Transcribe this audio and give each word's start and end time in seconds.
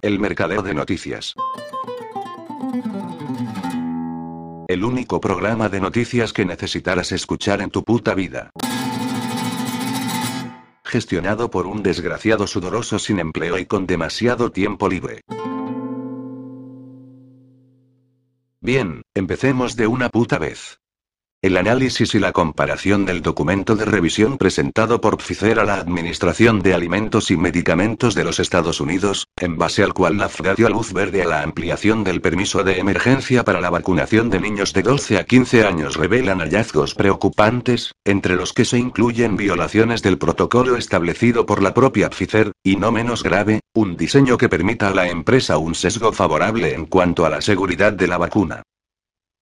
El 0.00 0.20
mercadeo 0.20 0.62
de 0.62 0.74
noticias. 0.74 1.34
El 4.68 4.84
único 4.84 5.20
programa 5.20 5.68
de 5.68 5.80
noticias 5.80 6.32
que 6.32 6.44
necesitarás 6.44 7.10
escuchar 7.10 7.60
en 7.62 7.70
tu 7.70 7.82
puta 7.82 8.14
vida. 8.14 8.50
Gestionado 10.84 11.50
por 11.50 11.66
un 11.66 11.82
desgraciado 11.82 12.46
sudoroso 12.46 12.98
sin 12.98 13.18
empleo 13.18 13.58
y 13.58 13.66
con 13.66 13.86
demasiado 13.86 14.52
tiempo 14.52 14.88
libre. 14.88 15.22
Bien, 18.60 19.02
empecemos 19.14 19.74
de 19.74 19.86
una 19.88 20.10
puta 20.10 20.38
vez. 20.38 20.78
El 21.40 21.56
análisis 21.56 22.16
y 22.16 22.18
la 22.18 22.32
comparación 22.32 23.06
del 23.06 23.22
documento 23.22 23.76
de 23.76 23.84
revisión 23.84 24.38
presentado 24.38 25.00
por 25.00 25.18
Pfizer 25.18 25.60
a 25.60 25.64
la 25.64 25.76
Administración 25.76 26.58
de 26.62 26.74
Alimentos 26.74 27.30
y 27.30 27.36
Medicamentos 27.36 28.16
de 28.16 28.24
los 28.24 28.40
Estados 28.40 28.80
Unidos, 28.80 29.28
en 29.40 29.56
base 29.56 29.84
al 29.84 29.94
cual 29.94 30.16
la 30.16 30.28
FDA 30.28 30.56
dio 30.56 30.68
luz 30.68 30.92
verde 30.92 31.22
a 31.22 31.28
la 31.28 31.42
ampliación 31.42 32.02
del 32.02 32.20
permiso 32.20 32.64
de 32.64 32.80
emergencia 32.80 33.44
para 33.44 33.60
la 33.60 33.70
vacunación 33.70 34.30
de 34.30 34.40
niños 34.40 34.72
de 34.72 34.82
12 34.82 35.16
a 35.16 35.26
15 35.26 35.64
años, 35.64 35.94
revelan 35.94 36.40
hallazgos 36.40 36.96
preocupantes, 36.96 37.92
entre 38.04 38.34
los 38.34 38.52
que 38.52 38.64
se 38.64 38.78
incluyen 38.78 39.36
violaciones 39.36 40.02
del 40.02 40.18
protocolo 40.18 40.76
establecido 40.76 41.46
por 41.46 41.62
la 41.62 41.72
propia 41.72 42.10
Pfizer, 42.10 42.50
y 42.64 42.74
no 42.74 42.90
menos 42.90 43.22
grave, 43.22 43.60
un 43.74 43.96
diseño 43.96 44.38
que 44.38 44.48
permita 44.48 44.88
a 44.88 44.94
la 44.94 45.08
empresa 45.08 45.58
un 45.58 45.76
sesgo 45.76 46.10
favorable 46.10 46.74
en 46.74 46.86
cuanto 46.86 47.24
a 47.24 47.30
la 47.30 47.40
seguridad 47.40 47.92
de 47.92 48.08
la 48.08 48.18
vacuna. 48.18 48.64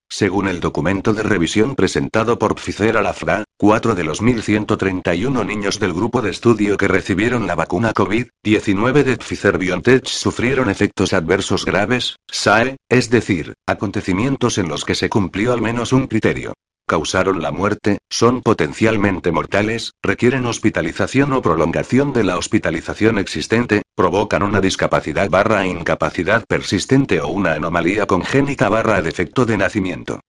Según 0.09 0.49
el 0.49 0.61
documento 0.61 1.13
de 1.13 1.23
revisión 1.23 1.75
presentado 1.75 2.39
por 2.39 2.55
Pfizer 2.55 2.97
a 2.97 3.03
la 3.03 3.13
FDA, 3.13 3.45
cuatro 3.59 3.95
de 3.95 4.05
los 4.05 4.23
1.131 4.23 5.45
niños 5.45 5.81
del 5.81 5.93
grupo 5.93 6.23
de 6.23 6.31
estudio 6.31 6.77
que 6.77 6.89
recibieron 6.89 7.47
la 7.47 7.55
vacuna 7.55 7.93
COVID-19 7.93 9.03
de 9.03 9.19
Pfizer-BioNTech 9.19 10.07
sufrieron 10.07 10.71
efectos 10.71 11.13
adversos 11.13 11.65
graves, 11.65 12.17
SAE, 12.31 12.77
es 12.89 13.11
decir, 13.11 13.55
acontecimientos 13.67 14.59
en 14.59 14.69
los 14.69 14.85
que 14.85 14.95
se 14.95 15.09
cumplió 15.09 15.53
al 15.53 15.61
menos 15.61 15.93
un 15.93 16.07
criterio 16.07 16.55
causaron 16.87 17.43
la 17.43 17.51
muerte, 17.51 17.99
son 18.09 18.43
potencialmente 18.43 19.33
mortales, 19.33 19.93
requieren 20.03 20.47
hospitalización 20.47 21.33
o 21.33 21.43
prolongación 21.43 22.13
de 22.13 22.25
la 22.25 22.39
hospitalización 22.39 23.19
existente, 23.19 23.83
provocan 23.95 24.43
una 24.43 24.61
discapacidad 24.61 25.29
barra 25.29 25.67
incapacidad 25.67 26.45
persistente 26.47 27.21
o 27.21 27.29
una 27.29 27.55
anomalía 27.55 28.07
congénita 28.07 28.69
barra 28.69 29.03
defecto 29.03 29.45
de 29.45 29.59
nacimiento. 29.59 30.21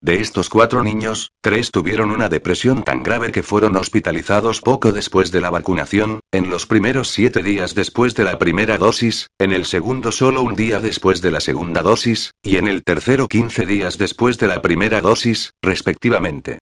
De 0.00 0.20
estos 0.20 0.48
cuatro 0.48 0.84
niños, 0.84 1.32
tres 1.40 1.72
tuvieron 1.72 2.12
una 2.12 2.28
depresión 2.28 2.84
tan 2.84 3.02
grave 3.02 3.32
que 3.32 3.42
fueron 3.42 3.74
hospitalizados 3.74 4.60
poco 4.60 4.92
después 4.92 5.32
de 5.32 5.40
la 5.40 5.50
vacunación, 5.50 6.20
en 6.30 6.50
los 6.50 6.66
primeros 6.66 7.08
siete 7.08 7.42
días 7.42 7.74
después 7.74 8.14
de 8.14 8.22
la 8.22 8.38
primera 8.38 8.78
dosis, 8.78 9.26
en 9.40 9.52
el 9.52 9.64
segundo 9.64 10.12
solo 10.12 10.42
un 10.42 10.54
día 10.54 10.78
después 10.78 11.20
de 11.20 11.32
la 11.32 11.40
segunda 11.40 11.82
dosis, 11.82 12.30
y 12.44 12.58
en 12.58 12.68
el 12.68 12.84
tercero 12.84 13.26
15 13.26 13.66
días 13.66 13.98
después 13.98 14.38
de 14.38 14.46
la 14.46 14.62
primera 14.62 15.00
dosis, 15.00 15.50
respectivamente. 15.62 16.60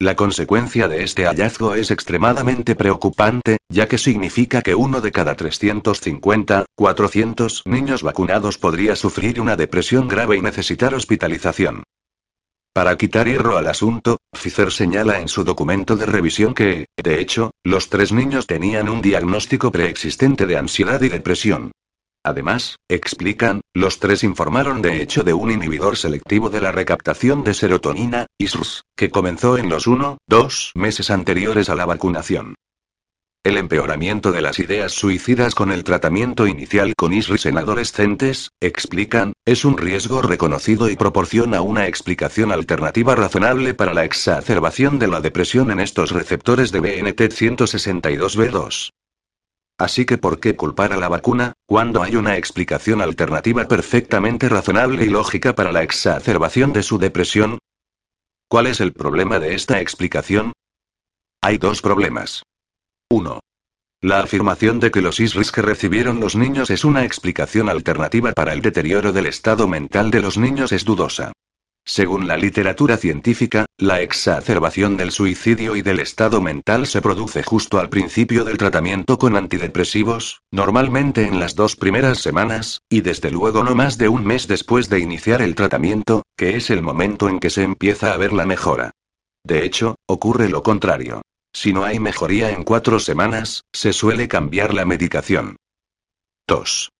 La 0.00 0.16
consecuencia 0.16 0.88
de 0.88 1.04
este 1.04 1.26
hallazgo 1.26 1.76
es 1.76 1.92
extremadamente 1.92 2.74
preocupante, 2.74 3.58
ya 3.68 3.86
que 3.86 3.98
significa 3.98 4.60
que 4.62 4.74
uno 4.74 5.00
de 5.00 5.12
cada 5.12 5.36
350, 5.36 6.64
400 6.74 7.62
niños 7.66 8.02
vacunados 8.02 8.58
podría 8.58 8.96
sufrir 8.96 9.40
una 9.40 9.54
depresión 9.54 10.08
grave 10.08 10.36
y 10.36 10.42
necesitar 10.42 10.94
hospitalización. 10.94 11.84
Para 12.72 12.96
quitar 12.96 13.26
hierro 13.26 13.58
al 13.58 13.66
asunto, 13.66 14.18
Pfizer 14.32 14.70
señala 14.70 15.20
en 15.20 15.26
su 15.26 15.42
documento 15.42 15.96
de 15.96 16.06
revisión 16.06 16.54
que, 16.54 16.86
de 16.96 17.20
hecho, 17.20 17.50
los 17.64 17.88
tres 17.88 18.12
niños 18.12 18.46
tenían 18.46 18.88
un 18.88 19.02
diagnóstico 19.02 19.72
preexistente 19.72 20.46
de 20.46 20.56
ansiedad 20.56 21.02
y 21.02 21.08
depresión. 21.08 21.72
Además, 22.24 22.76
explican, 22.88 23.62
los 23.74 23.98
tres 23.98 24.22
informaron 24.22 24.82
de 24.82 25.02
hecho 25.02 25.24
de 25.24 25.32
un 25.32 25.50
inhibidor 25.50 25.96
selectivo 25.96 26.48
de 26.48 26.60
la 26.60 26.70
recaptación 26.70 27.42
de 27.42 27.54
serotonina, 27.54 28.26
ISRS, 28.38 28.82
que 28.96 29.10
comenzó 29.10 29.58
en 29.58 29.68
los 29.68 29.88
1-2 29.88 30.72
meses 30.74 31.10
anteriores 31.10 31.70
a 31.70 31.74
la 31.74 31.86
vacunación. 31.86 32.54
El 33.42 33.56
empeoramiento 33.56 34.32
de 34.32 34.42
las 34.42 34.58
ideas 34.58 34.92
suicidas 34.92 35.54
con 35.54 35.72
el 35.72 35.82
tratamiento 35.82 36.46
inicial 36.46 36.92
con 36.94 37.14
ISRIS 37.14 37.46
en 37.46 37.56
adolescentes, 37.56 38.50
explican, 38.60 39.32
es 39.46 39.64
un 39.64 39.78
riesgo 39.78 40.20
reconocido 40.20 40.90
y 40.90 40.96
proporciona 40.96 41.62
una 41.62 41.86
explicación 41.86 42.52
alternativa 42.52 43.14
razonable 43.14 43.72
para 43.72 43.94
la 43.94 44.04
exacerbación 44.04 44.98
de 44.98 45.08
la 45.08 45.22
depresión 45.22 45.70
en 45.70 45.80
estos 45.80 46.10
receptores 46.10 46.70
de 46.70 46.80
BNT 46.80 47.18
162B2. 47.32 48.90
Así 49.78 50.04
que 50.04 50.18
¿por 50.18 50.38
qué 50.38 50.54
culpar 50.54 50.92
a 50.92 50.98
la 50.98 51.08
vacuna, 51.08 51.54
cuando 51.66 52.02
hay 52.02 52.16
una 52.16 52.36
explicación 52.36 53.00
alternativa 53.00 53.66
perfectamente 53.66 54.50
razonable 54.50 55.06
y 55.06 55.08
lógica 55.08 55.54
para 55.54 55.72
la 55.72 55.82
exacerbación 55.82 56.74
de 56.74 56.82
su 56.82 56.98
depresión? 56.98 57.58
¿Cuál 58.50 58.66
es 58.66 58.82
el 58.82 58.92
problema 58.92 59.38
de 59.38 59.54
esta 59.54 59.80
explicación? 59.80 60.52
Hay 61.40 61.56
dos 61.56 61.80
problemas. 61.80 62.42
1. 63.12 63.40
La 64.02 64.20
afirmación 64.20 64.78
de 64.78 64.92
que 64.92 65.02
los 65.02 65.18
ISRIS 65.18 65.50
que 65.50 65.62
recibieron 65.62 66.20
los 66.20 66.36
niños 66.36 66.70
es 66.70 66.84
una 66.84 67.04
explicación 67.04 67.68
alternativa 67.68 68.30
para 68.32 68.52
el 68.52 68.62
deterioro 68.62 69.12
del 69.12 69.26
estado 69.26 69.66
mental 69.66 70.12
de 70.12 70.20
los 70.20 70.38
niños 70.38 70.70
es 70.70 70.84
dudosa. 70.84 71.32
Según 71.84 72.28
la 72.28 72.36
literatura 72.36 72.96
científica, 72.96 73.66
la 73.78 74.00
exacerbación 74.00 74.96
del 74.96 75.10
suicidio 75.10 75.74
y 75.74 75.82
del 75.82 75.98
estado 75.98 76.40
mental 76.40 76.86
se 76.86 77.02
produce 77.02 77.42
justo 77.42 77.80
al 77.80 77.88
principio 77.88 78.44
del 78.44 78.58
tratamiento 78.58 79.18
con 79.18 79.34
antidepresivos, 79.34 80.42
normalmente 80.52 81.26
en 81.26 81.40
las 81.40 81.56
dos 81.56 81.74
primeras 81.74 82.20
semanas, 82.20 82.82
y 82.88 83.00
desde 83.00 83.32
luego 83.32 83.64
no 83.64 83.74
más 83.74 83.98
de 83.98 84.08
un 84.08 84.24
mes 84.24 84.46
después 84.46 84.88
de 84.88 85.00
iniciar 85.00 85.42
el 85.42 85.56
tratamiento, 85.56 86.22
que 86.36 86.56
es 86.56 86.70
el 86.70 86.80
momento 86.80 87.28
en 87.28 87.40
que 87.40 87.50
se 87.50 87.64
empieza 87.64 88.12
a 88.12 88.16
ver 88.16 88.32
la 88.32 88.46
mejora. 88.46 88.92
De 89.42 89.64
hecho, 89.64 89.96
ocurre 90.06 90.48
lo 90.48 90.62
contrario. 90.62 91.22
Si 91.52 91.72
no 91.72 91.84
hay 91.84 91.98
mejoría 91.98 92.50
en 92.50 92.64
cuatro 92.64 92.98
semanas, 93.00 93.64
se 93.72 93.92
suele 93.92 94.28
cambiar 94.28 94.72
la 94.72 94.84
medicación. 94.84 95.56
2. 96.46 96.90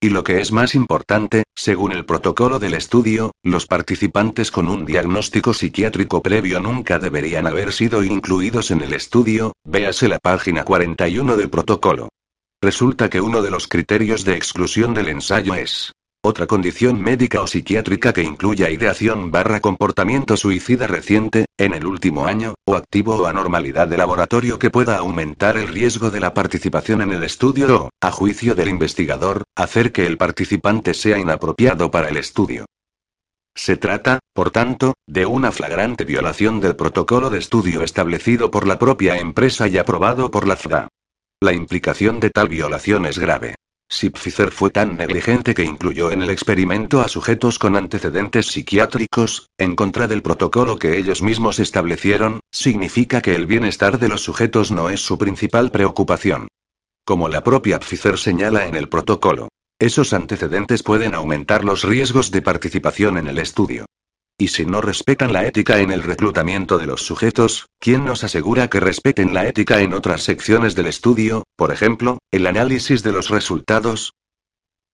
Y 0.00 0.10
lo 0.10 0.22
que 0.22 0.40
es 0.40 0.52
más 0.52 0.76
importante, 0.76 1.42
según 1.56 1.90
el 1.90 2.04
protocolo 2.04 2.60
del 2.60 2.74
estudio, 2.74 3.32
los 3.42 3.66
participantes 3.66 4.52
con 4.52 4.68
un 4.68 4.84
diagnóstico 4.84 5.52
psiquiátrico 5.52 6.22
previo 6.22 6.60
nunca 6.60 7.00
deberían 7.00 7.48
haber 7.48 7.72
sido 7.72 8.04
incluidos 8.04 8.70
en 8.70 8.80
el 8.82 8.92
estudio, 8.92 9.54
véase 9.64 10.06
la 10.06 10.20
página 10.20 10.64
41 10.64 11.36
del 11.36 11.50
protocolo. 11.50 12.10
Resulta 12.62 13.10
que 13.10 13.20
uno 13.20 13.42
de 13.42 13.50
los 13.50 13.66
criterios 13.66 14.24
de 14.24 14.36
exclusión 14.36 14.94
del 14.94 15.08
ensayo 15.08 15.54
es 15.54 15.92
otra 16.28 16.46
condición 16.46 17.00
médica 17.00 17.40
o 17.40 17.46
psiquiátrica 17.46 18.12
que 18.12 18.22
incluya 18.22 18.70
ideación 18.70 19.30
barra 19.30 19.60
comportamiento 19.60 20.36
suicida 20.36 20.86
reciente, 20.86 21.46
en 21.56 21.72
el 21.72 21.86
último 21.86 22.26
año, 22.26 22.54
o 22.66 22.76
activo 22.76 23.16
o 23.16 23.26
anormalidad 23.26 23.88
de 23.88 23.96
laboratorio 23.96 24.58
que 24.58 24.70
pueda 24.70 24.98
aumentar 24.98 25.56
el 25.56 25.68
riesgo 25.68 26.10
de 26.10 26.20
la 26.20 26.34
participación 26.34 27.00
en 27.00 27.12
el 27.12 27.24
estudio 27.24 27.84
o, 27.84 27.90
a 28.00 28.12
juicio 28.12 28.54
del 28.54 28.68
investigador, 28.68 29.44
hacer 29.56 29.90
que 29.90 30.06
el 30.06 30.18
participante 30.18 30.92
sea 30.92 31.18
inapropiado 31.18 31.90
para 31.90 32.10
el 32.10 32.18
estudio. 32.18 32.66
Se 33.56 33.76
trata, 33.76 34.20
por 34.34 34.50
tanto, 34.50 34.94
de 35.06 35.26
una 35.26 35.50
flagrante 35.50 36.04
violación 36.04 36.60
del 36.60 36.76
protocolo 36.76 37.30
de 37.30 37.38
estudio 37.38 37.82
establecido 37.82 38.50
por 38.50 38.68
la 38.68 38.78
propia 38.78 39.16
empresa 39.16 39.66
y 39.66 39.78
aprobado 39.78 40.30
por 40.30 40.46
la 40.46 40.56
FDA. 40.56 40.88
La 41.40 41.52
implicación 41.54 42.20
de 42.20 42.30
tal 42.30 42.48
violación 42.48 43.06
es 43.06 43.18
grave. 43.18 43.54
Si 43.90 44.10
Pfizer 44.10 44.50
fue 44.50 44.68
tan 44.70 44.98
negligente 44.98 45.54
que 45.54 45.64
incluyó 45.64 46.10
en 46.10 46.22
el 46.22 46.28
experimento 46.28 47.00
a 47.00 47.08
sujetos 47.08 47.58
con 47.58 47.74
antecedentes 47.74 48.46
psiquiátricos, 48.46 49.50
en 49.56 49.74
contra 49.76 50.06
del 50.06 50.20
protocolo 50.20 50.78
que 50.78 50.98
ellos 50.98 51.22
mismos 51.22 51.58
establecieron, 51.58 52.40
significa 52.52 53.22
que 53.22 53.34
el 53.34 53.46
bienestar 53.46 53.98
de 53.98 54.08
los 54.08 54.22
sujetos 54.22 54.70
no 54.70 54.90
es 54.90 55.00
su 55.00 55.16
principal 55.16 55.70
preocupación. 55.70 56.48
Como 57.06 57.30
la 57.30 57.42
propia 57.42 57.80
Pfizer 57.80 58.18
señala 58.18 58.66
en 58.66 58.76
el 58.76 58.90
protocolo. 58.90 59.48
Esos 59.80 60.12
antecedentes 60.12 60.82
pueden 60.82 61.14
aumentar 61.14 61.64
los 61.64 61.82
riesgos 61.82 62.30
de 62.30 62.42
participación 62.42 63.16
en 63.16 63.28
el 63.28 63.38
estudio. 63.38 63.86
Y 64.40 64.48
si 64.48 64.64
no 64.64 64.80
respetan 64.80 65.32
la 65.32 65.44
ética 65.44 65.80
en 65.80 65.90
el 65.90 66.04
reclutamiento 66.04 66.78
de 66.78 66.86
los 66.86 67.02
sujetos, 67.02 67.66
¿quién 67.80 68.04
nos 68.04 68.22
asegura 68.22 68.68
que 68.68 68.78
respeten 68.78 69.34
la 69.34 69.48
ética 69.48 69.80
en 69.80 69.92
otras 69.92 70.22
secciones 70.22 70.76
del 70.76 70.86
estudio, 70.86 71.42
por 71.56 71.72
ejemplo, 71.72 72.18
el 72.30 72.46
análisis 72.46 73.02
de 73.02 73.10
los 73.10 73.30
resultados? 73.30 74.12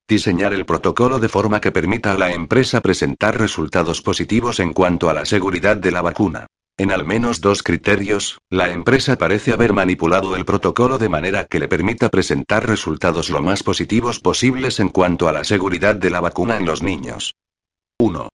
Diseñar 0.09 0.55
el 0.55 0.65
protocolo 0.65 1.19
de 1.19 1.29
forma 1.29 1.61
que 1.61 1.73
permita 1.73 2.13
a 2.13 2.19
la 2.19 2.33
empresa 2.33 2.81
presentar 2.81 3.39
resultados 3.39 4.01
positivos 4.01 4.61
en 4.61 4.73
cuanto 4.73 5.11
a 5.11 5.15
la 5.15 5.27
seguridad 5.27 5.77
de 5.77 5.91
la 5.91 6.01
vacuna. 6.01 6.47
En 6.79 6.91
al 6.91 7.05
menos 7.05 7.43
dos 7.43 7.63
criterios, 7.63 8.39
la 8.49 8.71
empresa 8.71 9.17
parece 9.19 9.53
haber 9.53 9.75
manipulado 9.75 10.37
el 10.37 10.47
protocolo 10.47 10.97
de 10.97 11.11
manera 11.11 11.45
que 11.45 11.59
le 11.59 11.69
permita 11.69 12.09
presentar 12.09 12.67
resultados 12.67 13.29
lo 13.29 13.43
más 13.43 13.63
positivos 13.63 14.21
posibles 14.21 14.81
en 14.81 14.89
cuanto 14.89 15.29
a 15.29 15.33
la 15.33 15.45
seguridad 15.45 15.95
de 15.97 16.09
la 16.09 16.21
vacuna 16.21 16.57
en 16.57 16.65
los 16.65 16.83
niños. 16.83 17.35
1. 17.99 18.29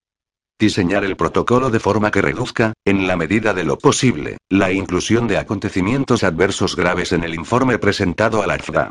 Diseñar 0.60 1.04
el 1.04 1.16
protocolo 1.16 1.70
de 1.70 1.80
forma 1.80 2.10
que 2.10 2.20
reduzca, 2.20 2.74
en 2.84 3.06
la 3.06 3.16
medida 3.16 3.54
de 3.54 3.64
lo 3.64 3.78
posible, 3.78 4.36
la 4.50 4.70
inclusión 4.70 5.26
de 5.26 5.38
acontecimientos 5.38 6.22
adversos 6.22 6.76
graves 6.76 7.12
en 7.12 7.24
el 7.24 7.34
informe 7.34 7.78
presentado 7.78 8.42
a 8.42 8.46
la 8.46 8.58
FDA. 8.58 8.90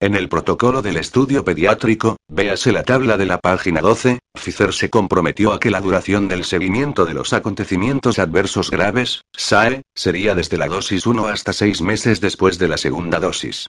En 0.00 0.14
el 0.14 0.30
protocolo 0.30 0.80
del 0.80 0.96
estudio 0.96 1.44
pediátrico, 1.44 2.16
véase 2.28 2.72
la 2.72 2.82
tabla 2.82 3.18
de 3.18 3.26
la 3.26 3.36
página 3.36 3.82
12, 3.82 4.20
Pfizer 4.32 4.72
se 4.72 4.88
comprometió 4.88 5.52
a 5.52 5.60
que 5.60 5.70
la 5.70 5.82
duración 5.82 6.28
del 6.28 6.44
seguimiento 6.44 7.04
de 7.04 7.12
los 7.12 7.34
acontecimientos 7.34 8.18
adversos 8.18 8.70
graves, 8.70 9.20
SAE, 9.36 9.82
sería 9.94 10.34
desde 10.34 10.56
la 10.56 10.68
dosis 10.68 11.06
1 11.06 11.26
hasta 11.26 11.52
6 11.52 11.82
meses 11.82 12.22
después 12.22 12.58
de 12.58 12.68
la 12.68 12.78
segunda 12.78 13.20
dosis. 13.20 13.66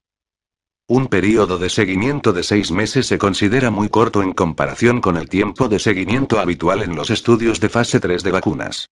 Un 0.93 1.07
periodo 1.07 1.57
de 1.57 1.69
seguimiento 1.69 2.33
de 2.33 2.43
6 2.43 2.71
meses 2.71 3.07
se 3.07 3.17
considera 3.17 3.71
muy 3.71 3.88
corto 3.88 4.21
en 4.21 4.33
comparación 4.33 4.99
con 4.99 5.15
el 5.15 5.29
tiempo 5.29 5.69
de 5.69 5.79
seguimiento 5.79 6.38
habitual 6.38 6.83
en 6.83 6.97
los 6.97 7.09
estudios 7.11 7.61
de 7.61 7.69
fase 7.69 8.01
3 8.01 8.21
de 8.23 8.31
vacunas. 8.31 8.89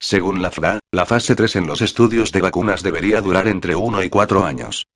Según 0.00 0.40
la 0.40 0.50
FRA, 0.50 0.80
la 0.90 1.04
fase 1.04 1.36
3 1.36 1.56
en 1.56 1.66
los 1.66 1.82
estudios 1.82 2.32
de 2.32 2.40
vacunas 2.40 2.82
debería 2.82 3.20
durar 3.20 3.48
entre 3.48 3.76
1 3.76 4.02
y 4.02 4.08
4 4.08 4.46
años. 4.46 4.86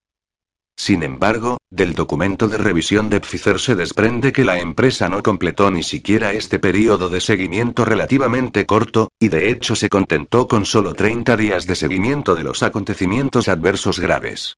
Sin 0.75 1.03
embargo, 1.03 1.59
del 1.69 1.95
documento 1.95 2.49
de 2.49 2.57
revisión 2.57 3.11
de 3.11 3.21
Pfizer 3.21 3.61
se 3.61 3.75
desprende 3.75 4.33
que 4.33 4.47
la 4.47 4.59
empresa 4.59 5.11
no 5.11 5.23
completó 5.23 5.71
ni 5.71 5.83
siquiera 5.83 6.33
este 6.33 6.59
periodo 6.59 7.11
de 7.11 7.21
seguimiento 7.21 7.85
relativamente 7.85 8.65
corto, 8.65 9.11
y 9.21 9.29
de 9.29 9.51
hecho 9.51 9.77
se 9.77 9.91
contentó 9.91 10.49
con 10.49 10.65
solo 10.65 10.95
30 10.95 11.37
días 11.37 11.67
de 11.67 11.77
seguimiento 11.77 12.35
de 12.35 12.45
los 12.45 12.63
acontecimientos 12.63 13.49
adversos 13.49 14.01
graves. 14.01 14.57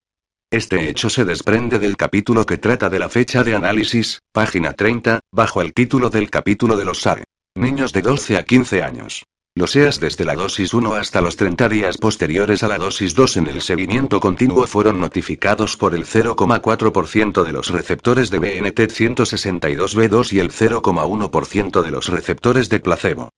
Este 0.51 0.89
hecho 0.89 1.11
se 1.11 1.27
desprende 1.27 1.79
del 1.79 1.99
capítulo 1.99 2.47
que 2.47 2.57
trata 2.57 2.89
de 2.89 2.99
la 2.99 3.11
fecha 3.11 3.45
de 3.45 3.55
análisis, 3.55 4.23
página 4.33 4.73
30, 4.73 5.21
bajo 5.31 5.61
el 5.61 5.75
título 5.75 6.09
del 6.09 6.31
capítulo 6.31 6.79
de 6.79 6.87
los 6.87 7.03
SARE. 7.03 7.25
Niños 7.55 7.93
de 7.93 8.01
12 8.01 8.39
a 8.39 8.45
15 8.45 8.83
años. 8.83 9.27
Los 9.55 9.73
SEAS 9.73 10.01
desde 10.01 10.25
la 10.25 10.35
dosis 10.35 10.73
1 10.73 10.95
hasta 10.95 11.21
los 11.21 11.37
30 11.37 11.69
días 11.69 11.99
posteriores 11.99 12.63
a 12.63 12.69
la 12.69 12.79
dosis 12.79 13.15
2 13.15 13.37
en 13.37 13.47
el 13.49 13.61
seguimiento 13.61 14.21
continuo 14.21 14.67
fueron 14.67 15.01
notificados 15.01 15.77
por 15.77 15.95
el 15.95 16.07
0,4% 16.07 17.45
de 17.45 17.53
los 17.53 17.69
receptores 17.69 18.31
de 18.31 18.39
BNT 18.39 18.79
162B2 18.89 20.33
y 20.33 20.39
el 20.39 20.51
0,1% 20.51 21.83
de 21.83 21.91
los 21.91 22.09
receptores 22.09 22.71
de 22.71 22.81
placebo. 22.81 23.29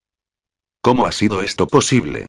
¿Cómo 0.81 1.07
ha 1.07 1.13
sido 1.13 1.43
esto 1.43 1.67
posible? 1.67 2.27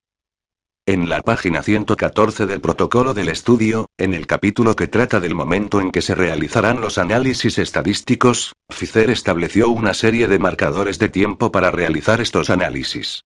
En 0.92 1.08
la 1.08 1.22
página 1.22 1.64
114 1.64 2.48
del 2.48 2.60
protocolo 2.60 3.14
del 3.14 3.30
estudio, 3.30 3.86
en 3.98 4.14
el 4.14 4.28
capítulo 4.28 4.76
que 4.76 4.90
trata 4.90 5.22
del 5.22 5.36
momento 5.36 5.80
en 5.80 5.90
que 5.90 6.02
se 6.02 6.16
realizarán 6.16 6.82
los 6.82 6.98
análisis 6.98 7.60
estadísticos, 7.60 8.52
Pfizer 8.68 9.10
estableció 9.10 9.70
una 9.70 9.94
serie 9.94 10.28
de 10.28 10.38
marcadores 10.38 11.00
de 11.00 11.08
tiempo 11.08 11.50
para 11.50 11.72
realizar 11.72 12.20
estos 12.20 12.50
análisis. 12.50 13.24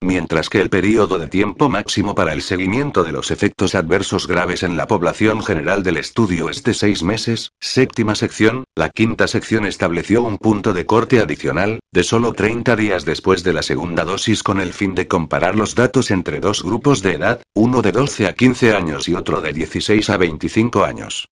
Mientras 0.00 0.48
que 0.48 0.60
el 0.60 0.70
periodo 0.70 1.18
de 1.18 1.26
tiempo 1.26 1.68
máximo 1.68 2.14
para 2.14 2.32
el 2.32 2.40
seguimiento 2.40 3.02
de 3.02 3.10
los 3.10 3.32
efectos 3.32 3.74
adversos 3.74 4.28
graves 4.28 4.62
en 4.62 4.76
la 4.76 4.86
población 4.86 5.42
general 5.42 5.82
del 5.82 5.96
estudio 5.96 6.48
es 6.48 6.62
de 6.62 6.72
seis 6.72 7.02
meses, 7.02 7.50
séptima 7.58 8.14
sección, 8.14 8.62
la 8.76 8.90
quinta 8.90 9.26
sección 9.26 9.66
estableció 9.66 10.22
un 10.22 10.38
punto 10.38 10.72
de 10.72 10.86
corte 10.86 11.18
adicional, 11.18 11.80
de 11.92 12.04
solo 12.04 12.32
30 12.32 12.76
días 12.76 13.04
después 13.04 13.42
de 13.42 13.52
la 13.52 13.62
segunda 13.62 14.04
dosis 14.04 14.44
con 14.44 14.60
el 14.60 14.72
fin 14.72 14.94
de 14.94 15.08
comparar 15.08 15.56
los 15.56 15.74
datos 15.74 16.12
entre 16.12 16.38
dos 16.38 16.62
grupos 16.62 17.02
de 17.02 17.14
edad, 17.14 17.42
uno 17.54 17.82
de 17.82 17.90
12 17.90 18.28
a 18.28 18.34
15 18.34 18.74
años 18.74 19.08
y 19.08 19.14
otro 19.14 19.40
de 19.40 19.52
16 19.52 20.10
a 20.10 20.16
25 20.16 20.84
años. 20.84 21.28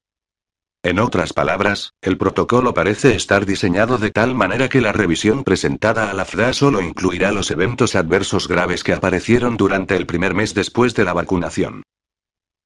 En 0.87 1.01
otras 1.01 1.33
palabras, 1.33 1.95
el 2.01 2.17
protocolo 2.17 2.73
parece 2.73 3.17
estar 3.17 3.45
diseñado 3.45 3.99
de 3.99 4.13
tal 4.13 4.37
manera 4.37 4.69
que 4.69 4.81
la 4.81 4.93
revisión 4.93 5.43
presentada 5.43 6.13
a 6.13 6.15
la 6.15 6.25
FDA 6.25 6.53
solo 6.53 6.81
incluirá 6.81 7.33
los 7.33 7.51
eventos 7.51 7.97
adversos 7.97 8.47
graves 8.47 8.85
que 8.85 8.93
aparecieron 8.93 9.57
durante 9.57 9.97
el 9.97 10.07
primer 10.07 10.33
mes 10.35 10.55
después 10.55 10.95
de 10.95 11.05
la 11.05 11.13
vacunación. 11.13 11.83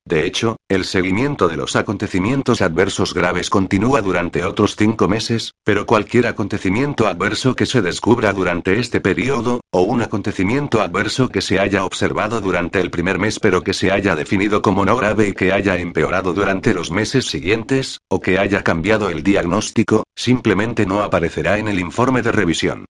De 0.06 0.26
hecho, 0.26 0.56
el 0.68 0.84
seguimiento 0.84 1.46
de 1.46 1.56
los 1.56 1.76
acontecimientos 1.76 2.62
adversos 2.62 3.12
graves 3.12 3.50
continúa 3.50 4.00
durante 4.00 4.44
otros 4.44 4.74
cinco 4.74 5.08
meses, 5.08 5.52
pero 5.62 5.86
cualquier 5.86 6.26
acontecimiento 6.26 7.06
adverso 7.06 7.54
que 7.54 7.66
se 7.66 7.82
descubra 7.82 8.32
durante 8.32 8.78
este 8.78 9.00
periodo, 9.00 9.60
o 9.70 9.82
un 9.82 10.02
acontecimiento 10.02 10.80
adverso 10.80 11.28
que 11.28 11.42
se 11.42 11.60
haya 11.60 11.84
observado 11.84 12.40
durante 12.40 12.80
el 12.80 12.90
primer 12.90 13.18
mes 13.18 13.38
pero 13.38 13.62
que 13.62 13.74
se 13.74 13.92
haya 13.92 14.16
definido 14.16 14.62
como 14.62 14.84
no 14.84 14.96
grave 14.96 15.28
y 15.28 15.32
que 15.32 15.52
haya 15.52 15.76
empeorado 15.76 16.32
durante 16.32 16.74
los 16.74 16.90
meses 16.90 17.26
siguientes, 17.26 17.98
o 18.08 18.20
que 18.20 18.38
haya 18.38 18.62
cambiado 18.62 19.10
el 19.10 19.22
diagnóstico, 19.22 20.04
simplemente 20.16 20.86
no 20.86 21.02
aparecerá 21.02 21.58
en 21.58 21.68
el 21.68 21.78
informe 21.78 22.22
de 22.22 22.32
revisión. 22.32 22.86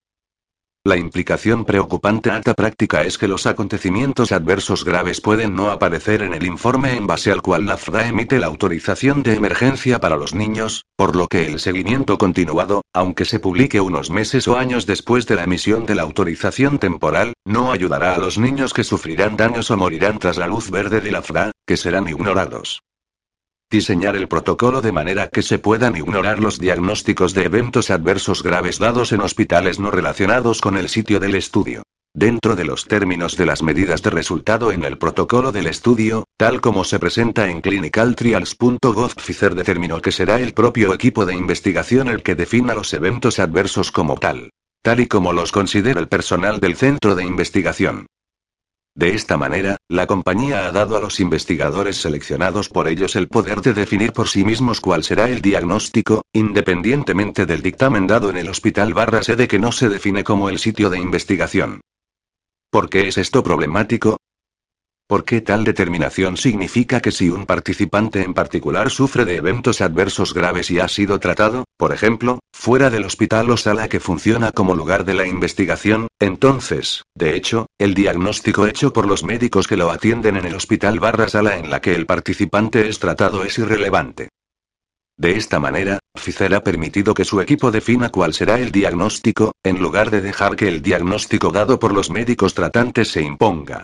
La 0.82 0.96
implicación 0.96 1.66
preocupante 1.66 2.30
alta 2.30 2.54
práctica 2.54 3.02
es 3.02 3.18
que 3.18 3.28
los 3.28 3.44
acontecimientos 3.44 4.32
adversos 4.32 4.82
graves 4.82 5.20
pueden 5.20 5.54
no 5.54 5.70
aparecer 5.70 6.22
en 6.22 6.32
el 6.32 6.46
informe 6.46 6.96
en 6.96 7.06
base 7.06 7.30
al 7.30 7.42
cual 7.42 7.66
la 7.66 7.76
FDA 7.76 8.08
emite 8.08 8.38
la 8.38 8.46
autorización 8.46 9.22
de 9.22 9.34
emergencia 9.34 10.00
para 10.00 10.16
los 10.16 10.34
niños, 10.34 10.86
por 10.96 11.16
lo 11.16 11.28
que 11.28 11.46
el 11.46 11.60
seguimiento 11.60 12.16
continuado, 12.16 12.80
aunque 12.94 13.26
se 13.26 13.40
publique 13.40 13.78
unos 13.78 14.08
meses 14.08 14.48
o 14.48 14.56
años 14.56 14.86
después 14.86 15.26
de 15.26 15.34
la 15.36 15.44
emisión 15.44 15.84
de 15.84 15.96
la 15.96 16.02
autorización 16.02 16.78
temporal, 16.78 17.34
no 17.44 17.72
ayudará 17.72 18.14
a 18.14 18.18
los 18.18 18.38
niños 18.38 18.72
que 18.72 18.82
sufrirán 18.82 19.36
daños 19.36 19.70
o 19.70 19.76
morirán 19.76 20.18
tras 20.18 20.38
la 20.38 20.46
luz 20.46 20.70
verde 20.70 21.02
de 21.02 21.10
la 21.10 21.20
FDA, 21.20 21.50
que 21.66 21.76
serán 21.76 22.08
ignorados. 22.08 22.80
Diseñar 23.70 24.16
el 24.16 24.26
protocolo 24.26 24.80
de 24.80 24.90
manera 24.90 25.28
que 25.28 25.42
se 25.42 25.60
puedan 25.60 25.96
ignorar 25.96 26.40
los 26.40 26.58
diagnósticos 26.58 27.34
de 27.34 27.44
eventos 27.44 27.90
adversos 27.90 28.42
graves 28.42 28.80
dados 28.80 29.12
en 29.12 29.20
hospitales 29.20 29.78
no 29.78 29.92
relacionados 29.92 30.60
con 30.60 30.76
el 30.76 30.88
sitio 30.88 31.20
del 31.20 31.36
estudio. 31.36 31.84
Dentro 32.12 32.56
de 32.56 32.64
los 32.64 32.86
términos 32.86 33.36
de 33.36 33.46
las 33.46 33.62
medidas 33.62 34.02
de 34.02 34.10
resultado 34.10 34.72
en 34.72 34.82
el 34.82 34.98
protocolo 34.98 35.52
del 35.52 35.68
estudio, 35.68 36.24
tal 36.36 36.60
como 36.60 36.82
se 36.82 36.98
presenta 36.98 37.48
en 37.48 37.60
clinicaltrials.gov, 37.60 39.14
Pfizer 39.14 39.54
determinó 39.54 40.00
que 40.00 40.10
será 40.10 40.40
el 40.40 40.52
propio 40.52 40.92
equipo 40.92 41.24
de 41.24 41.36
investigación 41.36 42.08
el 42.08 42.24
que 42.24 42.34
defina 42.34 42.74
los 42.74 42.92
eventos 42.92 43.38
adversos 43.38 43.92
como 43.92 44.16
tal. 44.16 44.50
Tal 44.82 44.98
y 44.98 45.06
como 45.06 45.32
los 45.32 45.52
considera 45.52 46.00
el 46.00 46.08
personal 46.08 46.58
del 46.58 46.74
centro 46.74 47.14
de 47.14 47.24
investigación. 47.24 48.06
De 48.94 49.14
esta 49.14 49.36
manera, 49.36 49.76
la 49.88 50.06
compañía 50.06 50.66
ha 50.66 50.72
dado 50.72 50.96
a 50.96 51.00
los 51.00 51.20
investigadores 51.20 51.96
seleccionados 51.96 52.68
por 52.68 52.88
ellos 52.88 53.14
el 53.16 53.28
poder 53.28 53.60
de 53.60 53.72
definir 53.72 54.12
por 54.12 54.28
sí 54.28 54.44
mismos 54.44 54.80
cuál 54.80 55.04
será 55.04 55.28
el 55.28 55.40
diagnóstico, 55.40 56.22
independientemente 56.32 57.46
del 57.46 57.62
dictamen 57.62 58.06
dado 58.06 58.30
en 58.30 58.36
el 58.36 58.48
hospital 58.48 58.92
barra 58.92 59.22
sede 59.22 59.46
que 59.46 59.58
no 59.58 59.72
se 59.72 59.88
define 59.88 60.24
como 60.24 60.48
el 60.48 60.58
sitio 60.58 60.90
de 60.90 60.98
investigación. 60.98 61.80
¿Por 62.70 62.88
qué 62.88 63.08
es 63.08 63.18
esto 63.18 63.42
problemático? 63.42 64.18
Porque 65.10 65.40
tal 65.40 65.64
determinación 65.64 66.36
significa 66.36 67.00
que 67.00 67.10
si 67.10 67.30
un 67.30 67.44
participante 67.44 68.22
en 68.22 68.32
particular 68.32 68.90
sufre 68.90 69.24
de 69.24 69.34
eventos 69.34 69.80
adversos 69.80 70.32
graves 70.32 70.70
y 70.70 70.78
ha 70.78 70.86
sido 70.86 71.18
tratado, 71.18 71.64
por 71.76 71.92
ejemplo, 71.92 72.38
fuera 72.52 72.90
del 72.90 73.02
hospital 73.02 73.50
o 73.50 73.56
sala 73.56 73.88
que 73.88 73.98
funciona 73.98 74.52
como 74.52 74.76
lugar 74.76 75.04
de 75.04 75.14
la 75.14 75.26
investigación, 75.26 76.06
entonces, 76.20 77.02
de 77.16 77.34
hecho, 77.34 77.66
el 77.76 77.94
diagnóstico 77.94 78.68
hecho 78.68 78.92
por 78.92 79.08
los 79.08 79.24
médicos 79.24 79.66
que 79.66 79.76
lo 79.76 79.90
atienden 79.90 80.36
en 80.36 80.46
el 80.46 80.54
hospital 80.54 81.00
barra 81.00 81.28
sala 81.28 81.58
en 81.58 81.70
la 81.70 81.80
que 81.80 81.96
el 81.96 82.06
participante 82.06 82.88
es 82.88 83.00
tratado 83.00 83.42
es 83.42 83.58
irrelevante. 83.58 84.28
De 85.16 85.32
esta 85.32 85.58
manera, 85.58 85.98
Pfizer 86.14 86.54
ha 86.54 86.62
permitido 86.62 87.14
que 87.14 87.24
su 87.24 87.40
equipo 87.40 87.72
defina 87.72 88.10
cuál 88.10 88.32
será 88.32 88.60
el 88.60 88.70
diagnóstico, 88.70 89.50
en 89.64 89.82
lugar 89.82 90.12
de 90.12 90.20
dejar 90.20 90.54
que 90.54 90.68
el 90.68 90.82
diagnóstico 90.82 91.50
dado 91.50 91.80
por 91.80 91.92
los 91.92 92.10
médicos 92.10 92.54
tratantes 92.54 93.08
se 93.08 93.22
imponga. 93.22 93.82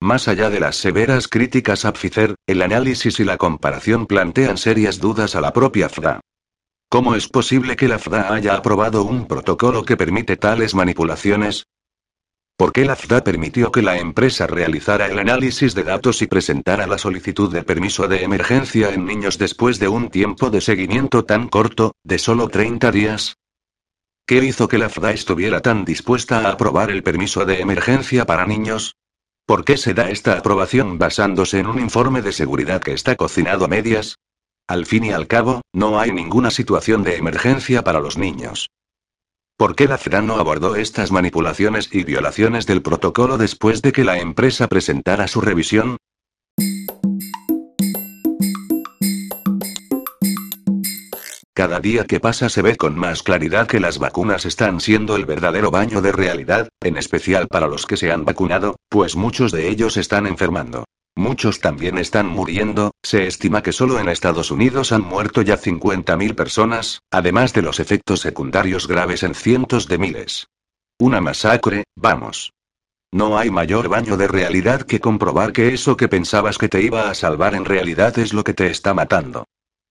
Más 0.00 0.28
allá 0.28 0.48
de 0.48 0.60
las 0.60 0.76
severas 0.76 1.26
críticas 1.26 1.84
a 1.84 1.92
Pfizer, 1.92 2.36
el 2.46 2.62
análisis 2.62 3.18
y 3.18 3.24
la 3.24 3.36
comparación 3.36 4.06
plantean 4.06 4.56
serias 4.56 5.00
dudas 5.00 5.34
a 5.34 5.40
la 5.40 5.52
propia 5.52 5.88
FDA. 5.88 6.20
¿Cómo 6.88 7.16
es 7.16 7.28
posible 7.28 7.74
que 7.74 7.88
la 7.88 7.98
FDA 7.98 8.32
haya 8.32 8.54
aprobado 8.54 9.02
un 9.02 9.26
protocolo 9.26 9.84
que 9.84 9.96
permite 9.96 10.36
tales 10.36 10.74
manipulaciones? 10.74 11.66
¿Por 12.56 12.72
qué 12.72 12.84
la 12.84 12.94
FDA 12.94 13.24
permitió 13.24 13.72
que 13.72 13.82
la 13.82 13.98
empresa 13.98 14.46
realizara 14.46 15.06
el 15.06 15.18
análisis 15.18 15.74
de 15.74 15.82
datos 15.82 16.22
y 16.22 16.28
presentara 16.28 16.86
la 16.86 16.98
solicitud 16.98 17.52
de 17.52 17.64
permiso 17.64 18.06
de 18.06 18.22
emergencia 18.22 18.90
en 18.90 19.04
niños 19.04 19.36
después 19.36 19.80
de 19.80 19.88
un 19.88 20.10
tiempo 20.10 20.48
de 20.50 20.60
seguimiento 20.60 21.24
tan 21.24 21.48
corto, 21.48 21.92
de 22.04 22.18
solo 22.18 22.48
30 22.48 22.92
días? 22.92 23.36
¿Qué 24.26 24.44
hizo 24.44 24.68
que 24.68 24.78
la 24.78 24.88
FDA 24.88 25.10
estuviera 25.10 25.60
tan 25.60 25.84
dispuesta 25.84 26.40
a 26.40 26.52
aprobar 26.52 26.90
el 26.90 27.02
permiso 27.02 27.44
de 27.44 27.60
emergencia 27.60 28.26
para 28.26 28.46
niños? 28.46 28.94
¿Por 29.48 29.64
qué 29.64 29.78
se 29.78 29.94
da 29.94 30.10
esta 30.10 30.36
aprobación 30.36 30.98
basándose 30.98 31.58
en 31.58 31.68
un 31.68 31.80
informe 31.80 32.20
de 32.20 32.32
seguridad 32.32 32.82
que 32.82 32.92
está 32.92 33.16
cocinado 33.16 33.64
a 33.64 33.68
medias? 33.68 34.18
Al 34.66 34.84
fin 34.84 35.06
y 35.06 35.10
al 35.12 35.26
cabo, 35.26 35.62
no 35.72 35.98
hay 35.98 36.12
ninguna 36.12 36.50
situación 36.50 37.02
de 37.02 37.16
emergencia 37.16 37.82
para 37.82 37.98
los 37.98 38.18
niños. 38.18 38.68
¿Por 39.56 39.74
qué 39.74 39.88
la 39.88 39.96
FDA 39.96 40.20
no 40.20 40.36
abordó 40.36 40.76
estas 40.76 41.12
manipulaciones 41.12 41.88
y 41.90 42.04
violaciones 42.04 42.66
del 42.66 42.82
protocolo 42.82 43.38
después 43.38 43.80
de 43.80 43.92
que 43.92 44.04
la 44.04 44.18
empresa 44.18 44.68
presentara 44.68 45.26
su 45.28 45.40
revisión? 45.40 45.96
Cada 51.58 51.80
día 51.80 52.04
que 52.04 52.20
pasa 52.20 52.48
se 52.48 52.62
ve 52.62 52.76
con 52.76 52.96
más 52.96 53.24
claridad 53.24 53.66
que 53.66 53.80
las 53.80 53.98
vacunas 53.98 54.44
están 54.44 54.78
siendo 54.78 55.16
el 55.16 55.26
verdadero 55.26 55.72
baño 55.72 56.00
de 56.00 56.12
realidad, 56.12 56.68
en 56.80 56.96
especial 56.96 57.48
para 57.48 57.66
los 57.66 57.84
que 57.84 57.96
se 57.96 58.12
han 58.12 58.24
vacunado, 58.24 58.76
pues 58.88 59.16
muchos 59.16 59.50
de 59.50 59.68
ellos 59.68 59.96
están 59.96 60.28
enfermando. 60.28 60.84
Muchos 61.16 61.58
también 61.58 61.98
están 61.98 62.28
muriendo, 62.28 62.92
se 63.02 63.26
estima 63.26 63.60
que 63.60 63.72
solo 63.72 63.98
en 63.98 64.08
Estados 64.08 64.52
Unidos 64.52 64.92
han 64.92 65.02
muerto 65.02 65.42
ya 65.42 65.58
50.000 65.58 66.36
personas, 66.36 67.00
además 67.10 67.52
de 67.52 67.62
los 67.62 67.80
efectos 67.80 68.20
secundarios 68.20 68.86
graves 68.86 69.24
en 69.24 69.34
cientos 69.34 69.88
de 69.88 69.98
miles. 69.98 70.46
Una 71.00 71.20
masacre, 71.20 71.82
vamos. 71.96 72.52
No 73.10 73.36
hay 73.36 73.50
mayor 73.50 73.88
baño 73.88 74.16
de 74.16 74.28
realidad 74.28 74.82
que 74.82 75.00
comprobar 75.00 75.52
que 75.52 75.74
eso 75.74 75.96
que 75.96 76.06
pensabas 76.06 76.56
que 76.56 76.68
te 76.68 76.82
iba 76.82 77.10
a 77.10 77.14
salvar 77.14 77.56
en 77.56 77.64
realidad 77.64 78.16
es 78.20 78.32
lo 78.32 78.44
que 78.44 78.54
te 78.54 78.68
está 78.68 78.94
matando. 78.94 79.44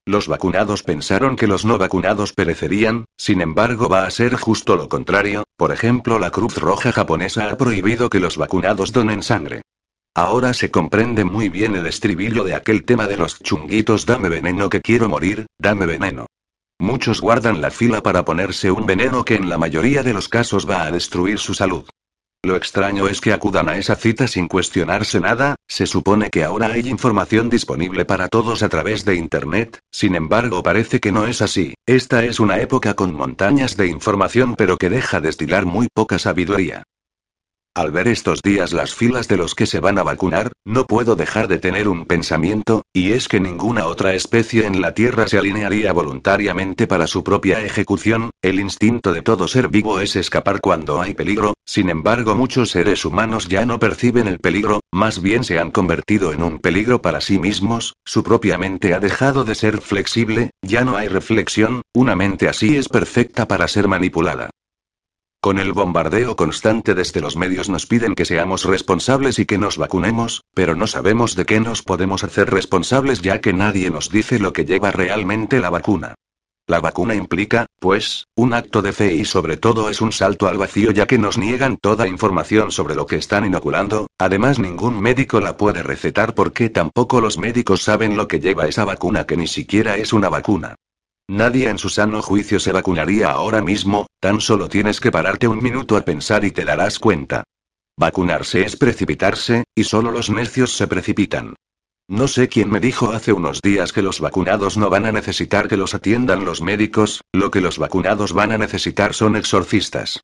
Los 0.07 0.29
vacunados 0.29 0.83
pensaron 0.83 1.35
que 1.35 1.47
los 1.47 1.65
no 1.65 1.77
vacunados 1.77 2.31
perecerían, 2.31 3.07
sin 3.17 3.41
embargo 3.41 3.89
va 3.89 4.05
a 4.05 4.09
ser 4.09 4.35
justo 4.37 4.77
lo 4.77 4.87
contrario, 4.87 5.43
por 5.57 5.73
ejemplo 5.73 6.17
la 6.17 6.31
Cruz 6.31 6.55
Roja 6.55 6.93
japonesa 6.93 7.49
ha 7.49 7.57
prohibido 7.57 8.09
que 8.09 8.21
los 8.21 8.37
vacunados 8.37 8.93
donen 8.93 9.21
sangre. 9.21 9.63
Ahora 10.15 10.53
se 10.53 10.71
comprende 10.71 11.25
muy 11.25 11.49
bien 11.49 11.75
el 11.75 11.85
estribillo 11.87 12.45
de 12.45 12.55
aquel 12.55 12.85
tema 12.85 13.05
de 13.05 13.17
los 13.17 13.43
chunguitos 13.43 14.05
dame 14.05 14.29
veneno 14.29 14.69
que 14.69 14.79
quiero 14.79 15.09
morir, 15.09 15.45
dame 15.59 15.85
veneno. 15.85 16.27
Muchos 16.79 17.19
guardan 17.19 17.59
la 17.59 17.69
fila 17.69 18.01
para 18.01 18.23
ponerse 18.23 18.71
un 18.71 18.85
veneno 18.85 19.25
que 19.25 19.35
en 19.35 19.49
la 19.49 19.57
mayoría 19.57 20.03
de 20.03 20.13
los 20.13 20.29
casos 20.29 20.69
va 20.69 20.83
a 20.83 20.91
destruir 20.91 21.37
su 21.37 21.53
salud. 21.53 21.83
Lo 22.43 22.55
extraño 22.55 23.07
es 23.07 23.19
que 23.19 23.33
acudan 23.33 23.67
a 23.67 23.77
esa 23.77 23.95
cita 23.95 24.27
sin 24.27 24.47
cuestionarse 24.47 25.19
nada, 25.19 25.55
se 25.67 25.87
supone 25.87 26.29
que 26.29 26.43
ahora 26.43 26.67
hay 26.67 26.87
información 26.87 27.49
disponible 27.49 28.05
para 28.05 28.27
todos 28.27 28.63
a 28.63 28.69
través 28.69 29.05
de 29.05 29.15
Internet, 29.15 29.79
sin 29.91 30.15
embargo 30.15 30.61
parece 30.63 30.99
que 30.99 31.11
no 31.11 31.25
es 31.25 31.41
así, 31.41 31.73
esta 31.85 32.23
es 32.23 32.39
una 32.39 32.59
época 32.59 32.93
con 32.93 33.13
montañas 33.13 33.75
de 33.75 33.87
información 33.87 34.55
pero 34.55 34.77
que 34.77 34.89
deja 34.89 35.19
destilar 35.19 35.65
muy 35.65 35.87
poca 35.93 36.19
sabiduría. 36.19 36.83
Al 37.77 37.91
ver 37.91 38.07
estos 38.07 38.41
días 38.41 38.73
las 38.73 38.95
filas 38.95 39.27
de 39.27 39.37
los 39.37 39.53
que 39.53 39.67
se 39.67 39.79
van 39.79 39.99
a 39.99 40.03
vacunar, 40.03 40.51
no 40.65 40.87
puedo 40.87 41.15
dejar 41.15 41.47
de 41.47 41.59
tener 41.59 41.87
un 41.87 42.07
pensamiento, 42.07 42.81
y 42.91 43.11
es 43.11 43.27
que 43.27 43.39
ninguna 43.39 43.85
otra 43.85 44.15
especie 44.15 44.65
en 44.65 44.81
la 44.81 44.95
Tierra 44.95 45.27
se 45.27 45.37
alinearía 45.37 45.93
voluntariamente 45.93 46.87
para 46.87 47.05
su 47.05 47.23
propia 47.23 47.61
ejecución, 47.61 48.31
el 48.41 48.59
instinto 48.59 49.13
de 49.13 49.21
todo 49.21 49.47
ser 49.47 49.67
vivo 49.67 49.99
es 49.99 50.15
escapar 50.15 50.59
cuando 50.59 50.99
hay 50.99 51.13
peligro, 51.13 51.53
sin 51.67 51.91
embargo 51.91 52.33
muchos 52.33 52.71
seres 52.71 53.05
humanos 53.05 53.47
ya 53.47 53.63
no 53.63 53.77
perciben 53.77 54.27
el 54.27 54.39
peligro, 54.39 54.79
más 54.91 55.21
bien 55.21 55.43
se 55.43 55.59
han 55.59 55.69
convertido 55.69 56.33
en 56.33 56.41
un 56.41 56.57
peligro 56.57 57.03
para 57.03 57.21
sí 57.21 57.37
mismos, 57.37 57.93
su 58.05 58.23
propia 58.23 58.57
mente 58.57 58.95
ha 58.95 58.99
dejado 58.99 59.43
de 59.43 59.53
ser 59.53 59.81
flexible, 59.81 60.49
ya 60.63 60.83
no 60.83 60.97
hay 60.97 61.09
reflexión, 61.09 61.83
una 61.93 62.15
mente 62.15 62.49
así 62.49 62.75
es 62.75 62.89
perfecta 62.89 63.47
para 63.47 63.67
ser 63.67 63.87
manipulada. 63.87 64.49
Con 65.39 65.59
el 65.59 65.71
bombardeo 65.71 66.35
constante 66.35 66.95
desde 66.95 67.21
los 67.21 67.37
medios 67.37 67.69
nos 67.69 67.85
piden 67.85 68.15
que 68.15 68.25
seamos 68.25 68.65
responsables 68.65 69.37
y 69.37 69.45
que 69.45 69.59
nos 69.59 69.77
vacunemos, 69.77 70.43
pero 70.55 70.75
no 70.75 70.87
sabemos 70.87 71.35
de 71.35 71.45
qué 71.45 71.59
nos 71.59 71.83
podemos 71.83 72.23
hacer 72.23 72.49
responsables 72.49 73.21
ya 73.21 73.39
que 73.39 73.53
nadie 73.53 73.91
nos 73.91 74.09
dice 74.09 74.39
lo 74.39 74.51
que 74.51 74.65
lleva 74.65 74.91
realmente 74.91 75.59
la 75.59 75.69
vacuna. 75.69 76.15
La 76.65 76.81
vacuna 76.81 77.15
implica, 77.15 77.67
pues, 77.79 78.25
un 78.35 78.53
acto 78.53 78.81
de 78.81 78.91
fe 78.91 79.13
y 79.13 79.23
sobre 79.23 79.55
todo 79.55 79.89
es 79.89 80.01
un 80.01 80.11
salto 80.11 80.47
al 80.47 80.57
vacío 80.57 80.91
ya 80.91 81.05
que 81.05 81.17
nos 81.17 81.37
niegan 81.37 81.77
toda 81.77 82.09
información 82.09 82.71
sobre 82.71 82.95
lo 82.95 83.05
que 83.05 83.15
están 83.15 83.45
inoculando, 83.45 84.07
además 84.17 84.59
ningún 84.59 84.99
médico 84.99 85.39
la 85.39 85.55
puede 85.55 85.81
recetar 85.81 86.33
porque 86.33 86.69
tampoco 86.69 87.21
los 87.21 87.37
médicos 87.37 87.83
saben 87.83 88.17
lo 88.17 88.27
que 88.27 88.41
lleva 88.41 88.67
esa 88.67 88.83
vacuna 88.83 89.25
que 89.25 89.37
ni 89.37 89.47
siquiera 89.47 89.95
es 89.95 90.11
una 90.11 90.27
vacuna. 90.27 90.75
Nadie 91.29 91.69
en 91.69 91.77
su 91.77 91.89
sano 91.89 92.21
juicio 92.21 92.57
se 92.57 92.71
vacunaría 92.71 93.31
ahora 93.31 93.61
mismo, 93.61 94.07
tan 94.21 94.39
solo 94.39 94.69
tienes 94.69 95.01
que 95.01 95.11
pararte 95.11 95.47
un 95.49 95.61
minuto 95.61 95.97
a 95.97 96.01
pensar 96.05 96.45
y 96.45 96.51
te 96.51 96.63
darás 96.63 96.99
cuenta. 96.99 97.43
Vacunarse 97.97 98.61
es 98.61 98.77
precipitarse, 98.77 99.65
y 99.75 99.83
solo 99.83 100.11
los 100.11 100.29
necios 100.29 100.77
se 100.77 100.87
precipitan. 100.87 101.55
No 102.07 102.29
sé 102.29 102.47
quién 102.47 102.69
me 102.69 102.79
dijo 102.79 103.11
hace 103.11 103.33
unos 103.33 103.61
días 103.61 103.91
que 103.91 104.01
los 104.01 104.21
vacunados 104.21 104.77
no 104.77 104.89
van 104.89 105.05
a 105.05 105.11
necesitar 105.11 105.67
que 105.67 105.75
los 105.75 105.93
atiendan 105.93 106.45
los 106.45 106.61
médicos, 106.61 107.21
lo 107.33 107.51
que 107.51 107.59
los 107.59 107.77
vacunados 107.77 108.31
van 108.31 108.53
a 108.53 108.57
necesitar 108.57 109.13
son 109.13 109.35
exorcistas. 109.35 110.21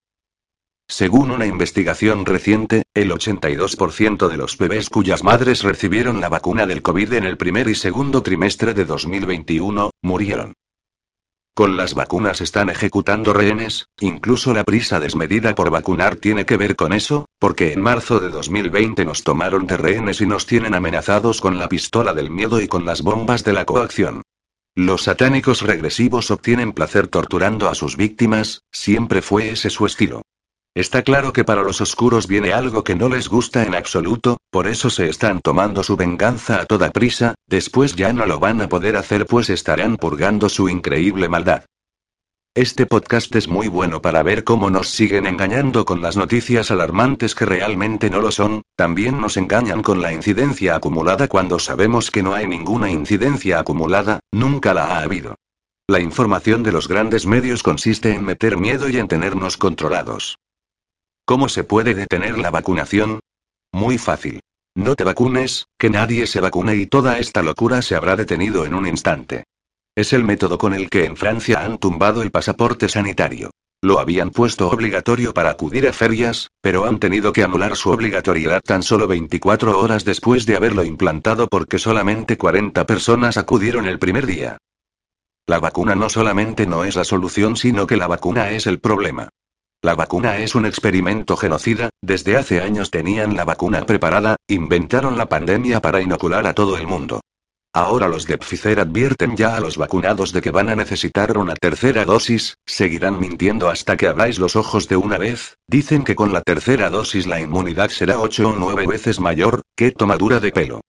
Según 0.87 1.31
una 1.31 1.45
investigación 1.45 2.25
reciente, 2.25 2.83
el 2.93 3.11
82% 3.11 4.29
de 4.29 4.37
los 4.37 4.57
bebés 4.57 4.89
cuyas 4.89 5.23
madres 5.23 5.63
recibieron 5.63 6.21
la 6.21 6.29
vacuna 6.29 6.65
del 6.65 6.81
COVID 6.81 7.11
en 7.13 7.25
el 7.25 7.35
primer 7.35 7.67
y 7.67 7.75
segundo 7.75 8.23
trimestre 8.23 8.73
de 8.73 8.85
2021, 8.85 9.91
murieron. 10.01 10.53
Con 11.55 11.77
las 11.77 11.93
vacunas 11.93 12.41
están 12.41 12.71
ejecutando 12.71 13.31
rehenes, 13.31 13.87
incluso 13.99 14.55
la 14.55 14.63
prisa 14.63 14.99
desmedida 14.99 15.53
por 15.53 15.69
vacunar 15.69 16.15
tiene 16.15 16.47
que 16.47 16.57
ver 16.57 16.75
con 16.75 16.93
eso, 16.93 17.27
porque 17.37 17.73
en 17.73 17.81
marzo 17.81 18.19
de 18.19 18.29
2020 18.29 19.05
nos 19.05 19.23
tomaron 19.23 19.67
de 19.67 19.77
rehenes 19.77 20.19
y 20.21 20.25
nos 20.25 20.47
tienen 20.47 20.73
amenazados 20.73 21.41
con 21.41 21.59
la 21.59 21.69
pistola 21.69 22.15
del 22.15 22.31
miedo 22.31 22.59
y 22.59 22.67
con 22.67 22.85
las 22.85 23.03
bombas 23.03 23.43
de 23.43 23.53
la 23.53 23.65
coacción. 23.65 24.23
Los 24.73 25.03
satánicos 25.03 25.61
regresivos 25.61 26.31
obtienen 26.31 26.73
placer 26.73 27.07
torturando 27.07 27.69
a 27.69 27.75
sus 27.75 27.97
víctimas, 27.97 28.63
siempre 28.71 29.21
fue 29.21 29.51
ese 29.51 29.69
su 29.69 29.85
estilo. 29.85 30.23
Está 30.75 31.03
claro 31.03 31.33
que 31.33 31.43
para 31.43 31.61
los 31.61 31.81
oscuros 31.81 32.25
viene 32.25 32.51
algo 32.51 32.83
que 32.83 32.95
no 32.95 33.07
les 33.07 33.29
gusta 33.29 33.63
en 33.63 33.75
absoluto, 33.75 34.37
por 34.49 34.65
eso 34.65 34.89
se 34.89 35.07
están 35.07 35.39
tomando 35.39 35.83
su 35.83 35.95
venganza 35.95 36.61
a 36.61 36.65
toda 36.65 36.89
prisa, 36.89 37.35
después 37.47 37.95
ya 37.95 38.11
no 38.11 38.25
lo 38.25 38.39
van 38.39 38.59
a 38.59 38.69
poder 38.69 38.97
hacer 38.97 39.27
pues 39.27 39.51
estarán 39.51 39.97
purgando 39.97 40.49
su 40.49 40.69
increíble 40.69 41.29
maldad. 41.29 41.65
Este 42.55 42.87
podcast 42.87 43.35
es 43.35 43.47
muy 43.47 43.67
bueno 43.67 44.01
para 44.01 44.23
ver 44.23 44.43
cómo 44.43 44.71
nos 44.71 44.89
siguen 44.89 45.27
engañando 45.27 45.85
con 45.85 46.01
las 46.01 46.17
noticias 46.17 46.71
alarmantes 46.71 47.35
que 47.35 47.45
realmente 47.45 48.09
no 48.09 48.19
lo 48.19 48.31
son, 48.31 48.63
también 48.75 49.21
nos 49.21 49.37
engañan 49.37 49.83
con 49.83 50.01
la 50.01 50.11
incidencia 50.11 50.75
acumulada 50.75 51.27
cuando 51.27 51.59
sabemos 51.59 52.09
que 52.09 52.23
no 52.23 52.33
hay 52.33 52.47
ninguna 52.47 52.89
incidencia 52.89 53.59
acumulada, 53.59 54.21
nunca 54.31 54.73
la 54.73 54.85
ha 54.85 55.03
habido. 55.03 55.35
La 55.87 55.99
información 55.99 56.63
de 56.63 56.71
los 56.71 56.87
grandes 56.87 57.27
medios 57.27 57.61
consiste 57.61 58.11
en 58.13 58.23
meter 58.23 58.57
miedo 58.57 58.89
y 58.89 58.97
en 58.97 59.07
tenernos 59.07 59.57
controlados. 59.57 60.37
¿Cómo 61.25 61.47
se 61.47 61.63
puede 61.63 61.93
detener 61.93 62.37
la 62.37 62.51
vacunación? 62.51 63.21
Muy 63.71 63.97
fácil. 63.97 64.41
No 64.75 64.95
te 64.95 65.05
vacunes, 65.05 65.67
que 65.77 65.89
nadie 65.89 66.27
se 66.27 66.41
vacune 66.41 66.75
y 66.75 66.85
toda 66.85 67.17
esta 67.17 67.41
locura 67.41 67.81
se 67.81 67.95
habrá 67.95 68.17
detenido 68.17 68.65
en 68.65 68.73
un 68.73 68.87
instante. 68.87 69.45
Es 69.95 70.11
el 70.11 70.25
método 70.25 70.57
con 70.57 70.73
el 70.73 70.89
que 70.89 71.05
en 71.05 71.15
Francia 71.15 71.63
han 71.63 71.77
tumbado 71.77 72.23
el 72.23 72.31
pasaporte 72.31 72.89
sanitario. 72.89 73.51
Lo 73.81 73.99
habían 73.99 74.31
puesto 74.31 74.69
obligatorio 74.69 75.33
para 75.33 75.51
acudir 75.51 75.87
a 75.87 75.93
ferias, 75.93 76.49
pero 76.61 76.83
han 76.85 76.99
tenido 76.99 77.31
que 77.31 77.43
anular 77.43 77.77
su 77.77 77.91
obligatoriedad 77.91 78.61
tan 78.61 78.83
solo 78.83 79.07
24 79.07 79.79
horas 79.79 80.03
después 80.03 80.45
de 80.45 80.57
haberlo 80.57 80.83
implantado 80.83 81.47
porque 81.47 81.79
solamente 81.79 82.37
40 82.37 82.85
personas 82.85 83.37
acudieron 83.37 83.85
el 83.85 83.99
primer 83.99 84.25
día. 84.25 84.57
La 85.47 85.59
vacuna 85.59 85.95
no 85.95 86.09
solamente 86.09 86.65
no 86.65 86.83
es 86.83 86.97
la 86.97 87.05
solución, 87.05 87.55
sino 87.55 87.87
que 87.87 87.95
la 87.95 88.07
vacuna 88.07 88.51
es 88.51 88.67
el 88.67 88.79
problema. 88.79 89.29
La 89.83 89.95
vacuna 89.95 90.37
es 90.37 90.55
un 90.55 90.65
experimento 90.65 91.35
genocida, 91.35 91.89
desde 92.01 92.37
hace 92.37 92.61
años 92.61 92.89
tenían 92.89 93.35
la 93.35 93.43
vacuna 93.43 93.85
preparada, 93.85 94.37
inventaron 94.47 95.17
la 95.17 95.27
pandemia 95.27 95.81
para 95.81 95.99
inocular 95.99 96.47
a 96.47 96.53
todo 96.53 96.77
el 96.77 96.87
mundo. 96.87 97.19
Ahora 97.73 98.07
los 98.07 98.25
de 98.25 98.37
Pfizer 98.37 98.79
advierten 98.79 99.35
ya 99.35 99.57
a 99.57 99.59
los 99.59 99.75
vacunados 99.75 100.31
de 100.31 100.41
que 100.41 100.51
van 100.51 100.69
a 100.69 100.77
necesitar 100.77 101.37
una 101.37 101.55
tercera 101.55 102.05
dosis, 102.05 102.55
seguirán 102.65 103.19
mintiendo 103.19 103.69
hasta 103.69 103.97
que 103.97 104.07
abráis 104.07 104.39
los 104.39 104.55
ojos 104.55 104.87
de 104.87 104.95
una 104.95 105.17
vez, 105.17 105.57
dicen 105.67 106.05
que 106.05 106.15
con 106.15 106.31
la 106.31 106.39
tercera 106.39 106.89
dosis 106.89 107.27
la 107.27 107.41
inmunidad 107.41 107.89
será 107.89 108.21
8 108.21 108.51
o 108.51 108.55
9 108.55 108.87
veces 108.87 109.19
mayor, 109.19 109.63
qué 109.75 109.91
tomadura 109.91 110.39
de 110.39 110.53
pelo. 110.53 110.79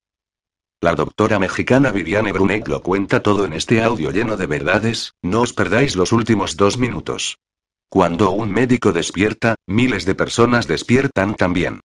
La 0.81 0.95
doctora 0.95 1.41
mexicana 1.41 1.91
Viviane 1.91 2.31
Brunet 2.31 2.69
lo 2.69 2.81
cuenta 2.81 3.25
todo 3.25 3.45
en 3.45 3.55
este 3.55 3.83
audio 3.83 4.13
lleno 4.13 4.37
de 4.37 4.47
verdades, 4.47 5.15
no 5.21 5.41
os 5.41 5.53
perdáis 5.53 5.97
los 5.97 6.13
últimos 6.13 6.57
dos 6.57 6.79
minutos. 6.79 7.39
Cuando 7.95 8.33
un 8.33 8.51
médico 8.51 8.91
despierta, 8.91 9.55
miles 9.69 10.05
de 10.05 10.17
personas 10.17 10.67
despiertan 10.67 11.37
también. 11.37 11.79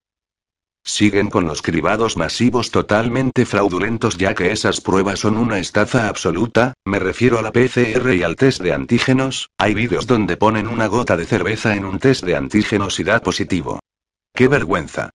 Siguen 0.84 1.30
con 1.30 1.46
los 1.46 1.62
cribados 1.62 2.18
masivos 2.18 2.72
totalmente 2.72 3.46
fraudulentos 3.46 4.18
ya 4.18 4.34
que 4.34 4.52
esas 4.52 4.82
pruebas 4.82 5.20
son 5.20 5.38
una 5.38 5.60
estafa 5.60 6.08
absoluta, 6.08 6.74
me 6.84 6.98
refiero 6.98 7.38
a 7.38 7.44
la 7.44 7.52
PCR 7.52 8.12
y 8.16 8.24
al 8.24 8.38
test 8.38 8.60
de 8.60 8.74
antígenos, 8.74 9.52
hay 9.60 9.76
vídeos 9.76 10.08
donde 10.08 10.36
ponen 10.36 10.68
una 10.68 10.88
gota 10.88 11.16
de 11.16 11.28
cerveza 11.28 11.76
en 11.76 11.86
un 11.86 12.00
test 12.00 12.24
de 12.24 12.36
antígenos 12.36 13.00
y 13.00 13.04
da 13.04 13.20
positivo. 13.20 13.80
¡Qué 14.34 14.48
vergüenza! 14.48 15.12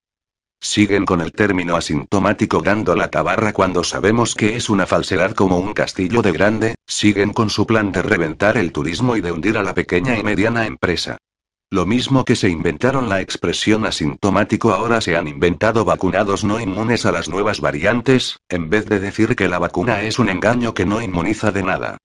Siguen 0.61 1.05
con 1.05 1.21
el 1.21 1.31
término 1.31 1.75
asintomático 1.75 2.61
dando 2.61 2.95
la 2.95 3.09
tabarra 3.09 3.53
cuando 3.53 3.83
sabemos 3.83 4.35
que 4.35 4.55
es 4.55 4.69
una 4.69 4.87
falsedad 4.87 5.33
como 5.33 5.59
un 5.59 5.73
castillo 5.73 6.21
de 6.21 6.31
grande, 6.31 6.75
siguen 6.87 7.33
con 7.33 7.49
su 7.49 7.65
plan 7.67 7.91
de 7.91 8.01
reventar 8.01 8.57
el 8.57 8.71
turismo 8.71 9.15
y 9.15 9.21
de 9.21 9.31
hundir 9.31 9.57
a 9.57 9.63
la 9.63 9.73
pequeña 9.73 10.17
y 10.17 10.23
mediana 10.23 10.65
empresa. 10.65 11.17
Lo 11.71 11.85
mismo 11.85 12.23
que 12.25 12.35
se 12.35 12.49
inventaron 12.49 13.09
la 13.09 13.21
expresión 13.21 13.85
asintomático 13.85 14.71
ahora 14.71 15.01
se 15.01 15.17
han 15.17 15.27
inventado 15.27 15.83
vacunados 15.83 16.43
no 16.43 16.59
inmunes 16.59 17.05
a 17.05 17.11
las 17.11 17.27
nuevas 17.27 17.59
variantes, 17.59 18.39
en 18.49 18.69
vez 18.69 18.85
de 18.85 18.99
decir 18.99 19.35
que 19.35 19.49
la 19.49 19.59
vacuna 19.59 20.03
es 20.03 20.19
un 20.19 20.29
engaño 20.29 20.73
que 20.73 20.85
no 20.85 21.01
inmuniza 21.01 21.51
de 21.51 21.63
nada. 21.63 21.97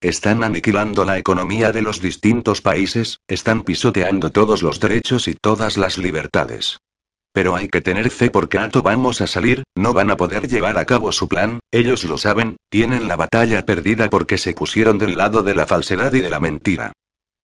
Están 0.00 0.44
aniquilando 0.44 1.04
la 1.06 1.16
economía 1.16 1.72
de 1.72 1.80
los 1.80 2.00
distintos 2.00 2.60
países, 2.60 3.20
están 3.26 3.62
pisoteando 3.62 4.30
todos 4.30 4.62
los 4.62 4.78
derechos 4.78 5.26
y 5.26 5.34
todas 5.34 5.78
las 5.78 5.96
libertades. 5.96 6.78
Pero 7.36 7.54
hay 7.54 7.68
que 7.68 7.82
tener 7.82 8.08
fe 8.08 8.30
porque 8.30 8.56
alto 8.56 8.80
vamos 8.80 9.20
a 9.20 9.26
salir, 9.26 9.62
no 9.76 9.92
van 9.92 10.10
a 10.10 10.16
poder 10.16 10.48
llevar 10.48 10.78
a 10.78 10.86
cabo 10.86 11.12
su 11.12 11.28
plan, 11.28 11.60
ellos 11.70 12.02
lo 12.04 12.16
saben, 12.16 12.56
tienen 12.70 13.08
la 13.08 13.16
batalla 13.16 13.66
perdida 13.66 14.08
porque 14.08 14.38
se 14.38 14.54
pusieron 14.54 14.96
del 14.96 15.18
lado 15.18 15.42
de 15.42 15.54
la 15.54 15.66
falsedad 15.66 16.14
y 16.14 16.20
de 16.20 16.30
la 16.30 16.40
mentira. 16.40 16.92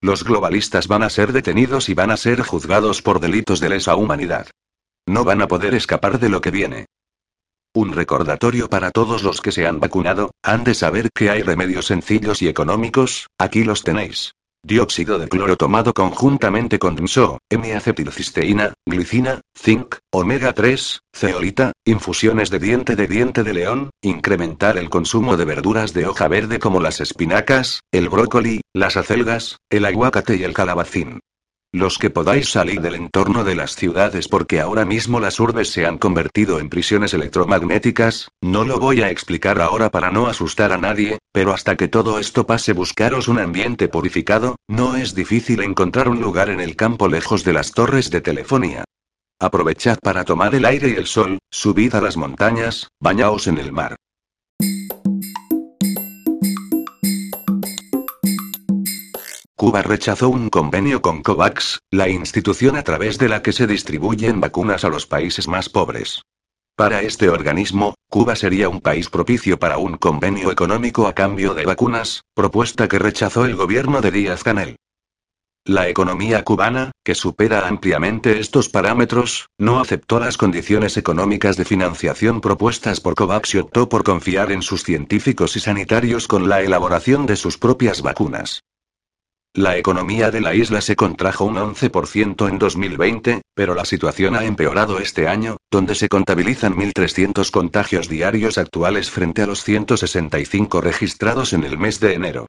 Los 0.01 0.25
globalistas 0.25 0.89
van 0.89 1.03
a 1.03 1.11
ser 1.11 1.35
detenidos 1.35 1.91
y 1.91 1.95
van 1.95 2.11
a 2.11 2.17
ser 2.17 2.41
juzgados 2.41 3.03
por 3.03 3.21
delitos 3.21 3.61
de 3.61 3.69
lesa 3.69 3.95
humanidad. 3.95 4.47
No 5.07 5.25
van 5.25 5.43
a 5.43 5.47
poder 5.47 5.75
escapar 5.75 6.19
de 6.19 6.31
lo 6.31 6.41
que 6.41 6.51
viene. 6.51 6.87
Un 7.75 7.93
recordatorio 7.93 8.71
para 8.71 8.93
todos 8.93 9.23
los 9.23 9.43
que 9.43 9.53
se 9.53 9.67
han 9.67 9.79
vacunado, 9.79 10.31
han 10.43 10.65
de 10.65 10.73
saber 10.73 11.11
que 11.15 11.29
hay 11.29 11.43
remedios 11.43 11.89
sencillos 11.89 12.41
y 12.41 12.49
económicos, 12.49 13.27
aquí 13.37 13.63
los 13.63 13.83
tenéis. 13.83 14.33
Dióxido 14.65 15.19
de 15.19 15.27
cloro 15.27 15.57
tomado 15.57 15.93
conjuntamente 15.93 16.79
con 16.79 16.95
MSO, 16.95 17.41
M-acetilcisteína, 17.51 18.75
glicina, 18.87 19.41
zinc, 19.59 19.97
omega 20.13 20.53
3, 20.53 21.01
ceolita, 21.13 21.73
infusiones 21.85 22.49
de 22.49 22.61
diente 22.61 22.95
de 22.95 23.09
diente 23.09 23.43
de 23.43 23.55
león, 23.55 23.91
incrementar 24.03 24.79
el 24.79 24.89
consumo 24.89 25.37
de 25.37 25.47
verduras 25.47 25.93
de 25.95 26.07
hoja 26.07 26.29
verde 26.29 26.61
como 26.61 26.81
las 26.81 27.01
espinacas, 27.01 27.81
el 27.91 28.09
brócoli, 28.09 28.61
las 28.73 28.97
acelgas, 28.97 29.57
el 29.69 29.85
aguacate 29.85 30.37
y 30.37 30.45
el 30.45 30.55
calabacín. 30.55 31.19
Los 31.75 31.97
que 31.97 32.11
podáis 32.11 32.51
salir 32.51 32.83
del 32.83 32.97
entorno 32.97 33.45
de 33.45 33.55
las 33.55 33.77
ciudades 33.77 34.29
porque 34.29 34.61
ahora 34.61 34.85
mismo 34.85 35.21
las 35.21 35.41
urbes 35.41 35.71
se 35.73 35.87
han 35.87 35.97
convertido 35.97 36.61
en 36.61 36.69
prisiones 36.69 37.15
electromagnéticas, 37.15 38.29
no 38.43 38.65
lo 38.65 38.79
voy 38.79 39.01
a 39.01 39.09
explicar 39.09 39.59
ahora 39.59 39.91
para 39.91 40.11
no 40.11 40.27
asustar 40.27 40.73
a 40.73 40.77
nadie, 40.77 41.19
pero 41.33 41.55
hasta 41.55 41.77
que 41.77 41.89
todo 41.89 42.19
esto 42.19 42.47
pase 42.47 42.75
buscaros 42.75 43.27
un 43.27 43.39
ambiente 43.39 43.89
purificado, 43.89 44.57
no 44.69 44.97
es 44.97 45.15
difícil 45.15 45.63
encontrar 45.63 46.11
un 46.11 46.21
lugar 46.21 46.51
en 46.51 46.61
el 46.61 46.77
campo 46.77 47.09
lejos 47.09 47.43
de 47.43 47.55
las 47.55 47.73
torres 47.73 48.11
de 48.11 48.21
telefonía. 48.21 48.85
Aprovechad 49.41 49.99
para 50.03 50.27
tomar 50.27 50.55
el 50.55 50.67
aire 50.67 50.91
y 50.91 50.97
el 50.97 51.07
sol, 51.07 51.39
subid 51.51 51.95
a 51.95 52.03
las 52.03 52.19
montañas, 52.19 52.89
bañaos 53.01 53.47
en 53.47 53.57
el 53.57 53.73
mar. 53.73 53.97
Cuba 59.63 59.81
rechazó 59.83 60.29
un 60.29 60.51
convenio 60.51 61.03
con 61.03 61.23
COVAX, 61.23 61.83
la 61.93 62.09
institución 62.09 62.75
a 62.75 62.83
través 62.83 63.17
de 63.17 63.29
la 63.29 63.43
que 63.43 63.53
se 63.53 63.69
distribuyen 63.69 64.41
vacunas 64.41 64.83
a 64.83 64.89
los 64.89 65.07
países 65.07 65.47
más 65.47 65.69
pobres. 65.69 66.23
Para 66.75 67.03
este 67.03 67.29
organismo, 67.29 67.95
Cuba 68.11 68.35
sería 68.35 68.69
un 68.69 68.81
país 68.81 69.09
propicio 69.09 69.61
para 69.61 69.79
un 69.79 69.99
convenio 69.99 70.51
económico 70.51 71.07
a 71.07 71.13
cambio 71.13 71.55
de 71.55 71.65
vacunas, 71.65 72.25
propuesta 72.35 72.89
que 72.89 72.99
rechazó 72.99 73.45
el 73.45 73.55
gobierno 73.55 74.01
de 74.01 74.11
Díaz 74.11 74.43
Canel. 74.43 74.75
La 75.65 75.89
economía 75.89 76.43
cubana, 76.43 76.91
que 77.05 77.15
supera 77.15 77.69
ampliamente 77.69 78.41
estos 78.41 78.69
parámetros, 78.69 79.47
no 79.59 79.79
aceptó 79.79 80.19
las 80.19 80.39
condiciones 80.39 80.97
económicas 80.97 81.57
de 81.57 81.65
financiación 81.65 82.41
propuestas 82.41 83.01
por 83.01 83.15
COVAX 83.15 83.55
y 83.55 83.59
optó 83.59 83.89
por 83.89 84.03
confiar 84.03 84.51
en 84.51 84.63
sus 84.63 84.83
científicos 84.83 85.55
y 85.55 85.61
sanitarios 85.61 86.27
con 86.27 86.49
la 86.49 86.63
elaboración 86.63 87.27
de 87.27 87.37
sus 87.37 87.59
propias 87.59 88.03
vacunas. 88.03 88.65
La 89.55 89.77
economía 89.77 90.31
de 90.31 90.41
la 90.41 90.55
isla 90.55 90.81
se 90.81 90.97
contrajo 90.97 91.45
un 91.45 91.57
11% 91.57 92.49
en 92.49 92.59
2020, 92.59 93.43
pero 93.55 93.75
la 93.75 93.85
situación 93.85 94.35
ha 94.35 94.47
empeorado 94.47 94.99
este 94.99 95.29
año, 95.29 95.59
donde 95.71 95.95
se 95.95 96.09
contabilizan 96.09 96.75
1.300 96.75 97.51
contagios 97.51 98.09
diarios 98.09 98.57
actuales 98.57 99.11
frente 99.11 99.43
a 99.43 99.47
los 99.47 99.63
165 99.63 100.81
registrados 100.81 101.53
en 101.53 101.65
el 101.65 101.77
mes 101.77 102.01
de 102.01 102.15
enero. 102.15 102.47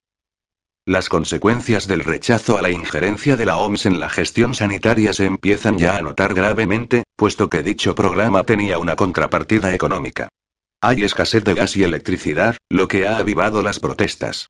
Las 0.86 1.10
consecuencias 1.10 1.88
del 1.88 2.06
rechazo 2.06 2.58
a 2.58 2.62
la 2.62 2.72
injerencia 2.72 3.36
de 3.36 3.48
la 3.48 3.58
OMS 3.58 3.86
en 3.86 4.00
la 4.00 4.10
gestión 4.10 4.54
sanitaria 4.54 5.12
se 5.12 5.26
empiezan 5.26 5.78
ya 5.78 5.98
a 5.98 6.02
notar 6.02 6.34
gravemente, 6.34 7.04
puesto 7.18 7.50
que 7.50 7.64
dicho 7.64 7.96
programa 7.96 8.46
tenía 8.46 8.78
una 8.78 8.96
contrapartida 8.96 9.74
económica. 9.74 10.30
Hay 10.80 11.04
escasez 11.04 11.44
de 11.44 11.54
gas 11.54 11.76
y 11.76 11.84
electricidad, 11.84 12.56
lo 12.70 12.88
que 12.88 13.08
ha 13.08 13.18
avivado 13.18 13.62
las 13.62 13.82
protestas. 13.82 14.48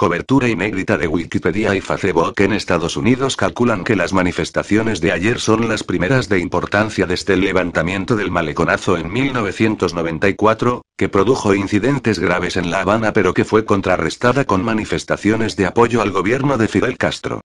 Cobertura 0.00 0.48
inédita 0.48 0.96
de 0.96 1.06
Wikipedia 1.06 1.74
y 1.74 1.82
Facebook 1.82 2.32
en 2.38 2.54
Estados 2.54 2.96
Unidos 2.96 3.36
calculan 3.36 3.84
que 3.84 3.96
las 3.96 4.14
manifestaciones 4.14 5.02
de 5.02 5.12
ayer 5.12 5.38
son 5.38 5.68
las 5.68 5.84
primeras 5.84 6.30
de 6.30 6.38
importancia 6.38 7.04
desde 7.04 7.34
el 7.34 7.42
levantamiento 7.42 8.16
del 8.16 8.30
maleconazo 8.30 8.96
en 8.96 9.12
1994, 9.12 10.80
que 10.96 11.10
produjo 11.10 11.54
incidentes 11.54 12.18
graves 12.18 12.56
en 12.56 12.70
La 12.70 12.80
Habana 12.80 13.12
pero 13.12 13.34
que 13.34 13.44
fue 13.44 13.66
contrarrestada 13.66 14.46
con 14.46 14.64
manifestaciones 14.64 15.54
de 15.56 15.66
apoyo 15.66 16.00
al 16.00 16.12
gobierno 16.12 16.56
de 16.56 16.68
Fidel 16.68 16.96
Castro. 16.96 17.42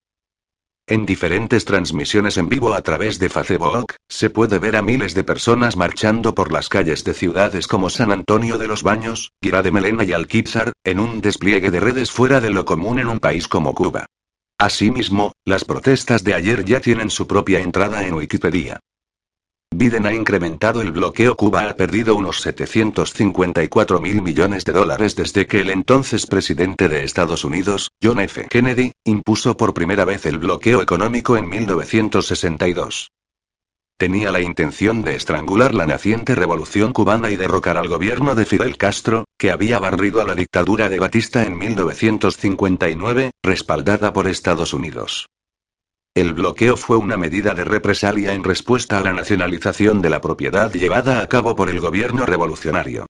En 0.87 1.07
diferentes 1.07 1.65
transmisiones 1.65 2.37
en 2.37 2.47
vivo 2.47 2.75
a 2.75 2.81
través 2.83 3.17
de 3.17 3.27
Facebook, 3.27 3.95
se 4.07 4.29
puede 4.29 4.59
ver 4.59 4.75
a 4.75 4.83
miles 4.83 5.15
de 5.15 5.23
personas 5.23 5.75
marchando 5.75 6.35
por 6.35 6.51
las 6.51 6.69
calles 6.69 7.03
de 7.03 7.15
ciudades 7.15 7.65
como 7.65 7.89
San 7.89 8.11
Antonio 8.11 8.59
de 8.59 8.67
los 8.67 8.83
Baños, 8.83 9.31
Guira 9.41 9.63
de 9.63 9.71
Melena 9.71 10.03
y 10.03 10.13
Alquizar, 10.13 10.73
en 10.83 10.99
un 10.99 11.21
despliegue 11.21 11.71
de 11.71 11.79
redes 11.79 12.11
fuera 12.11 12.39
de 12.39 12.51
lo 12.51 12.65
común 12.65 12.99
en 12.99 13.07
un 13.07 13.19
país 13.19 13.47
como 13.47 13.73
Cuba. 13.73 14.05
Asimismo, 14.59 15.31
las 15.43 15.65
protestas 15.65 16.23
de 16.23 16.35
ayer 16.35 16.63
ya 16.63 16.79
tienen 16.81 17.09
su 17.09 17.25
propia 17.25 17.61
entrada 17.61 18.05
en 18.05 18.13
Wikipedia. 18.13 18.79
Biden 19.71 20.05
ha 20.05 20.13
incrementado 20.13 20.81
el 20.81 20.91
bloqueo. 20.91 21.35
Cuba 21.35 21.69
ha 21.69 21.75
perdido 21.75 22.15
unos 22.15 22.41
754 22.41 23.99
mil 23.99 24.21
millones 24.21 24.63
de 24.63 24.71
dólares 24.73 25.15
desde 25.15 25.47
que 25.47 25.61
el 25.61 25.69
entonces 25.69 26.27
presidente 26.27 26.87
de 26.87 27.03
Estados 27.03 27.43
Unidos, 27.43 27.91
John 28.01 28.19
F. 28.19 28.47
Kennedy, 28.49 28.93
impuso 29.03 29.57
por 29.57 29.73
primera 29.73 30.05
vez 30.05 30.25
el 30.25 30.37
bloqueo 30.37 30.81
económico 30.81 31.35
en 31.35 31.49
1962. 31.49 33.11
Tenía 33.97 34.29
la 34.31 34.41
intención 34.41 35.03
de 35.03 35.15
estrangular 35.15 35.73
la 35.73 35.85
naciente 35.85 36.35
revolución 36.35 36.91
cubana 36.91 37.31
y 37.31 37.37
derrocar 37.37 37.77
al 37.77 37.87
gobierno 37.87 38.35
de 38.35 38.45
Fidel 38.45 38.77
Castro, 38.77 39.23
que 39.37 39.51
había 39.51 39.79
barrido 39.79 40.21
a 40.21 40.25
la 40.25 40.35
dictadura 40.35 40.89
de 40.89 40.99
Batista 40.99 41.43
en 41.43 41.57
1959, 41.57 43.31
respaldada 43.41 44.11
por 44.11 44.27
Estados 44.27 44.73
Unidos. 44.73 45.27
El 46.15 46.33
bloqueo 46.33 46.77
fue 46.77 46.95
una 46.95 47.17
medida 47.17 47.53
de 47.53 47.65
represalia 47.65 48.33
en 48.33 48.45
respuesta 48.45 48.97
a 48.97 49.01
la 49.01 49.11
nacionalización 49.11 50.01
de 50.01 50.09
la 50.09 50.21
propiedad 50.21 50.71
llevada 50.71 51.19
a 51.19 51.27
cabo 51.27 51.57
por 51.57 51.69
el 51.69 51.81
gobierno 51.81 52.25
revolucionario. 52.25 53.05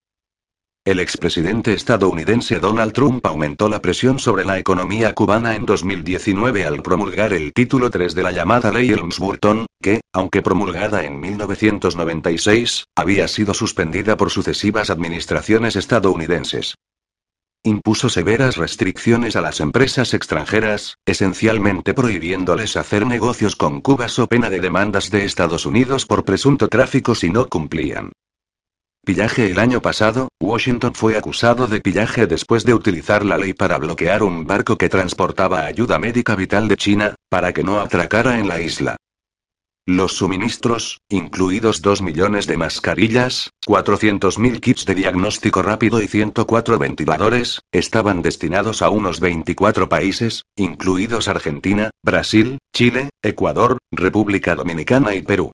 El 0.84 1.00
expresidente 1.00 1.74
estadounidense 1.74 2.60
Donald 2.60 2.94
Trump 2.94 3.24
aumentó 3.28 3.70
la 3.70 3.80
presión 3.80 4.18
sobre 4.18 4.44
la 4.44 4.58
economía 4.58 5.14
cubana 5.14 5.56
en 5.56 5.68
2019 5.68 6.66
al 6.66 6.82
promulgar 6.82 7.34
el 7.34 7.54
título 7.54 7.92
3 7.92 8.16
de 8.16 8.24
la 8.24 8.32
llamada 8.32 8.72
Ley 8.72 8.90
Helms-Burton, 8.90 9.68
que, 9.80 10.02
aunque 10.12 10.42
promulgada 10.42 11.04
en 11.04 11.20
1996, 11.20 12.86
había 12.96 13.28
sido 13.28 13.54
suspendida 13.54 14.18
por 14.18 14.32
sucesivas 14.32 14.90
administraciones 14.90 15.76
estadounidenses 15.76 16.74
impuso 17.66 18.08
severas 18.10 18.56
restricciones 18.56 19.36
a 19.36 19.42
las 19.42 19.60
empresas 19.60 20.14
extranjeras, 20.14 20.98
esencialmente 21.06 21.94
prohibiéndoles 21.94 22.78
hacer 22.78 23.06
negocios 23.06 23.56
con 23.56 23.82
Cuba 23.82 24.08
o 24.18 24.28
pena 24.28 24.50
de 24.50 24.60
demandas 24.60 25.10
de 25.10 25.26
Estados 25.26 25.66
Unidos 25.66 26.06
por 26.06 26.24
presunto 26.24 26.68
tráfico 26.70 27.16
si 27.16 27.30
no 27.30 27.48
cumplían. 27.48 28.12
Pillaje 29.06 29.52
El 29.52 29.60
año 29.60 29.82
pasado, 29.82 30.30
Washington 30.42 30.96
fue 30.96 31.18
acusado 31.18 31.68
de 31.68 31.80
pillaje 31.80 32.26
después 32.26 32.66
de 32.66 32.74
utilizar 32.74 33.24
la 33.24 33.38
ley 33.38 33.54
para 33.54 33.78
bloquear 33.78 34.24
un 34.24 34.48
barco 34.48 34.78
que 34.78 34.90
transportaba 34.90 35.66
ayuda 35.66 36.00
médica 36.00 36.36
vital 36.36 36.68
de 36.68 36.78
China, 36.78 37.16
para 37.30 37.54
que 37.54 37.64
no 37.64 37.80
atracara 37.80 38.40
en 38.40 38.48
la 38.48 38.62
isla. 38.62 38.98
Los 39.88 40.14
suministros, 40.14 41.02
incluidos 41.10 41.84
2 41.84 42.02
millones 42.02 42.48
de 42.48 42.58
mascarillas, 42.58 43.52
400.000 43.68 44.60
kits 44.60 44.86
de 44.86 44.96
diagnóstico 44.96 45.62
rápido 45.62 46.02
y 46.02 46.08
104 46.08 46.80
ventiladores, 46.80 47.62
estaban 47.72 48.24
destinados 48.24 48.82
a 48.82 48.90
unos 48.90 49.20
24 49.20 49.88
países, 49.88 50.42
incluidos 50.56 51.28
Argentina, 51.28 51.92
Brasil, 52.02 52.58
Chile, 52.74 53.12
Ecuador, 53.22 53.78
República 53.92 54.56
Dominicana 54.56 55.14
y 55.14 55.22
Perú. 55.22 55.52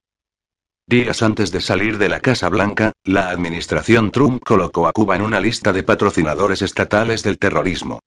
Días 0.87 1.21
antes 1.23 1.51
de 1.51 1.59
salir 1.59 1.97
de 1.97 2.07
la 2.07 2.21
Casa 2.21 2.47
Blanca, 2.47 2.93
la 3.03 3.31
administración 3.31 4.11
Trump 4.11 4.41
colocó 4.45 4.87
a 4.87 4.93
Cuba 4.93 5.17
en 5.17 5.23
una 5.23 5.41
lista 5.41 5.73
de 5.73 5.83
patrocinadores 5.83 6.61
estatales 6.61 7.21
del 7.23 7.37
terrorismo. 7.37 7.99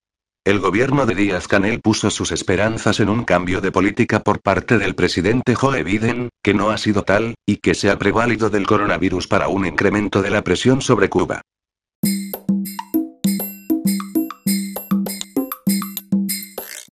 El 0.47 0.61
gobierno 0.61 1.07
de 1.07 1.15
Díaz 1.15 1.49
Canel 1.49 1.81
puso 1.81 2.11
sus 2.11 2.31
esperanzas 2.31 3.01
en 3.01 3.09
un 3.09 3.25
cambio 3.25 3.63
de 3.63 3.73
política 3.73 4.21
por 4.21 4.43
parte 4.43 4.77
del 4.77 4.95
presidente 4.95 5.55
Joe 5.55 5.83
Biden, 5.83 6.29
que 6.43 6.53
no 6.53 6.69
ha 6.69 6.77
sido 6.77 7.03
tal, 7.03 7.35
y 7.47 7.57
que 7.57 7.73
se 7.73 7.91
ha 7.91 7.99
prevalido 7.99 8.51
del 8.51 8.67
coronavirus 8.67 9.27
para 9.27 9.49
un 9.49 9.65
incremento 9.65 10.21
de 10.21 10.29
la 10.29 10.45
presión 10.45 10.83
sobre 10.83 11.09
Cuba. 11.09 11.41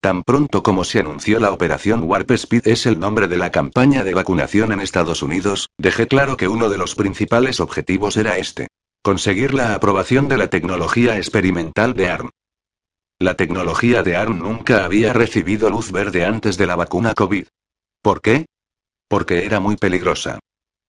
Tan 0.01 0.23
pronto 0.23 0.61
como 0.61 0.83
se 0.83 0.99
anunció 0.99 1.39
la 1.39 1.51
operación 1.51 2.03
Warp 2.03 2.29
Speed 2.31 2.67
es 2.67 2.85
el 2.85 2.99
nombre 2.99 3.29
de 3.29 3.37
la 3.37 3.49
campaña 3.49 4.03
de 4.03 4.13
vacunación 4.13 4.73
en 4.73 4.81
Estados 4.81 5.23
Unidos, 5.23 5.69
dejé 5.77 6.07
claro 6.07 6.35
que 6.35 6.49
uno 6.49 6.67
de 6.67 6.77
los 6.77 6.95
principales 6.95 7.61
objetivos 7.61 8.17
era 8.17 8.37
este. 8.37 8.67
Conseguir 9.01 9.53
la 9.53 9.73
aprobación 9.73 10.27
de 10.27 10.37
la 10.37 10.49
tecnología 10.49 11.15
experimental 11.15 11.93
de 11.93 12.09
ARM. 12.09 12.29
La 13.19 13.33
tecnología 13.33 14.03
de 14.03 14.15
ARM 14.15 14.37
nunca 14.37 14.85
había 14.85 15.11
recibido 15.11 15.71
luz 15.71 15.91
verde 15.91 16.23
antes 16.23 16.55
de 16.55 16.67
la 16.67 16.75
vacuna 16.75 17.15
COVID. 17.15 17.47
¿Por 18.03 18.21
qué? 18.21 18.45
Porque 19.07 19.43
era 19.43 19.59
muy 19.59 19.75
peligrosa. 19.75 20.37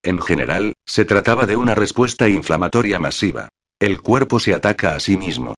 En 0.02 0.20
general, 0.20 0.74
se 0.84 1.06
trataba 1.06 1.46
de 1.46 1.56
una 1.56 1.74
respuesta 1.74 2.28
inflamatoria 2.28 2.98
masiva. 2.98 3.48
El 3.80 4.02
cuerpo 4.02 4.40
se 4.40 4.52
ataca 4.52 4.94
a 4.94 5.00
sí 5.00 5.16
mismo. 5.16 5.54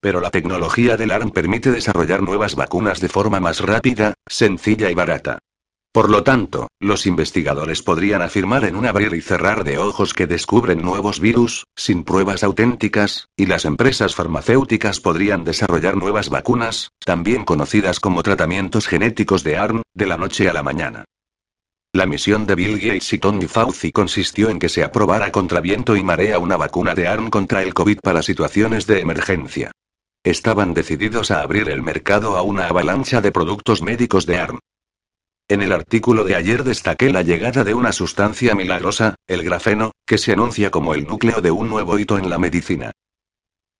Pero 0.00 0.20
la 0.20 0.30
tecnología 0.30 0.96
del 0.96 1.10
ARM 1.10 1.32
permite 1.32 1.70
desarrollar 1.70 2.22
nuevas 2.22 2.54
vacunas 2.54 3.00
de 3.00 3.10
forma 3.10 3.38
más 3.38 3.60
rápida, 3.60 4.14
sencilla 4.26 4.90
y 4.90 4.94
barata. 4.94 5.38
Por 5.94 6.10
lo 6.10 6.24
tanto, 6.24 6.66
los 6.80 7.06
investigadores 7.06 7.80
podrían 7.80 8.20
afirmar 8.20 8.64
en 8.64 8.74
un 8.74 8.84
abrir 8.84 9.14
y 9.14 9.20
cerrar 9.20 9.62
de 9.62 9.78
ojos 9.78 10.12
que 10.12 10.26
descubren 10.26 10.82
nuevos 10.82 11.20
virus, 11.20 11.66
sin 11.76 12.02
pruebas 12.02 12.42
auténticas, 12.42 13.28
y 13.36 13.46
las 13.46 13.64
empresas 13.64 14.16
farmacéuticas 14.16 14.98
podrían 14.98 15.44
desarrollar 15.44 15.96
nuevas 15.96 16.30
vacunas, 16.30 16.90
también 17.04 17.44
conocidas 17.44 18.00
como 18.00 18.24
tratamientos 18.24 18.88
genéticos 18.88 19.44
de 19.44 19.56
ARN, 19.56 19.82
de 19.94 20.06
la 20.06 20.16
noche 20.16 20.48
a 20.48 20.52
la 20.52 20.64
mañana. 20.64 21.04
La 21.92 22.06
misión 22.06 22.44
de 22.44 22.56
Bill 22.56 22.80
Gates 22.80 23.12
y 23.12 23.18
Tony 23.20 23.46
Fauci 23.46 23.92
consistió 23.92 24.50
en 24.50 24.58
que 24.58 24.68
se 24.68 24.82
aprobara 24.82 25.30
contra 25.30 25.60
viento 25.60 25.94
y 25.94 26.02
marea 26.02 26.40
una 26.40 26.56
vacuna 26.56 26.96
de 26.96 27.06
ARN 27.06 27.30
contra 27.30 27.62
el 27.62 27.72
COVID 27.72 28.00
para 28.02 28.24
situaciones 28.24 28.88
de 28.88 28.98
emergencia. 28.98 29.70
Estaban 30.24 30.74
decididos 30.74 31.30
a 31.30 31.40
abrir 31.40 31.68
el 31.68 31.82
mercado 31.82 32.36
a 32.36 32.42
una 32.42 32.66
avalancha 32.66 33.20
de 33.20 33.30
productos 33.30 33.80
médicos 33.80 34.26
de 34.26 34.38
ARN. 34.38 34.58
En 35.46 35.60
el 35.60 35.72
artículo 35.72 36.24
de 36.24 36.36
ayer 36.36 36.64
destaqué 36.64 37.10
la 37.10 37.20
llegada 37.20 37.64
de 37.64 37.74
una 37.74 37.92
sustancia 37.92 38.54
milagrosa, 38.54 39.16
el 39.26 39.42
grafeno, 39.42 39.92
que 40.06 40.16
se 40.16 40.32
anuncia 40.32 40.70
como 40.70 40.94
el 40.94 41.06
núcleo 41.06 41.42
de 41.42 41.50
un 41.50 41.68
nuevo 41.68 41.98
hito 41.98 42.16
en 42.16 42.30
la 42.30 42.38
medicina. 42.38 42.92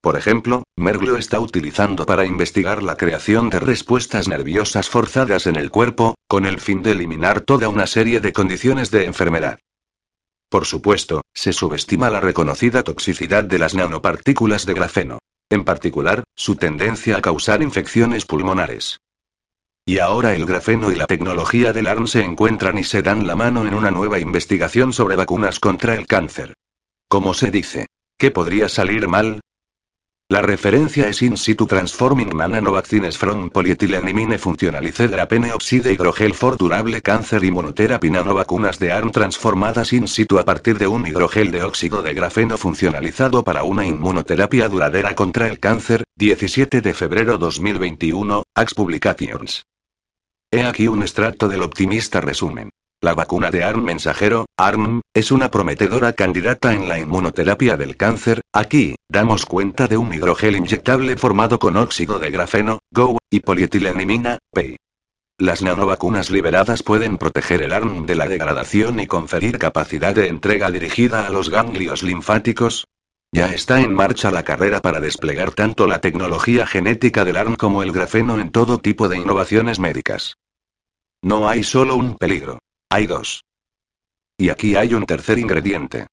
Por 0.03 0.19
ejemplo, 0.19 0.65
Merck 0.77 1.01
lo 1.01 1.17
está 1.17 1.41
utilizando 1.41 2.05
para 2.05 2.27
investigar 2.27 2.83
la 2.83 2.99
creación 2.99 3.49
de 3.49 3.61
respuestas 3.61 4.29
nerviosas 4.29 4.91
forzadas 4.91 5.47
en 5.47 5.57
el 5.57 5.71
cuerpo, 5.71 6.17
con 6.29 6.45
el 6.45 6.61
fin 6.61 6.83
de 6.83 6.93
eliminar 6.93 7.41
toda 7.41 7.71
una 7.71 7.87
serie 7.87 8.21
de 8.21 8.35
condiciones 8.35 8.91
de 8.91 9.07
enfermedad. 9.07 9.59
Por 10.51 10.67
supuesto, 10.67 11.23
se 11.33 11.55
subestima 11.55 12.11
la 12.11 12.21
reconocida 12.21 12.83
toxicidad 12.83 13.45
de 13.45 13.59
las 13.59 13.75
nanopartículas 13.75 14.67
de 14.67 14.75
grafeno. 14.75 15.19
En 15.49 15.65
particular, 15.65 16.25
su 16.37 16.57
tendencia 16.57 17.17
a 17.17 17.23
causar 17.23 17.63
infecciones 17.63 18.27
pulmonares. 18.27 18.99
Y 19.87 19.99
ahora 19.99 20.35
el 20.35 20.47
grafeno 20.47 20.91
y 20.91 20.95
la 20.95 21.07
tecnología 21.07 21.75
del 21.75 21.89
ARN 21.89 22.07
se 22.07 22.25
encuentran 22.25 22.79
y 22.79 22.85
se 22.85 23.03
dan 23.03 23.27
la 23.27 23.37
mano 23.37 23.67
en 23.67 23.75
una 23.75 23.91
nueva 23.91 24.19
investigación 24.19 24.95
sobre 24.95 25.15
vacunas 25.15 25.61
contra 25.61 25.95
el 25.95 26.07
cáncer. 26.07 26.55
¿Cómo 27.07 27.35
se 27.35 27.51
dice? 27.51 27.89
¿Qué 28.17 28.31
podría 28.31 28.71
salir 28.71 29.09
mal? 29.09 29.41
La 30.31 30.41
referencia 30.41 31.07
es 31.07 31.21
In 31.21 31.37
situ 31.37 31.67
Transforming 31.67 32.31
Vaccines 32.31 33.19
from 33.19 33.51
Polyethylenimine 33.51 34.39
Functionalized 34.39 35.11
Drapene 35.11 35.53
Oxide 35.53 35.93
Hidrogel 35.93 36.33
for 36.33 36.57
Durable 36.57 37.03
Cancer 37.03 37.45
Immunotherapy 37.45 38.09
Nanovacunas 38.09 38.79
de 38.79 38.91
ARN 38.91 39.11
transformadas 39.11 39.93
in 39.93 40.09
situ 40.09 40.39
a 40.39 40.47
partir 40.47 40.79
de 40.79 40.87
un 40.87 41.07
hidrogel 41.07 41.51
de 41.51 41.63
óxido 41.63 42.01
de 42.01 42.15
grafeno 42.15 42.57
funcionalizado 42.57 43.45
para 43.45 43.65
una 43.65 43.85
inmunoterapia 43.85 44.67
duradera 44.71 45.15
contra 45.15 45.47
el 45.47 45.61
cáncer, 45.61 46.05
17 46.17 46.81
de 46.81 46.95
febrero 46.95 47.37
2021, 47.37 48.45
AX 48.55 48.73
Publications. 48.73 49.67
He 50.55 50.63
aquí 50.63 50.87
un 50.87 51.03
extracto 51.03 51.49
del 51.49 51.63
optimista 51.63 52.21
resumen. 52.21 52.71
La 53.01 53.15
vacuna 53.15 53.51
de 53.51 53.65
ARN 53.65 53.83
mensajero, 53.83 54.47
ARN, 54.57 55.01
es 55.13 55.33
una 55.33 55.51
prometedora 55.51 56.13
candidata 56.13 56.73
en 56.73 56.89
la 56.89 56.97
inmunoterapia 56.97 57.77
del 57.77 57.97
cáncer. 57.97 58.41
Aquí, 58.53 58.95
damos 59.09 59.47
cuenta 59.47 59.89
de 59.89 59.97
un 59.97 60.15
hidrogel 60.15 60.55
inyectable 60.55 61.17
formado 61.17 61.59
con 61.59 61.77
óxido 61.77 62.21
de 62.21 62.31
grafeno, 62.31 62.79
GO, 62.93 63.19
y 63.33 63.41
polietilenimina, 63.41 64.39
PEI. 64.53 64.77
Las 65.39 65.61
nanovacunas 65.61 66.31
liberadas 66.31 66.85
pueden 66.85 67.19
proteger 67.19 67.61
el 67.61 67.73
ARN 67.73 68.07
de 68.07 68.15
la 68.15 68.29
degradación 68.29 69.01
y 69.01 69.09
conferir 69.09 69.59
capacidad 69.59 70.15
de 70.15 70.29
entrega 70.29 70.71
dirigida 70.71 71.27
a 71.27 71.31
los 71.31 71.51
ganglios 71.51 72.05
linfáticos. 72.05 72.87
Ya 73.33 73.53
está 73.53 73.81
en 73.81 73.93
marcha 73.93 74.31
la 74.31 74.45
carrera 74.45 74.81
para 74.81 75.01
desplegar 75.01 75.51
tanto 75.51 75.89
la 75.89 76.01
tecnología 76.01 76.65
genética 76.65 77.25
del 77.25 77.39
ARN 77.39 77.57
como 77.57 77.83
el 77.83 77.91
grafeno 77.91 78.39
en 78.39 78.53
todo 78.53 78.79
tipo 78.79 79.09
de 79.09 79.19
innovaciones 79.19 79.81
médicas. 79.81 80.37
No 81.25 81.49
hay 81.49 81.65
solo 81.65 81.97
un 81.97 82.19
peligro. 82.19 82.59
Hay 82.91 83.07
dos. 83.07 83.45
Y 84.37 84.51
aquí 84.51 84.77
hay 84.77 84.93
un 84.93 85.07
tercer 85.07 85.39
ingrediente. 85.39 86.07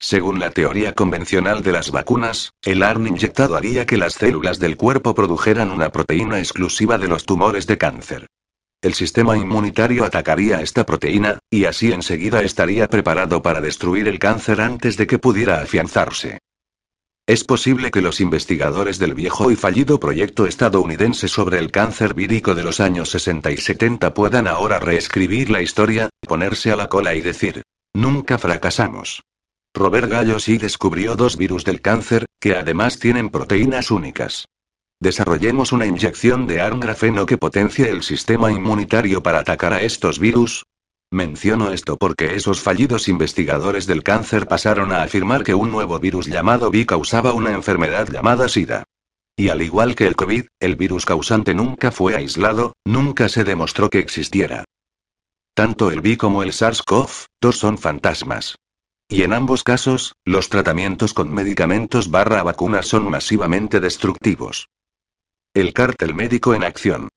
Según 0.00 0.40
la 0.40 0.52
teoría 0.52 0.94
convencional 0.94 1.62
de 1.62 1.70
las 1.70 1.90
vacunas, 1.90 2.50
el 2.62 2.82
ARN 2.82 3.08
inyectado 3.08 3.56
haría 3.56 3.84
que 3.84 3.98
las 3.98 4.14
células 4.14 4.58
del 4.58 4.78
cuerpo 4.78 5.14
produjeran 5.14 5.70
una 5.70 5.90
proteína 5.90 6.38
exclusiva 6.38 6.96
de 6.96 7.08
los 7.08 7.26
tumores 7.26 7.66
de 7.66 7.76
cáncer. 7.76 8.26
El 8.80 8.94
sistema 8.94 9.36
inmunitario 9.36 10.02
atacaría 10.02 10.62
esta 10.62 10.86
proteína, 10.86 11.40
y 11.50 11.66
así 11.66 11.92
enseguida 11.92 12.40
estaría 12.42 12.88
preparado 12.88 13.42
para 13.42 13.60
destruir 13.60 14.08
el 14.08 14.18
cáncer 14.18 14.62
antes 14.62 14.96
de 14.96 15.06
que 15.06 15.18
pudiera 15.18 15.60
afianzarse. 15.60 16.38
Es 17.26 17.42
posible 17.42 17.90
que 17.90 18.02
los 18.02 18.20
investigadores 18.20 18.98
del 18.98 19.14
viejo 19.14 19.50
y 19.50 19.56
fallido 19.56 19.98
proyecto 19.98 20.46
estadounidense 20.46 21.26
sobre 21.26 21.58
el 21.58 21.70
cáncer 21.70 22.12
vírico 22.12 22.54
de 22.54 22.62
los 22.62 22.80
años 22.80 23.08
60 23.10 23.50
y 23.50 23.56
70 23.56 24.12
puedan 24.12 24.46
ahora 24.46 24.78
reescribir 24.78 25.48
la 25.48 25.62
historia, 25.62 26.10
ponerse 26.28 26.70
a 26.70 26.76
la 26.76 26.90
cola 26.90 27.14
y 27.14 27.22
decir, 27.22 27.62
nunca 27.94 28.36
fracasamos. 28.36 29.22
Robert 29.74 30.10
Gallo 30.10 30.38
sí 30.38 30.58
descubrió 30.58 31.16
dos 31.16 31.38
virus 31.38 31.64
del 31.64 31.80
cáncer, 31.80 32.26
que 32.38 32.56
además 32.56 32.98
tienen 32.98 33.30
proteínas 33.30 33.90
únicas. 33.90 34.44
Desarrollemos 35.00 35.72
una 35.72 35.86
inyección 35.86 36.46
de 36.46 36.60
ARN 36.60 36.80
grafeno 36.80 37.24
que 37.24 37.38
potencie 37.38 37.88
el 37.88 38.02
sistema 38.02 38.52
inmunitario 38.52 39.22
para 39.22 39.38
atacar 39.38 39.72
a 39.72 39.80
estos 39.80 40.18
virus, 40.18 40.64
Menciono 41.14 41.70
esto 41.70 41.96
porque 41.96 42.34
esos 42.34 42.60
fallidos 42.60 43.06
investigadores 43.06 43.86
del 43.86 44.02
cáncer 44.02 44.48
pasaron 44.48 44.90
a 44.90 45.04
afirmar 45.04 45.44
que 45.44 45.54
un 45.54 45.70
nuevo 45.70 46.00
virus 46.00 46.26
llamado 46.26 46.70
V 46.70 46.86
causaba 46.86 47.32
una 47.32 47.52
enfermedad 47.52 48.08
llamada 48.10 48.48
SIDA. 48.48 48.82
Y 49.36 49.48
al 49.48 49.62
igual 49.62 49.94
que 49.94 50.08
el 50.08 50.16
COVID, 50.16 50.46
el 50.58 50.74
virus 50.74 51.06
causante 51.06 51.54
nunca 51.54 51.92
fue 51.92 52.16
aislado, 52.16 52.72
nunca 52.84 53.28
se 53.28 53.44
demostró 53.44 53.90
que 53.90 54.00
existiera. 54.00 54.64
Tanto 55.54 55.92
el 55.92 56.00
V 56.00 56.18
como 56.18 56.42
el 56.42 56.50
SARS-CoV-2 56.50 57.52
son 57.52 57.78
fantasmas. 57.78 58.56
Y 59.08 59.22
en 59.22 59.34
ambos 59.34 59.62
casos, 59.62 60.16
los 60.24 60.48
tratamientos 60.48 61.14
con 61.14 61.32
medicamentos 61.32 62.10
barra 62.10 62.42
vacunas 62.42 62.88
son 62.88 63.08
masivamente 63.08 63.78
destructivos. 63.78 64.68
El 65.54 65.72
cártel 65.74 66.12
médico 66.12 66.56
en 66.56 66.64
acción. 66.64 67.08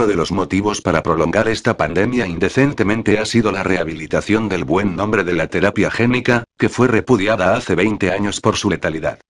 Uno 0.00 0.06
de 0.06 0.16
los 0.16 0.32
motivos 0.32 0.80
para 0.80 1.02
prolongar 1.02 1.46
esta 1.48 1.76
pandemia 1.76 2.26
indecentemente 2.26 3.18
ha 3.18 3.26
sido 3.26 3.52
la 3.52 3.62
rehabilitación 3.62 4.48
del 4.48 4.64
buen 4.64 4.96
nombre 4.96 5.24
de 5.24 5.34
la 5.34 5.48
terapia 5.48 5.90
génica, 5.90 6.44
que 6.58 6.70
fue 6.70 6.88
repudiada 6.88 7.54
hace 7.54 7.74
20 7.74 8.10
años 8.10 8.40
por 8.40 8.56
su 8.56 8.70
letalidad. 8.70 9.20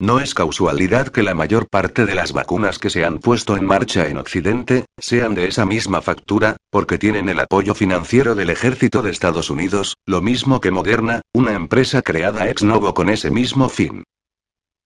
No 0.00 0.20
es 0.20 0.32
casualidad 0.32 1.08
que 1.08 1.22
la 1.22 1.34
mayor 1.34 1.68
parte 1.68 2.06
de 2.06 2.14
las 2.14 2.32
vacunas 2.32 2.78
que 2.78 2.88
se 2.88 3.04
han 3.04 3.18
puesto 3.18 3.54
en 3.54 3.66
marcha 3.66 4.08
en 4.08 4.16
Occidente, 4.16 4.86
sean 4.98 5.34
de 5.34 5.46
esa 5.46 5.66
misma 5.66 6.00
factura, 6.00 6.56
porque 6.70 6.96
tienen 6.96 7.28
el 7.28 7.38
apoyo 7.40 7.74
financiero 7.74 8.34
del 8.34 8.48
ejército 8.48 9.02
de 9.02 9.10
Estados 9.10 9.50
Unidos, 9.50 9.98
lo 10.06 10.22
mismo 10.22 10.58
que 10.62 10.70
Moderna, 10.70 11.20
una 11.34 11.52
empresa 11.52 12.00
creada 12.00 12.48
ex 12.48 12.62
novo 12.62 12.94
con 12.94 13.10
ese 13.10 13.30
mismo 13.30 13.68
fin. 13.68 14.04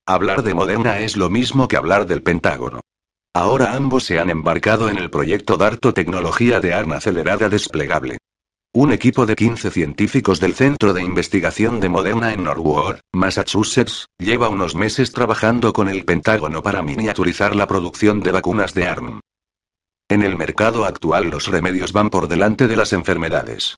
Hablar 0.05 0.42
de 0.42 0.55
Moderna 0.55 0.98
es 0.98 1.16
lo 1.16 1.31
mismo 1.31 1.68
que 1.68 1.77
hablar 1.77 2.07
del 2.09 2.24
Pentágono. 2.24 2.81
Ahora 3.40 3.74
ambos 3.74 4.03
se 4.03 4.18
han 4.18 4.31
embarcado 4.31 4.88
en 4.88 4.98
el 4.98 5.11
proyecto 5.11 5.57
DARTO 5.57 5.94
Tecnología 5.94 6.59
de 6.59 6.74
ARN 6.74 6.94
Acelerada 6.94 7.48
Desplegable. 7.48 8.18
Un 8.74 8.90
equipo 8.90 9.27
de 9.27 9.37
15 9.37 9.70
científicos 9.70 10.40
del 10.40 10.55
Centro 10.55 10.92
de 10.92 11.05
Investigación 11.05 11.79
de 11.79 11.88
Moderna 11.88 12.33
en 12.33 12.42
Norwood, 12.42 12.96
Massachusetts, 13.12 14.07
lleva 14.18 14.48
unos 14.48 14.74
meses 14.74 15.12
trabajando 15.12 15.72
con 15.72 15.88
el 15.88 16.05
Pentágono 16.05 16.64
para 16.64 16.83
miniaturizar 16.83 17.55
la 17.55 17.68
producción 17.68 18.18
de 18.22 18.33
vacunas 18.33 18.74
de 18.74 18.88
ARN. 18.88 19.20
En 20.09 20.22
el 20.24 20.37
mercado 20.37 20.85
actual 20.85 21.31
los 21.31 21.46
remedios 21.46 21.92
van 21.92 22.11
por 22.11 22.27
delante 22.27 22.66
de 22.66 22.74
las 22.74 22.92
enfermedades. 22.92 23.77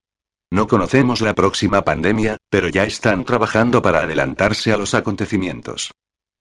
No 0.51 0.69
conocemos 0.69 1.21
la 1.21 1.35
próxima 1.35 1.85
pandemia, 1.85 2.39
pero 2.49 2.71
ya 2.71 2.85
están 2.85 3.27
trabajando 3.27 3.83
para 3.83 4.05
adelantarse 4.05 4.73
a 4.73 4.79
los 4.79 4.95
acontecimientos. 4.95 5.91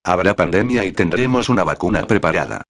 Habrá 0.05 0.38
pandemia 0.38 0.86
y 0.86 0.93
tendremos 0.93 1.49
una 1.49 1.65
vacuna 1.65 2.08
preparada. 2.08 2.63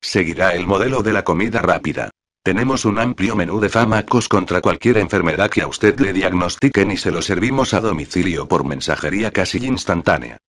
Seguirá 0.00 0.54
el 0.54 0.66
modelo 0.66 1.02
de 1.02 1.12
la 1.12 1.24
comida 1.24 1.60
rápida. 1.60 2.10
Tenemos 2.42 2.84
un 2.84 2.98
amplio 2.98 3.36
menú 3.36 3.60
de 3.60 3.68
fármacos 3.68 4.28
contra 4.28 4.60
cualquier 4.60 4.98
enfermedad 4.98 5.50
que 5.50 5.62
a 5.62 5.66
usted 5.66 5.98
le 6.00 6.12
diagnostiquen 6.12 6.92
y 6.92 6.96
se 6.96 7.10
lo 7.10 7.20
servimos 7.20 7.74
a 7.74 7.80
domicilio 7.80 8.48
por 8.48 8.64
mensajería 8.64 9.30
casi 9.32 9.58
instantánea. 9.66 10.38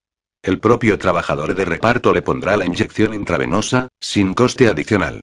El 0.43 0.61
propio 0.61 0.99
trabajador 0.99 1.55
de 1.55 1.67
reparto 1.67 2.15
le 2.15 2.23
pondrá 2.23 2.57
la 2.57 2.65
inyección 2.65 3.13
intravenosa, 3.13 3.89
sin 4.01 4.33
coste 4.33 4.69
adicional. 4.69 5.21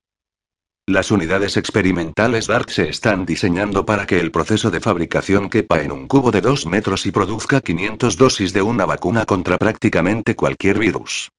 Las 0.85 1.09
unidades 1.09 1.57
experimentales 1.57 2.47
DART 2.47 2.69
se 2.69 2.89
están 2.89 3.25
diseñando 3.25 3.85
para 3.85 4.05
que 4.05 4.19
el 4.19 4.31
proceso 4.31 4.69
de 4.69 4.79
fabricación 4.79 5.49
quepa 5.49 5.81
en 5.81 5.91
un 5.91 6.07
cubo 6.07 6.31
de 6.31 6.41
2 6.41 6.67
metros 6.67 7.05
y 7.05 7.11
produzca 7.11 7.59
500 7.59 8.15
dosis 8.15 8.53
de 8.53 8.61
una 8.61 8.85
vacuna 8.85 9.25
contra 9.25 9.57
prácticamente 9.57 10.35
cualquier 10.35 10.77
virus. 10.79 11.29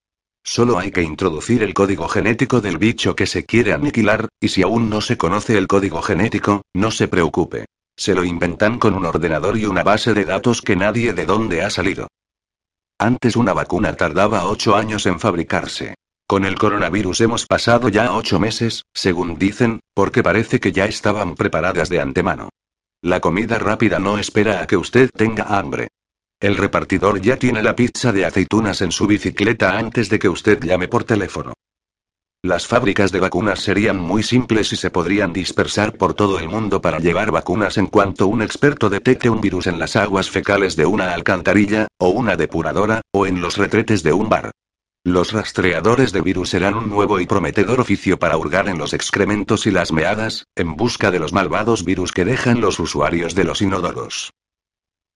Solo 0.50 0.78
hay 0.78 0.90
que 0.90 1.02
introducir 1.02 1.62
el 1.62 1.74
código 1.74 2.08
genético 2.08 2.62
del 2.62 2.78
bicho 2.78 3.14
que 3.14 3.26
se 3.26 3.44
quiere 3.44 3.74
aniquilar, 3.74 4.30
y 4.40 4.48
si 4.48 4.62
aún 4.62 4.88
no 4.88 5.02
se 5.02 5.18
conoce 5.18 5.58
el 5.58 5.66
código 5.66 6.00
genético, 6.00 6.62
no 6.72 6.90
se 6.90 7.06
preocupe. 7.06 7.66
Se 7.98 8.14
lo 8.14 8.24
inventan 8.24 8.78
con 8.78 8.94
un 8.94 9.04
ordenador 9.04 9.58
y 9.58 9.66
una 9.66 9.82
base 9.82 10.14
de 10.14 10.24
datos 10.24 10.62
que 10.62 10.74
nadie 10.74 11.12
de 11.12 11.26
dónde 11.26 11.62
ha 11.62 11.68
salido. 11.68 12.08
Antes 12.98 13.36
una 13.36 13.52
vacuna 13.52 13.92
tardaba 13.92 14.46
ocho 14.46 14.74
años 14.74 15.04
en 15.04 15.20
fabricarse. 15.20 15.96
Con 16.26 16.46
el 16.46 16.58
coronavirus 16.58 17.20
hemos 17.20 17.44
pasado 17.44 17.90
ya 17.90 18.14
ocho 18.14 18.40
meses, 18.40 18.84
según 18.94 19.38
dicen, 19.38 19.80
porque 19.92 20.22
parece 20.22 20.60
que 20.60 20.72
ya 20.72 20.86
estaban 20.86 21.34
preparadas 21.34 21.90
de 21.90 22.00
antemano. 22.00 22.48
La 23.02 23.20
comida 23.20 23.58
rápida 23.58 23.98
no 23.98 24.16
espera 24.16 24.62
a 24.62 24.66
que 24.66 24.78
usted 24.78 25.10
tenga 25.14 25.58
hambre. 25.58 25.88
El 26.40 26.56
repartidor 26.56 27.20
ya 27.20 27.36
tiene 27.36 27.64
la 27.64 27.74
pizza 27.74 28.12
de 28.12 28.24
aceitunas 28.24 28.80
en 28.80 28.92
su 28.92 29.08
bicicleta 29.08 29.76
antes 29.76 30.08
de 30.08 30.20
que 30.20 30.28
usted 30.28 30.62
llame 30.62 30.86
por 30.86 31.02
teléfono. 31.02 31.54
Las 32.44 32.68
fábricas 32.68 33.10
de 33.10 33.18
vacunas 33.18 33.58
serían 33.58 33.98
muy 33.98 34.22
simples 34.22 34.72
y 34.72 34.76
se 34.76 34.92
podrían 34.92 35.32
dispersar 35.32 35.94
por 35.94 36.14
todo 36.14 36.38
el 36.38 36.48
mundo 36.48 36.80
para 36.80 37.00
llevar 37.00 37.32
vacunas 37.32 37.76
en 37.76 37.88
cuanto 37.88 38.28
un 38.28 38.42
experto 38.42 38.88
detecte 38.88 39.28
un 39.28 39.40
virus 39.40 39.66
en 39.66 39.80
las 39.80 39.96
aguas 39.96 40.30
fecales 40.30 40.76
de 40.76 40.86
una 40.86 41.12
alcantarilla, 41.12 41.88
o 41.98 42.10
una 42.10 42.36
depuradora, 42.36 43.00
o 43.10 43.26
en 43.26 43.40
los 43.40 43.56
retretes 43.56 44.04
de 44.04 44.12
un 44.12 44.28
bar. 44.28 44.52
Los 45.02 45.32
rastreadores 45.32 46.12
de 46.12 46.20
virus 46.20 46.50
serán 46.50 46.74
un 46.74 46.88
nuevo 46.88 47.18
y 47.18 47.26
prometedor 47.26 47.80
oficio 47.80 48.20
para 48.20 48.36
hurgar 48.36 48.68
en 48.68 48.78
los 48.78 48.92
excrementos 48.92 49.66
y 49.66 49.72
las 49.72 49.90
meadas, 49.90 50.44
en 50.54 50.76
busca 50.76 51.10
de 51.10 51.18
los 51.18 51.32
malvados 51.32 51.84
virus 51.84 52.12
que 52.12 52.24
dejan 52.24 52.60
los 52.60 52.78
usuarios 52.78 53.34
de 53.34 53.42
los 53.42 53.60
inodoros. 53.60 54.30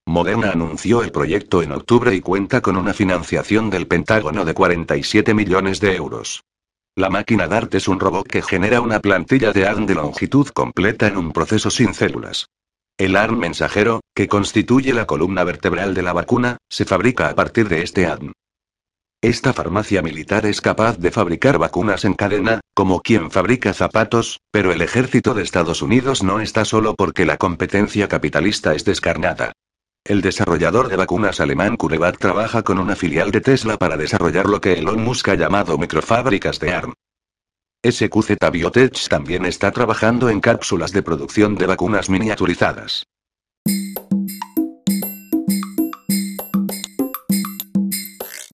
Moderna 0.06 0.50
anunció 0.50 1.02
el 1.04 1.12
proyecto 1.12 1.62
en 1.62 1.70
octubre 1.70 2.12
y 2.12 2.20
cuenta 2.20 2.60
con 2.60 2.76
una 2.76 2.92
financiación 2.92 3.70
del 3.70 3.86
Pentágono 3.86 4.44
de 4.44 4.52
47 4.52 5.32
millones 5.32 5.78
de 5.78 5.94
euros. 5.94 6.42
La 6.96 7.08
máquina 7.08 7.46
DART 7.46 7.72
es 7.76 7.86
un 7.86 8.00
robot 8.00 8.26
que 8.26 8.42
genera 8.42 8.80
una 8.80 8.98
plantilla 8.98 9.52
de 9.52 9.66
ARN 9.66 9.86
de 9.86 9.94
longitud 9.94 10.48
completa 10.48 11.06
en 11.06 11.16
un 11.16 11.32
proceso 11.32 11.70
sin 11.70 11.94
células. 11.94 12.48
El 12.98 13.16
ARN 13.16 13.38
mensajero, 13.38 14.00
que 14.14 14.26
constituye 14.26 14.92
la 14.92 15.06
columna 15.06 15.44
vertebral 15.44 15.94
de 15.94 16.02
la 16.02 16.12
vacuna, 16.12 16.58
se 16.68 16.84
fabrica 16.84 17.28
a 17.28 17.34
partir 17.36 17.68
de 17.68 17.82
este 17.82 18.06
ARN. 18.06 18.32
Esta 19.22 19.52
farmacia 19.52 20.02
militar 20.02 20.46
es 20.46 20.60
capaz 20.60 20.98
de 20.98 21.12
fabricar 21.12 21.58
vacunas 21.58 22.04
en 22.04 22.14
cadena, 22.14 22.60
como 22.74 23.00
quien 23.02 23.30
fabrica 23.30 23.72
zapatos, 23.72 24.40
pero 24.50 24.72
el 24.72 24.82
ejército 24.82 25.32
de 25.32 25.44
Estados 25.44 25.80
Unidos 25.80 26.24
no 26.24 26.40
está 26.40 26.64
solo 26.64 26.96
porque 26.96 27.24
la 27.24 27.36
competencia 27.36 28.08
capitalista 28.08 28.74
es 28.74 28.84
descarnada. 28.84 29.52
El 30.04 30.20
desarrollador 30.20 30.88
de 30.88 30.96
vacunas 30.96 31.38
alemán 31.38 31.76
CureVac 31.76 32.18
trabaja 32.18 32.64
con 32.64 32.80
una 32.80 32.96
filial 32.96 33.30
de 33.30 33.40
Tesla 33.40 33.78
para 33.78 33.96
desarrollar 33.96 34.46
lo 34.46 34.60
que 34.60 34.72
Elon 34.72 35.00
Musk 35.00 35.28
ha 35.28 35.36
llamado 35.36 35.78
microfábricas 35.78 36.58
de 36.58 36.74
ARM. 36.74 36.92
SQZ 37.88 38.36
Biotech 38.50 39.08
también 39.08 39.44
está 39.44 39.70
trabajando 39.70 40.28
en 40.28 40.40
cápsulas 40.40 40.90
de 40.92 41.04
producción 41.04 41.54
de 41.54 41.66
vacunas 41.66 42.10
miniaturizadas. 42.10 43.04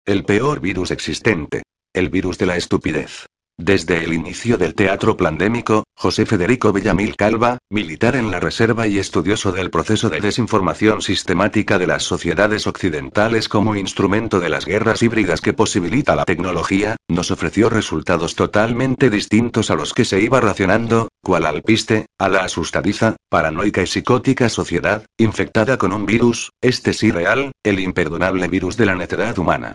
El 0.04 0.24
peor 0.24 0.61
virus 0.61 0.90
existente. 0.90 1.62
El 1.94 2.11
virus 2.11 2.37
de 2.37 2.46
la 2.46 2.56
estupidez. 2.56 3.26
Desde 3.61 4.05
el 4.05 4.14
inicio 4.14 4.57
del 4.57 4.77
teatro 4.77 5.16
pandémico, 5.16 5.83
José 5.97 6.27
Federico 6.27 6.73
Villamil 6.73 7.16
Calva, 7.16 7.59
militar 7.71 8.14
en 8.14 8.31
la 8.31 8.38
Reserva 8.38 8.87
y 8.87 9.01
estudioso 9.01 9.51
del 9.51 9.68
proceso 9.68 10.09
de 10.09 10.21
desinformación 10.21 11.03
sistemática 11.03 11.77
de 11.77 11.88
las 11.88 12.05
sociedades 12.05 12.68
occidentales 12.68 13.49
como 13.49 13.75
instrumento 13.75 14.38
de 14.38 14.49
las 14.49 14.64
guerras 14.64 15.03
híbridas 15.03 15.40
que 15.40 15.55
posibilita 15.55 16.14
la 16.14 16.25
tecnología, 16.25 16.94
nos 17.09 17.33
ofreció 17.33 17.68
resultados 17.68 18.37
totalmente 18.37 19.11
distintos 19.11 19.73
a 19.73 19.75
los 19.75 19.92
que 19.92 20.05
se 20.05 20.21
iba 20.21 20.40
racionando, 20.40 21.09
cual 21.21 21.44
alpiste, 21.44 22.07
a 22.16 22.29
la 22.29 22.44
asustadiza, 22.44 23.16
paranoica 23.29 23.83
y 23.83 23.88
psicótica 23.88 24.49
sociedad, 24.51 25.05
infectada 25.18 25.79
con 25.79 25.92
un 25.92 26.07
virus, 26.07 26.53
este 26.61 26.92
sí 26.92 27.11
real, 27.11 27.51
el 27.64 27.81
imperdonable 27.81 28.47
virus 28.47 28.77
de 28.77 28.87
la 28.87 28.94
necedad 28.94 29.37
humana. 29.37 29.75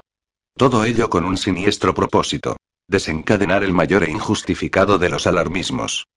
Todo 0.55 0.85
ello 0.85 1.09
con 1.09 1.25
un 1.25 1.35
siniestro 1.35 1.93
propósito 1.93 2.55
desencadenar 2.87 3.63
el 3.63 3.73
mayor 3.73 4.03
e 4.03 4.11
injustificado 4.11 4.97
de 4.97 5.09
los 5.09 5.27
alarmismos. 5.27 6.07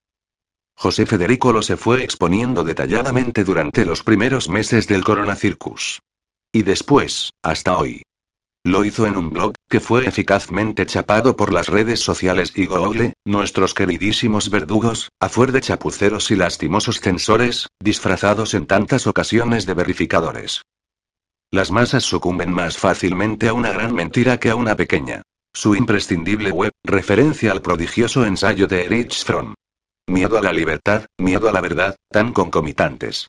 José 0.77 1.07
Federico 1.07 1.53
lo 1.53 1.63
se 1.63 1.77
fue 1.77 2.05
exponiendo 2.05 2.63
detalladamente 2.63 3.45
durante 3.45 3.87
los 3.87 4.03
primeros 4.03 4.49
meses 4.49 4.87
del 4.87 5.05
Coronacircus. 5.05 6.01
Y 6.53 6.63
después, 6.63 7.31
hasta 7.43 7.79
hoy. 7.79 8.03
Lo 8.67 8.85
hizo 8.85 9.07
en 9.07 9.17
un 9.17 9.31
blog, 9.31 9.53
que 9.71 9.79
fue 9.79 10.07
eficazmente 10.07 10.87
chapado 10.87 11.37
por 11.37 11.53
las 11.53 11.69
redes 11.69 12.01
sociales 12.01 12.53
y 12.57 12.67
Google, 12.67 13.15
nuestros 13.25 13.75
queridísimos 13.75 14.51
verdugos, 14.51 15.09
a 15.21 15.29
fuer 15.29 15.53
de 15.53 15.61
chapuceros 15.61 16.31
y 16.33 16.37
lastimosos 16.37 17.01
censores, 17.01 17.69
disfrazados 17.81 18.55
en 18.55 18.67
tantas 18.67 19.07
ocasiones 19.07 19.67
de 19.67 19.75
verificadores. 19.75 20.63
Las 21.53 21.71
masas 21.71 22.03
sucumben 22.03 22.53
más 22.53 22.77
fácilmente 22.77 23.49
a 23.49 23.55
una 23.55 23.71
gran 23.71 23.95
mentira 23.95 24.39
que 24.39 24.51
a 24.51 24.57
una 24.57 24.75
pequeña. 24.75 25.23
Su 25.57 25.75
imprescindible 25.75 26.53
web, 26.53 26.71
referencia 26.85 27.51
al 27.51 27.63
prodigioso 27.63 28.27
ensayo 28.27 28.67
de 28.67 28.85
Erich 28.85 29.25
Fromm. 29.25 29.55
Miedo 30.07 30.37
a 30.37 30.43
la 30.43 30.53
libertad, 30.53 31.07
miedo 31.17 31.49
a 31.49 31.53
la 31.53 31.63
verdad, 31.63 31.97
tan 32.11 32.35
concomitantes. 32.35 33.29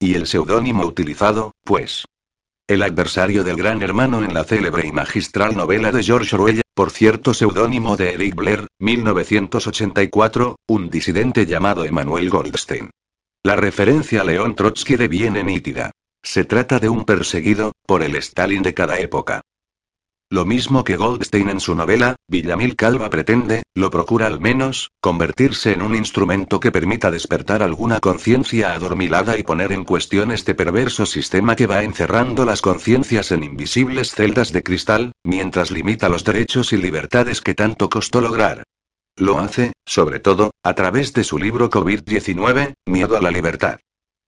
Y 0.00 0.14
el 0.14 0.26
seudónimo 0.26 0.86
utilizado, 0.86 1.52
pues. 1.62 2.06
El 2.66 2.82
adversario 2.82 3.44
del 3.44 3.56
gran 3.56 3.82
hermano 3.82 4.24
en 4.24 4.32
la 4.32 4.44
célebre 4.44 4.86
y 4.86 4.92
magistral 4.92 5.54
novela 5.54 5.92
de 5.92 6.02
George 6.02 6.34
Orwell, 6.34 6.62
por 6.72 6.90
cierto 6.90 7.34
seudónimo 7.34 7.98
de 7.98 8.14
Eric 8.14 8.36
Blair, 8.36 8.66
1984, 8.78 10.56
un 10.68 10.88
disidente 10.88 11.44
llamado 11.44 11.84
Emanuel 11.84 12.30
Goldstein. 12.30 12.88
La 13.44 13.54
referencia 13.54 14.22
a 14.22 14.24
León 14.24 14.54
Trotsky 14.54 14.96
deviene 14.96 15.44
nítida. 15.44 15.90
Se 16.24 16.44
trata 16.44 16.78
de 16.78 16.88
un 16.88 17.04
perseguido, 17.04 17.72
por 17.86 18.02
el 18.02 18.16
Stalin 18.16 18.62
de 18.62 18.72
cada 18.72 18.98
época. 18.98 19.42
Lo 20.28 20.44
mismo 20.44 20.82
que 20.82 20.96
Goldstein 20.96 21.50
en 21.50 21.60
su 21.60 21.76
novela, 21.76 22.16
Villamil 22.26 22.74
Calva 22.74 23.08
pretende, 23.10 23.62
lo 23.74 23.90
procura 23.90 24.26
al 24.26 24.40
menos, 24.40 24.90
convertirse 25.00 25.72
en 25.72 25.82
un 25.82 25.94
instrumento 25.94 26.58
que 26.58 26.72
permita 26.72 27.12
despertar 27.12 27.62
alguna 27.62 28.00
conciencia 28.00 28.72
adormilada 28.72 29.38
y 29.38 29.44
poner 29.44 29.70
en 29.70 29.84
cuestión 29.84 30.32
este 30.32 30.56
perverso 30.56 31.06
sistema 31.06 31.54
que 31.54 31.68
va 31.68 31.84
encerrando 31.84 32.44
las 32.44 32.60
conciencias 32.60 33.30
en 33.30 33.44
invisibles 33.44 34.16
celdas 34.16 34.52
de 34.52 34.64
cristal, 34.64 35.12
mientras 35.22 35.70
limita 35.70 36.08
los 36.08 36.24
derechos 36.24 36.72
y 36.72 36.76
libertades 36.76 37.40
que 37.40 37.54
tanto 37.54 37.88
costó 37.88 38.20
lograr. 38.20 38.64
Lo 39.16 39.38
hace, 39.38 39.74
sobre 39.86 40.18
todo, 40.18 40.50
a 40.64 40.74
través 40.74 41.12
de 41.12 41.22
su 41.22 41.38
libro 41.38 41.70
COVID-19, 41.70 42.74
Miedo 42.84 43.16
a 43.16 43.22
la 43.22 43.30
Libertad. 43.30 43.78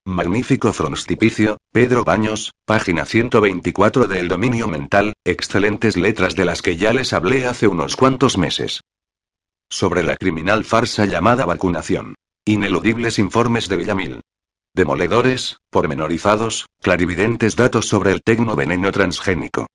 Magnífico 0.08 0.72
frontispicio, 0.72 1.58
Pedro 1.70 2.02
Baños, 2.02 2.52
página 2.64 3.04
124 3.04 4.06
del 4.06 4.26
dominio 4.26 4.66
mental, 4.66 5.12
excelentes 5.22 5.98
letras 5.98 6.34
de 6.34 6.46
las 6.46 6.62
que 6.62 6.78
ya 6.78 6.94
les 6.94 7.12
hablé 7.12 7.46
hace 7.46 7.68
unos 7.68 7.94
cuantos 7.94 8.38
meses. 8.38 8.80
Sobre 9.68 10.02
la 10.02 10.16
criminal 10.16 10.64
farsa 10.64 11.04
llamada 11.04 11.44
vacunación. 11.44 12.14
Ineludibles 12.46 13.18
informes 13.18 13.68
de 13.68 13.76
Villamil. 13.76 14.20
Demoledores, 14.74 15.58
pormenorizados, 15.68 16.68
clarividentes 16.80 17.54
datos 17.54 17.86
sobre 17.86 18.12
el 18.12 18.22
tecnoveneno 18.22 18.90
transgénico. 18.90 19.66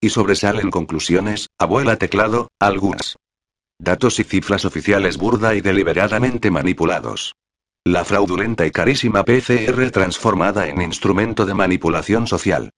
Y 0.00 0.10
sobresalen 0.10 0.70
conclusiones, 0.70 1.48
abuela 1.58 1.96
teclado, 1.96 2.46
algunas. 2.60 3.16
Datos 3.80 4.20
y 4.20 4.22
cifras 4.22 4.64
oficiales 4.64 5.16
burda 5.16 5.56
y 5.56 5.60
deliberadamente 5.60 6.52
manipulados. 6.52 7.32
La 7.90 8.04
fraudulenta 8.04 8.64
y 8.64 8.70
carísima 8.70 9.24
PCR 9.24 9.90
transformada 9.90 10.68
en 10.68 10.80
instrumento 10.80 11.44
de 11.44 11.54
manipulación 11.54 12.28
social. 12.28 12.70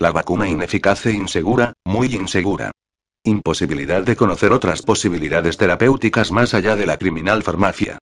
La 0.00 0.10
vacuna 0.10 0.48
ineficaz 0.48 1.06
e 1.06 1.12
insegura, 1.12 1.74
muy 1.84 2.12
insegura. 2.16 2.72
Imposibilidad 3.22 4.02
de 4.02 4.16
conocer 4.16 4.50
otras 4.50 4.82
posibilidades 4.82 5.56
terapéuticas 5.56 6.32
más 6.32 6.52
allá 6.52 6.74
de 6.74 6.84
la 6.84 6.96
criminal 6.96 7.44
farmacia. 7.44 7.98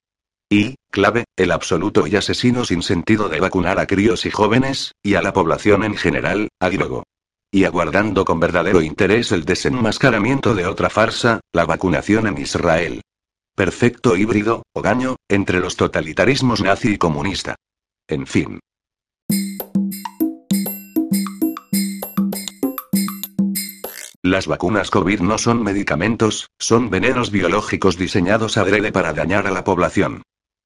Y, 0.49 0.73
clave, 0.89 1.25
el 1.35 1.51
absoluto 1.51 2.07
y 2.07 2.15
asesino 2.15 2.65
sin 2.65 2.81
sentido 2.81 3.29
de 3.29 3.39
vacunar 3.39 3.77
a 3.79 3.85
críos 3.85 4.25
y 4.25 4.31
jóvenes, 4.31 4.93
y 5.03 5.13
a 5.13 5.21
la 5.21 5.33
población 5.33 5.83
en 5.83 5.95
general, 5.95 6.49
a 6.59 6.69
griego. 6.69 7.03
Y 7.51 7.65
aguardando 7.65 8.25
con 8.25 8.39
verdadero 8.39 8.81
interés 8.81 9.31
el 9.31 9.45
desenmascaramiento 9.45 10.55
de 10.55 10.65
otra 10.65 10.89
farsa, 10.89 11.41
la 11.53 11.67
vacunación 11.67 12.25
en 12.25 12.39
Israel. 12.39 13.03
Perfecto 13.55 14.17
híbrido, 14.17 14.63
o 14.73 14.81
gaño, 14.81 15.15
entre 15.29 15.61
los 15.61 15.77
totalitarismos 15.77 16.61
nazi 16.61 16.95
y 16.95 16.97
comunista. 16.97 17.55
En 18.05 18.27
fin. 18.27 18.59
Las 24.21 24.47
vacunas 24.47 24.89
COVID 24.91 25.21
no 25.21 25.37
son 25.37 25.63
medicamentos, 25.63 26.49
son 26.59 26.89
venenos 26.89 27.31
biológicos 27.31 27.97
diseñados 27.97 28.57
adrede 28.57 28.91
para 28.91 29.13
dañar 29.13 29.47
a 29.47 29.51
la 29.51 29.63
población. 29.63 30.23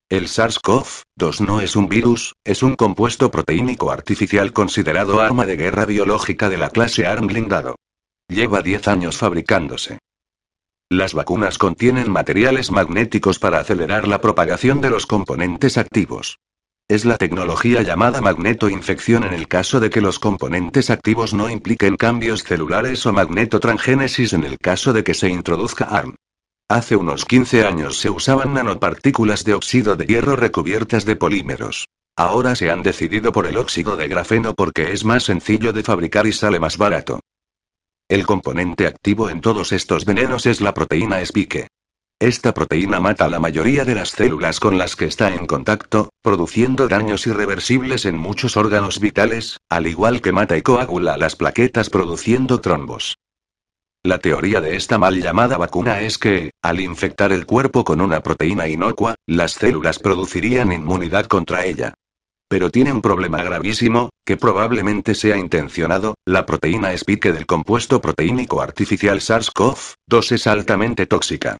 El 0.09 0.25
SARS-CoV-2 0.27 1.41
no 1.45 1.61
es 1.61 1.75
un 1.75 1.89
virus, 1.89 2.33
es 2.43 2.63
un 2.63 2.75
compuesto 2.75 3.29
proteínico 3.29 3.91
artificial 3.91 4.51
considerado 4.51 5.21
arma 5.21 5.45
de 5.45 5.57
guerra 5.57 5.85
biológica 5.85 6.49
de 6.49 6.57
la 6.57 6.71
clase 6.71 7.05
ARM 7.05 7.27
blindado. 7.27 7.75
Lleva 8.27 8.63
10 8.63 8.87
años 8.87 9.17
fabricándose. 9.17 9.99
Las 10.91 11.13
vacunas 11.13 11.59
contienen 11.59 12.09
materiales 12.09 12.71
magnéticos 12.71 13.37
para 13.37 13.59
acelerar 13.59 14.07
la 14.07 14.21
propagación 14.21 14.81
de 14.81 14.89
los 14.89 15.05
componentes 15.05 15.77
activos. 15.77 16.39
Es 16.87 17.05
la 17.05 17.19
tecnología 17.19 17.83
llamada 17.83 18.21
magnetoinfección 18.21 19.23
en 19.23 19.33
el 19.33 19.47
caso 19.47 19.79
de 19.79 19.91
que 19.91 20.01
los 20.01 20.17
componentes 20.17 20.89
activos 20.89 21.35
no 21.35 21.47
impliquen 21.47 21.95
cambios 21.95 22.43
celulares 22.43 23.05
o 23.05 23.13
magnetotransgénesis 23.13 24.33
en 24.33 24.43
el 24.45 24.57
caso 24.57 24.91
de 24.91 25.03
que 25.03 25.13
se 25.13 25.29
introduzca 25.29 25.85
ARN. 25.85 26.15
Hace 26.67 26.95
unos 26.95 27.23
15 27.23 27.65
años 27.65 27.99
se 27.99 28.09
usaban 28.09 28.55
nanopartículas 28.55 29.43
de 29.43 29.53
óxido 29.53 29.95
de 29.95 30.07
hierro 30.07 30.37
recubiertas 30.37 31.05
de 31.05 31.15
polímeros. 31.15 31.87
Ahora 32.15 32.55
se 32.55 32.71
han 32.71 32.81
decidido 32.81 33.31
por 33.31 33.45
el 33.45 33.57
óxido 33.57 33.95
de 33.95 34.07
grafeno 34.07 34.55
porque 34.55 34.91
es 34.91 35.05
más 35.05 35.21
sencillo 35.21 35.71
de 35.71 35.83
fabricar 35.83 36.25
y 36.25 36.33
sale 36.33 36.59
más 36.59 36.79
barato. 36.79 37.19
El 38.09 38.25
componente 38.25 38.87
activo 38.87 39.29
en 39.29 39.39
todos 39.39 39.71
estos 39.71 40.03
venenos 40.03 40.47
es 40.47 40.61
la 40.61 40.73
proteína 40.73 41.21
Spike. 41.21 41.67
Esta 42.19 42.55
proteína 42.55 42.99
mata 42.99 43.25
a 43.25 43.29
la 43.29 43.39
mayoría 43.39 43.85
de 43.85 43.93
las 43.93 44.09
células 44.09 44.59
con 44.59 44.79
las 44.79 44.95
que 44.95 45.05
está 45.05 45.31
en 45.31 45.45
contacto, 45.45 46.09
produciendo 46.23 46.87
daños 46.87 47.27
irreversibles 47.27 48.05
en 48.05 48.17
muchos 48.17 48.57
órganos 48.57 48.99
vitales, 48.99 49.59
al 49.69 49.85
igual 49.85 50.23
que 50.23 50.31
mata 50.31 50.57
y 50.57 50.63
coagula 50.63 51.17
las 51.17 51.35
plaquetas 51.35 51.91
produciendo 51.91 52.61
trombos. 52.61 53.19
La 54.01 54.17
teoría 54.17 54.59
de 54.59 54.75
esta 54.75 54.97
mal 54.97 55.21
llamada 55.21 55.59
vacuna 55.59 56.01
es 56.01 56.17
que, 56.17 56.49
al 56.63 56.79
infectar 56.79 57.31
el 57.31 57.45
cuerpo 57.45 57.83
con 57.83 58.01
una 58.01 58.21
proteína 58.21 58.67
inocua, 58.67 59.13
las 59.27 59.51
células 59.51 59.99
producirían 59.99 60.71
inmunidad 60.71 61.27
contra 61.27 61.63
ella. 61.63 61.93
Pero 62.49 62.71
tiene 62.71 62.91
un 62.91 63.01
problema 63.01 63.43
gravísimo, 63.43 64.09
que 64.25 64.35
probablemente 64.35 65.13
sea 65.13 65.37
intencionado, 65.37 66.15
la 66.25 66.47
proteína 66.47 66.91
Spike 66.93 67.31
del 67.31 67.45
compuesto 67.45 68.01
proteínico 68.01 68.61
artificial 68.61 69.19
SARS-CoV-2 69.19 70.31
es 70.31 70.47
altamente 70.47 71.05
tóxica. 71.05 71.57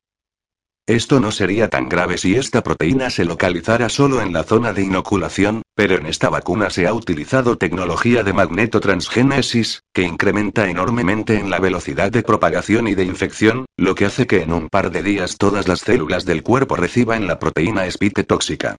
Esto 0.87 1.19
no 1.19 1.31
sería 1.31 1.69
tan 1.69 1.87
grave 1.87 2.17
si 2.17 2.35
esta 2.35 2.63
proteína 2.63 3.11
se 3.11 3.23
localizara 3.23 3.89
solo 3.89 4.23
en 4.23 4.33
la 4.33 4.43
zona 4.43 4.73
de 4.73 4.81
inoculación, 4.81 5.61
pero 5.75 5.95
en 5.95 6.07
esta 6.07 6.29
vacuna 6.29 6.71
se 6.71 6.87
ha 6.87 6.93
utilizado 6.95 7.59
tecnología 7.59 8.23
de 8.23 8.33
magnetotransgénesis, 8.33 9.83
que 9.93 10.01
incrementa 10.01 10.67
enormemente 10.67 11.37
en 11.37 11.51
la 11.51 11.59
velocidad 11.59 12.11
de 12.11 12.23
propagación 12.23 12.87
y 12.87 12.95
de 12.95 13.03
infección, 13.03 13.65
lo 13.77 13.93
que 13.93 14.05
hace 14.05 14.25
que 14.25 14.41
en 14.41 14.51
un 14.51 14.67
par 14.67 14.89
de 14.89 15.03
días 15.03 15.37
todas 15.37 15.67
las 15.67 15.81
células 15.81 16.25
del 16.25 16.41
cuerpo 16.41 16.75
reciban 16.75 17.27
la 17.27 17.37
proteína 17.37 17.85
spike 17.85 18.23
tóxica. 18.23 18.75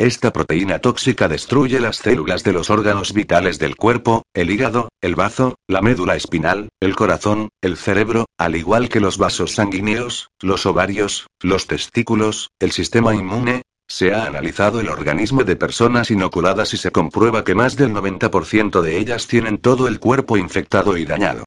Esta 0.00 0.32
proteína 0.32 0.78
tóxica 0.78 1.28
destruye 1.28 1.78
las 1.78 1.98
células 1.98 2.42
de 2.42 2.54
los 2.54 2.70
órganos 2.70 3.12
vitales 3.12 3.58
del 3.58 3.76
cuerpo, 3.76 4.22
el 4.32 4.50
hígado, 4.50 4.88
el 5.02 5.14
bazo, 5.14 5.56
la 5.68 5.82
médula 5.82 6.16
espinal, 6.16 6.70
el 6.80 6.96
corazón, 6.96 7.50
el 7.60 7.76
cerebro, 7.76 8.24
al 8.38 8.56
igual 8.56 8.88
que 8.88 8.98
los 8.98 9.18
vasos 9.18 9.56
sanguíneos, 9.56 10.30
los 10.40 10.64
ovarios, 10.64 11.26
los 11.42 11.66
testículos, 11.66 12.48
el 12.60 12.72
sistema 12.72 13.14
inmune. 13.14 13.60
Se 13.86 14.14
ha 14.14 14.24
analizado 14.24 14.80
el 14.80 14.88
organismo 14.88 15.44
de 15.44 15.56
personas 15.56 16.10
inoculadas 16.10 16.72
y 16.72 16.78
se 16.78 16.92
comprueba 16.92 17.44
que 17.44 17.54
más 17.54 17.76
del 17.76 17.92
90% 17.92 18.80
de 18.80 18.96
ellas 18.96 19.26
tienen 19.26 19.58
todo 19.58 19.86
el 19.86 20.00
cuerpo 20.00 20.38
infectado 20.38 20.96
y 20.96 21.04
dañado. 21.04 21.44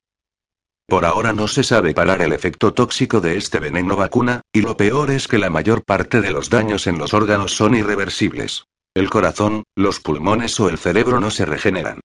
Por 0.87 1.05
ahora 1.05 1.33
no 1.33 1.47
se 1.47 1.63
sabe 1.63 1.93
parar 1.93 2.21
el 2.21 2.33
efecto 2.33 2.73
tóxico 2.73 3.21
de 3.21 3.37
este 3.37 3.59
veneno 3.59 3.95
vacuna, 3.95 4.41
y 4.51 4.61
lo 4.61 4.75
peor 4.75 5.11
es 5.11 5.27
que 5.27 5.37
la 5.37 5.49
mayor 5.49 5.83
parte 5.83 6.21
de 6.21 6.31
los 6.31 6.49
daños 6.49 6.87
en 6.87 6.97
los 6.97 7.13
órganos 7.13 7.55
son 7.55 7.75
irreversibles. 7.75 8.65
El 8.93 9.09
corazón, 9.09 9.63
los 9.75 9.99
pulmones 9.99 10.59
o 10.59 10.69
el 10.69 10.77
cerebro 10.77 11.19
no 11.19 11.31
se 11.31 11.45
regeneran. 11.45 11.99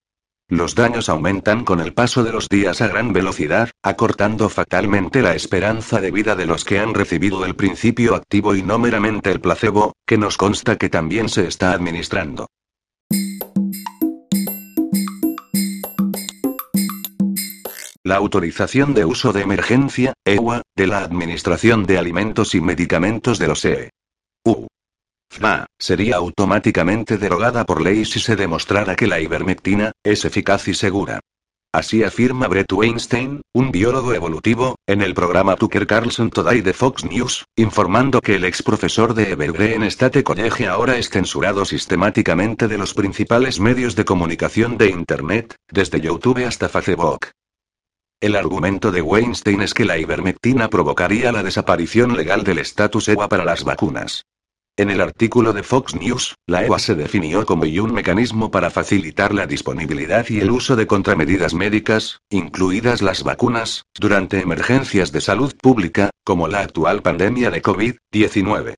Los 0.51 0.75
daños 0.75 1.11
aumentan 1.11 1.65
con 1.65 1.81
el 1.81 1.93
paso 1.93 2.25
de 2.25 2.33
los 2.33 2.49
días 2.49 2.81
a 2.81 2.89
gran 2.89 3.13
velocidad, 3.13 3.71
acortando 3.83 4.49
fatalmente 4.49 5.21
la 5.21 5.35
esperanza 5.35 6.01
de 6.01 6.11
vida 6.11 6.37
de 6.37 6.47
los 6.47 6.65
que 6.65 6.79
han 6.79 6.95
recibido 6.95 7.45
el 7.45 7.55
principio 7.55 8.15
activo 8.15 8.55
y 8.55 8.63
no 8.63 8.79
meramente 8.79 9.31
el 9.31 9.41
placebo, 9.41 9.93
que 10.07 10.17
nos 10.17 10.39
consta 10.39 10.77
que 10.77 10.89
también 10.89 11.29
se 11.29 11.47
está 11.47 11.73
administrando. 11.73 12.47
La 18.09 18.17
autorización 18.17 18.95
de 18.95 19.05
uso 19.05 19.35
de 19.35 19.43
emergencia, 19.43 20.15
EUA, 20.25 20.63
de 20.75 20.87
la 20.87 21.01
Administración 21.01 21.85
de 21.85 21.99
Alimentos 21.99 22.55
y 22.55 22.61
Medicamentos 22.63 23.39
de 23.39 23.49
los 23.49 23.63
EE. 23.67 23.91
U. 24.47 24.67
FMA, 25.31 25.67
sería 25.79 26.17
automáticamente 26.17 27.19
derogada 27.19 27.67
por 27.67 27.83
ley 27.83 28.07
si 28.07 28.19
se 28.19 28.35
demostrara 28.35 28.97
que 28.97 29.09
la 29.09 29.21
ivermectina 29.21 29.93
es 30.03 30.25
eficaz 30.25 30.69
y 30.69 30.73
segura. 30.73 31.21
Así 31.71 32.03
afirma 32.03 32.49
Brett 32.49 32.73
Weinstein, 32.73 33.43
un 33.53 33.73
biólogo 33.73 34.15
evolutivo, 34.15 34.77
en 34.87 35.03
el 35.03 35.13
programa 35.13 35.57
Tucker 35.57 35.87
Carlson 35.87 36.31
Today 36.31 36.63
de 36.63 36.73
Fox 36.73 37.05
News, 37.05 37.45
informando 37.57 38.23
que 38.23 38.37
el 38.37 38.45
ex 38.45 38.63
profesor 38.63 39.13
de 39.13 39.33
Evergreen 39.33 39.83
State 39.83 40.25
College 40.25 40.67
ahora 40.67 40.97
es 40.97 41.11
censurado 41.11 41.67
sistemáticamente 41.67 42.69
de 42.69 42.79
los 42.79 42.95
principales 42.95 43.61
medios 43.61 43.97
de 43.97 44.07
comunicación 44.07 44.79
de 44.79 44.89
Internet, 44.89 45.57
desde 45.71 46.01
YouTube 46.01 46.47
hasta 46.47 46.71
Facebook. 46.71 47.27
El 48.21 48.35
argumento 48.35 48.91
de 48.91 49.01
Weinstein 49.01 49.61
es 49.61 49.75
que 49.75 49.85
la 49.85 49.97
ivermectina 49.97 50.69
provocaría 50.69 51.31
la 51.31 51.45
desaparición 51.45 52.17
legal 52.17 52.43
del 52.43 52.59
estatus 52.59 53.09
EUA 53.09 53.29
para 53.29 53.45
las 53.45 53.63
vacunas. 53.63 54.25
En 54.77 54.91
el 54.91 55.01
artículo 55.01 55.53
de 55.53 55.63
Fox 55.63 55.95
News, 55.95 56.35
la 56.45 56.65
EUA 56.65 56.81
se 56.81 56.97
definió 56.97 57.47
como 57.47 57.63
un 57.63 57.93
mecanismo 57.93 58.51
para 58.51 58.71
facilitar 58.71 59.33
la 59.33 59.47
disponibilidad 59.47 60.29
y 60.29 60.41
el 60.41 60.51
uso 60.51 60.75
de 60.75 60.89
contramedidas 60.89 61.55
médicas, 61.55 62.19
incluidas 62.29 63.03
las 63.03 63.23
vacunas, 63.23 63.85
durante 63.95 64.41
emergencias 64.41 65.13
de 65.13 65.21
salud 65.21 65.55
pública, 65.57 66.11
como 66.25 66.49
la 66.49 66.61
actual 66.61 67.03
pandemia 67.03 67.53
de 67.53 67.63
COVID-19. 67.63 68.75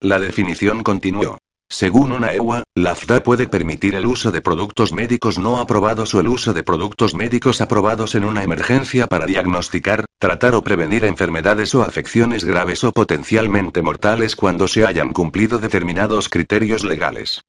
La 0.00 0.18
definición 0.18 0.82
continuó. 0.82 1.38
Según 1.72 2.12
una 2.12 2.34
EUA, 2.34 2.64
la 2.74 2.94
FDA 2.94 3.22
puede 3.22 3.48
permitir 3.48 3.94
el 3.94 4.04
uso 4.04 4.30
de 4.30 4.42
productos 4.42 4.92
médicos 4.92 5.38
no 5.38 5.56
aprobados 5.56 6.14
o 6.14 6.20
el 6.20 6.28
uso 6.28 6.52
de 6.52 6.62
productos 6.62 7.14
médicos 7.14 7.62
aprobados 7.62 8.14
en 8.14 8.24
una 8.24 8.42
emergencia 8.44 9.06
para 9.06 9.24
diagnosticar, 9.24 10.04
tratar 10.18 10.54
o 10.54 10.62
prevenir 10.62 11.06
enfermedades 11.06 11.74
o 11.74 11.82
afecciones 11.82 12.44
graves 12.44 12.84
o 12.84 12.92
potencialmente 12.92 13.80
mortales 13.80 14.36
cuando 14.36 14.68
se 14.68 14.84
hayan 14.84 15.14
cumplido 15.14 15.58
determinados 15.58 16.28
criterios 16.28 16.84
legales. 16.84 17.40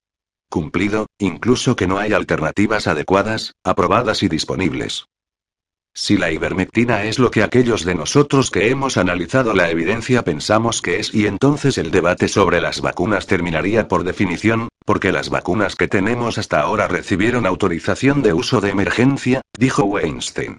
Cumplido, 0.50 1.08
incluso 1.20 1.76
que 1.76 1.88
no 1.88 1.98
hay 1.98 2.14
alternativas 2.14 2.88
adecuadas, 2.88 3.52
aprobadas 3.66 4.24
y 4.24 4.30
disponibles. 4.30 5.06
Si 5.96 6.18
la 6.18 6.32
ivermectina 6.32 7.04
es 7.04 7.20
lo 7.20 7.30
que 7.30 7.44
aquellos 7.44 7.86
de 7.86 7.94
nosotros 7.94 8.50
que 8.50 8.70
hemos 8.70 8.98
analizado 8.98 9.54
la 9.54 9.70
evidencia 9.70 10.24
pensamos 10.24 10.82
que 10.82 11.00
es 11.00 11.14
y 11.14 11.28
entonces 11.28 11.78
el 11.78 11.92
debate 11.92 12.28
sobre 12.28 12.62
las 12.62 12.82
vacunas 12.82 13.28
terminaría 13.28 13.88
por 13.88 14.04
definición, 14.04 14.70
porque 14.86 15.12
las 15.12 15.30
vacunas 15.30 15.76
que 15.76 15.88
tenemos 15.88 16.40
hasta 16.40 16.62
ahora 16.62 16.88
recibieron 16.88 17.46
autorización 17.46 18.24
de 18.24 18.34
uso 18.34 18.60
de 18.60 18.72
emergencia, 18.72 19.42
dijo 19.56 19.84
Weinstein. 19.84 20.58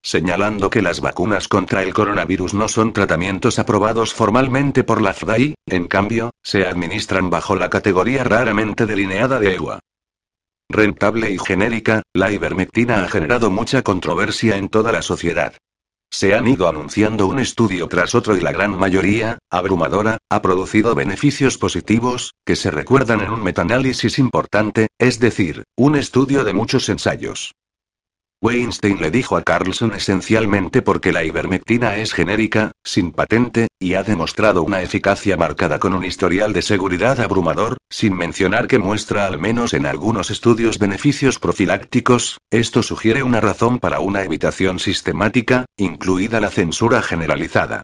Señalando 0.00 0.70
que 0.70 0.82
las 0.82 1.00
vacunas 1.00 1.48
contra 1.48 1.82
el 1.82 1.92
coronavirus 1.92 2.54
no 2.54 2.68
son 2.68 2.92
tratamientos 2.92 3.58
aprobados 3.58 4.14
formalmente 4.14 4.84
por 4.84 5.02
la 5.02 5.12
FDA 5.12 5.54
en 5.66 5.86
cambio, 5.88 6.30
se 6.42 6.66
administran 6.66 7.30
bajo 7.30 7.56
la 7.56 7.70
categoría 7.70 8.22
raramente 8.24 8.86
delineada 8.86 9.40
de 9.40 9.54
EUA. 9.54 9.80
Rentable 10.74 11.30
y 11.30 11.38
genérica, 11.38 12.02
la 12.14 12.32
ivermectina 12.32 13.04
ha 13.04 13.08
generado 13.08 13.50
mucha 13.50 13.82
controversia 13.82 14.56
en 14.56 14.70
toda 14.70 14.90
la 14.90 15.02
sociedad. 15.02 15.52
Se 16.10 16.34
han 16.34 16.48
ido 16.48 16.66
anunciando 16.66 17.26
un 17.26 17.40
estudio 17.40 17.88
tras 17.88 18.14
otro 18.14 18.38
y 18.38 18.40
la 18.40 18.52
gran 18.52 18.78
mayoría, 18.78 19.36
abrumadora, 19.50 20.16
ha 20.30 20.40
producido 20.40 20.94
beneficios 20.94 21.58
positivos, 21.58 22.32
que 22.46 22.56
se 22.56 22.70
recuerdan 22.70 23.20
en 23.20 23.32
un 23.32 23.42
metaanálisis 23.42 24.18
importante, 24.18 24.88
es 24.98 25.20
decir, 25.20 25.64
un 25.76 25.94
estudio 25.94 26.42
de 26.42 26.54
muchos 26.54 26.88
ensayos. 26.88 27.52
Weinstein 28.42 29.00
le 29.00 29.12
dijo 29.12 29.36
a 29.36 29.42
Carlson 29.42 29.92
esencialmente 29.94 30.82
porque 30.82 31.12
la 31.12 31.22
ivermectina 31.22 31.94
es 31.98 32.12
genérica, 32.12 32.72
sin 32.82 33.12
patente, 33.12 33.68
y 33.78 33.94
ha 33.94 34.02
demostrado 34.02 34.64
una 34.64 34.82
eficacia 34.82 35.36
marcada 35.36 35.78
con 35.78 35.94
un 35.94 36.04
historial 36.04 36.52
de 36.52 36.62
seguridad 36.62 37.20
abrumador, 37.20 37.76
sin 37.88 38.14
mencionar 38.16 38.66
que 38.66 38.80
muestra 38.80 39.26
al 39.26 39.38
menos 39.38 39.74
en 39.74 39.86
algunos 39.86 40.32
estudios 40.32 40.80
beneficios 40.80 41.38
profilácticos, 41.38 42.38
esto 42.50 42.82
sugiere 42.82 43.22
una 43.22 43.40
razón 43.40 43.78
para 43.78 44.00
una 44.00 44.24
evitación 44.24 44.80
sistemática, 44.80 45.64
incluida 45.76 46.40
la 46.40 46.50
censura 46.50 47.00
generalizada. 47.00 47.82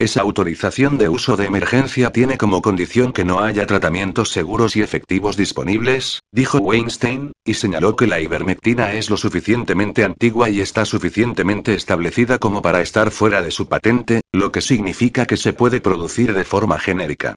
Esa 0.00 0.22
autorización 0.22 0.96
de 0.96 1.10
uso 1.10 1.36
de 1.36 1.44
emergencia 1.44 2.10
tiene 2.10 2.38
como 2.38 2.62
condición 2.62 3.12
que 3.12 3.22
no 3.22 3.40
haya 3.40 3.66
tratamientos 3.66 4.30
seguros 4.30 4.74
y 4.74 4.80
efectivos 4.80 5.36
disponibles, 5.36 6.20
dijo 6.32 6.56
Weinstein, 6.56 7.32
y 7.44 7.52
señaló 7.52 7.96
que 7.96 8.06
la 8.06 8.18
ivermectina 8.18 8.94
es 8.94 9.10
lo 9.10 9.18
suficientemente 9.18 10.02
antigua 10.02 10.48
y 10.48 10.62
está 10.62 10.86
suficientemente 10.86 11.74
establecida 11.74 12.38
como 12.38 12.62
para 12.62 12.80
estar 12.80 13.10
fuera 13.10 13.42
de 13.42 13.50
su 13.50 13.68
patente, 13.68 14.22
lo 14.32 14.50
que 14.50 14.62
significa 14.62 15.26
que 15.26 15.36
se 15.36 15.52
puede 15.52 15.82
producir 15.82 16.32
de 16.32 16.44
forma 16.44 16.78
genérica. 16.78 17.34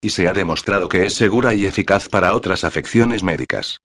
Y 0.00 0.10
se 0.10 0.28
ha 0.28 0.32
demostrado 0.32 0.88
que 0.88 1.06
es 1.06 1.14
segura 1.14 1.52
y 1.52 1.66
eficaz 1.66 2.08
para 2.08 2.36
otras 2.36 2.62
afecciones 2.62 3.24
médicas. 3.24 3.78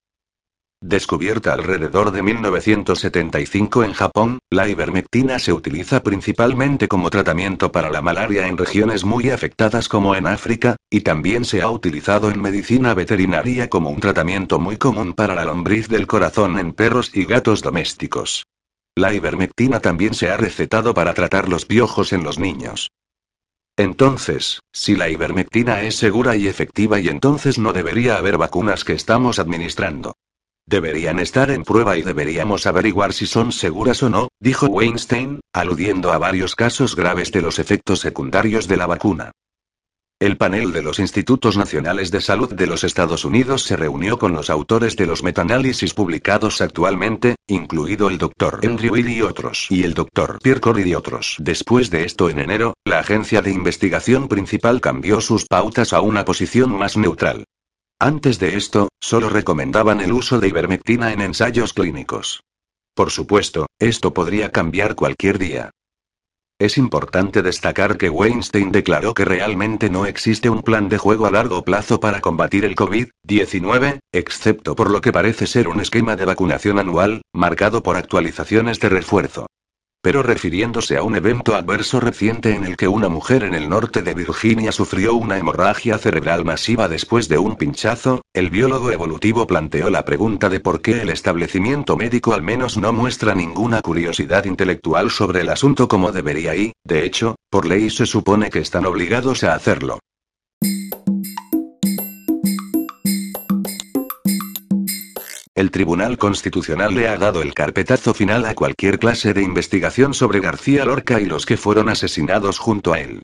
Descubierta 0.82 1.52
alrededor 1.52 2.12
de 2.12 2.24
1975 2.24 3.84
en 3.84 3.92
Japón, 3.92 4.40
la 4.50 4.70
ivermectina 4.70 5.38
se 5.38 5.52
utiliza 5.52 6.02
principalmente 6.04 6.88
como 6.88 7.10
tratamiento 7.10 7.70
para 7.70 7.90
la 7.90 8.02
malaria 8.02 8.48
en 8.48 8.58
regiones 8.58 9.04
muy 9.04 9.30
afectadas 9.30 9.90
como 9.90 10.16
en 10.16 10.26
África, 10.26 10.78
y 10.90 11.02
también 11.02 11.44
se 11.44 11.62
ha 11.62 11.70
utilizado 11.70 12.32
en 12.32 12.42
medicina 12.42 12.94
veterinaria 12.94 13.70
como 13.70 13.90
un 13.90 14.00
tratamiento 14.00 14.58
muy 14.58 14.78
común 14.78 15.14
para 15.14 15.36
la 15.36 15.44
lombriz 15.44 15.90
del 15.90 16.08
corazón 16.08 16.58
en 16.58 16.72
perros 16.72 17.12
y 17.14 17.26
gatos 17.26 17.62
domésticos. 17.62 18.46
La 18.96 19.14
ivermectina 19.14 19.82
también 19.82 20.14
se 20.14 20.30
ha 20.30 20.38
recetado 20.38 20.94
para 20.94 21.14
tratar 21.14 21.50
los 21.50 21.66
piojos 21.66 22.14
en 22.14 22.24
los 22.24 22.40
niños. 22.40 22.90
Entonces, 23.76 24.62
si 24.72 24.96
la 24.96 25.10
ivermectina 25.10 25.82
es 25.82 25.98
segura 25.98 26.38
y 26.38 26.48
efectiva 26.48 27.02
y 27.02 27.10
entonces 27.10 27.60
no 27.60 27.74
debería 27.74 28.16
haber 28.16 28.38
vacunas 28.38 28.86
que 28.86 28.94
estamos 28.94 29.40
administrando. 29.40 30.14
Deberían 30.70 31.18
estar 31.18 31.50
en 31.50 31.64
prueba 31.64 31.98
y 31.98 32.04
deberíamos 32.04 32.68
averiguar 32.68 33.12
si 33.12 33.26
son 33.26 33.52
seguras 33.52 34.04
o 34.04 34.10
no, 34.12 34.28
dijo 34.40 34.68
Weinstein, 34.68 35.40
aludiendo 35.52 36.12
a 36.12 36.20
varios 36.20 36.56
casos 36.56 36.96
graves 36.96 37.32
de 37.32 37.42
los 37.42 37.58
efectos 37.58 38.02
secundarios 38.02 38.68
de 38.68 38.78
la 38.78 38.86
vacuna. 38.86 39.32
El 40.20 40.38
panel 40.38 40.72
de 40.72 40.84
los 40.84 41.00
Institutos 41.00 41.58
Nacionales 41.58 42.12
de 42.12 42.22
Salud 42.22 42.54
de 42.54 42.68
los 42.68 42.84
Estados 42.84 43.26
Unidos 43.26 43.64
se 43.64 43.78
reunió 43.78 44.20
con 44.20 44.34
los 44.34 44.52
autores 44.52 44.96
de 44.96 45.08
los 45.08 45.24
metaanálisis 45.24 45.96
publicados 45.96 46.62
actualmente, 46.62 47.36
incluido 47.48 48.08
el 48.08 48.20
Dr. 48.20 48.60
Andrew 48.62 48.94
Will 48.94 49.10
y 49.10 49.24
otros, 49.24 49.66
y 49.72 49.84
el 49.84 49.96
Dr. 49.96 50.38
Pierre 50.44 50.62
Corey 50.62 50.88
y 50.88 50.94
otros. 50.94 51.38
Después 51.40 51.90
de 51.90 52.04
esto 52.04 52.30
en 52.30 52.38
enero, 52.38 52.76
la 52.86 53.00
agencia 53.00 53.42
de 53.42 53.50
investigación 53.50 54.28
principal 54.28 54.82
cambió 54.82 55.20
sus 55.20 55.48
pautas 55.48 55.94
a 55.94 56.02
una 56.02 56.26
posición 56.26 56.78
más 56.78 56.96
neutral. 56.96 57.46
Antes 58.02 58.40
de 58.40 58.56
esto, 58.56 58.88
solo 59.02 59.28
recomendaban 59.28 60.00
el 60.00 60.14
uso 60.14 60.40
de 60.40 60.48
ivermectina 60.48 61.12
en 61.12 61.20
ensayos 61.20 61.74
clínicos. 61.74 62.42
Por 62.96 63.12
supuesto, 63.12 63.68
esto 63.78 64.14
podría 64.14 64.54
cambiar 64.54 64.96
cualquier 64.96 65.38
día. 65.38 65.72
Es 66.62 66.78
importante 66.78 67.42
destacar 67.42 67.98
que 67.98 68.10
Weinstein 68.10 68.72
declaró 68.72 69.14
que 69.14 69.26
realmente 69.26 69.90
no 69.90 70.06
existe 70.06 70.50
un 70.50 70.62
plan 70.62 70.88
de 70.88 70.98
juego 70.98 71.26
a 71.26 71.32
largo 71.32 71.66
plazo 71.66 72.00
para 72.00 72.22
combatir 72.22 72.64
el 72.64 72.76
COVID-19, 72.76 74.00
excepto 74.14 74.76
por 74.78 74.90
lo 74.90 75.02
que 75.02 75.12
parece 75.12 75.46
ser 75.46 75.68
un 75.68 75.82
esquema 75.82 76.16
de 76.16 76.24
vacunación 76.24 76.80
anual, 76.80 77.22
marcado 77.34 77.84
por 77.84 77.98
actualizaciones 77.98 78.80
de 78.80 78.90
refuerzo. 78.90 79.48
Pero 80.02 80.24
refiriéndose 80.24 80.96
a 80.96 81.04
un 81.04 81.18
evento 81.18 81.56
adverso 81.56 82.00
reciente 82.00 82.56
en 82.56 82.64
el 82.64 82.78
que 82.78 82.88
una 82.88 83.10
mujer 83.10 83.44
en 83.44 83.54
el 83.54 83.68
norte 83.68 84.02
de 84.02 84.14
Virginia 84.14 84.72
sufrió 84.72 85.14
una 85.14 85.38
hemorragia 85.38 85.98
cerebral 85.98 86.46
masiva 86.46 86.88
después 86.88 87.28
de 87.28 87.38
un 87.38 87.58
pinchazo, 87.58 88.22
el 88.34 88.50
biólogo 88.50 88.92
evolutivo 88.92 89.46
planteó 89.46 89.90
la 89.90 90.06
pregunta 90.06 90.48
de 90.48 90.62
por 90.62 90.82
qué 90.82 91.02
el 91.02 91.10
establecimiento 91.10 91.98
médico 91.98 92.34
al 92.34 92.44
menos 92.44 92.78
no 92.78 92.94
muestra 92.94 93.36
ninguna 93.36 93.82
curiosidad 93.82 94.46
intelectual 94.46 95.12
sobre 95.12 95.42
el 95.42 95.50
asunto 95.50 95.90
como 95.90 96.14
debería 96.14 96.56
y, 96.56 96.72
de 96.86 97.06
hecho, 97.06 97.36
por 97.50 97.66
ley 97.66 97.90
se 97.90 98.06
supone 98.06 98.50
que 98.50 98.60
están 98.60 98.86
obligados 98.86 99.44
a 99.44 99.54
hacerlo. 99.54 100.00
El 105.60 105.72
Tribunal 105.72 106.18
Constitucional 106.18 106.96
le 106.96 107.10
ha 107.10 107.18
dado 107.18 107.42
el 107.42 107.54
carpetazo 107.54 108.14
final 108.14 108.46
a 108.46 108.56
cualquier 108.56 108.98
clase 108.98 109.34
de 109.34 109.42
investigación 109.42 110.14
sobre 110.14 110.40
García 110.40 110.86
Lorca 110.86 111.20
y 111.20 111.26
los 111.26 111.46
que 111.46 111.58
fueron 111.58 111.90
asesinados 111.90 112.60
junto 112.60 112.94
a 112.94 113.02
él. 113.02 113.24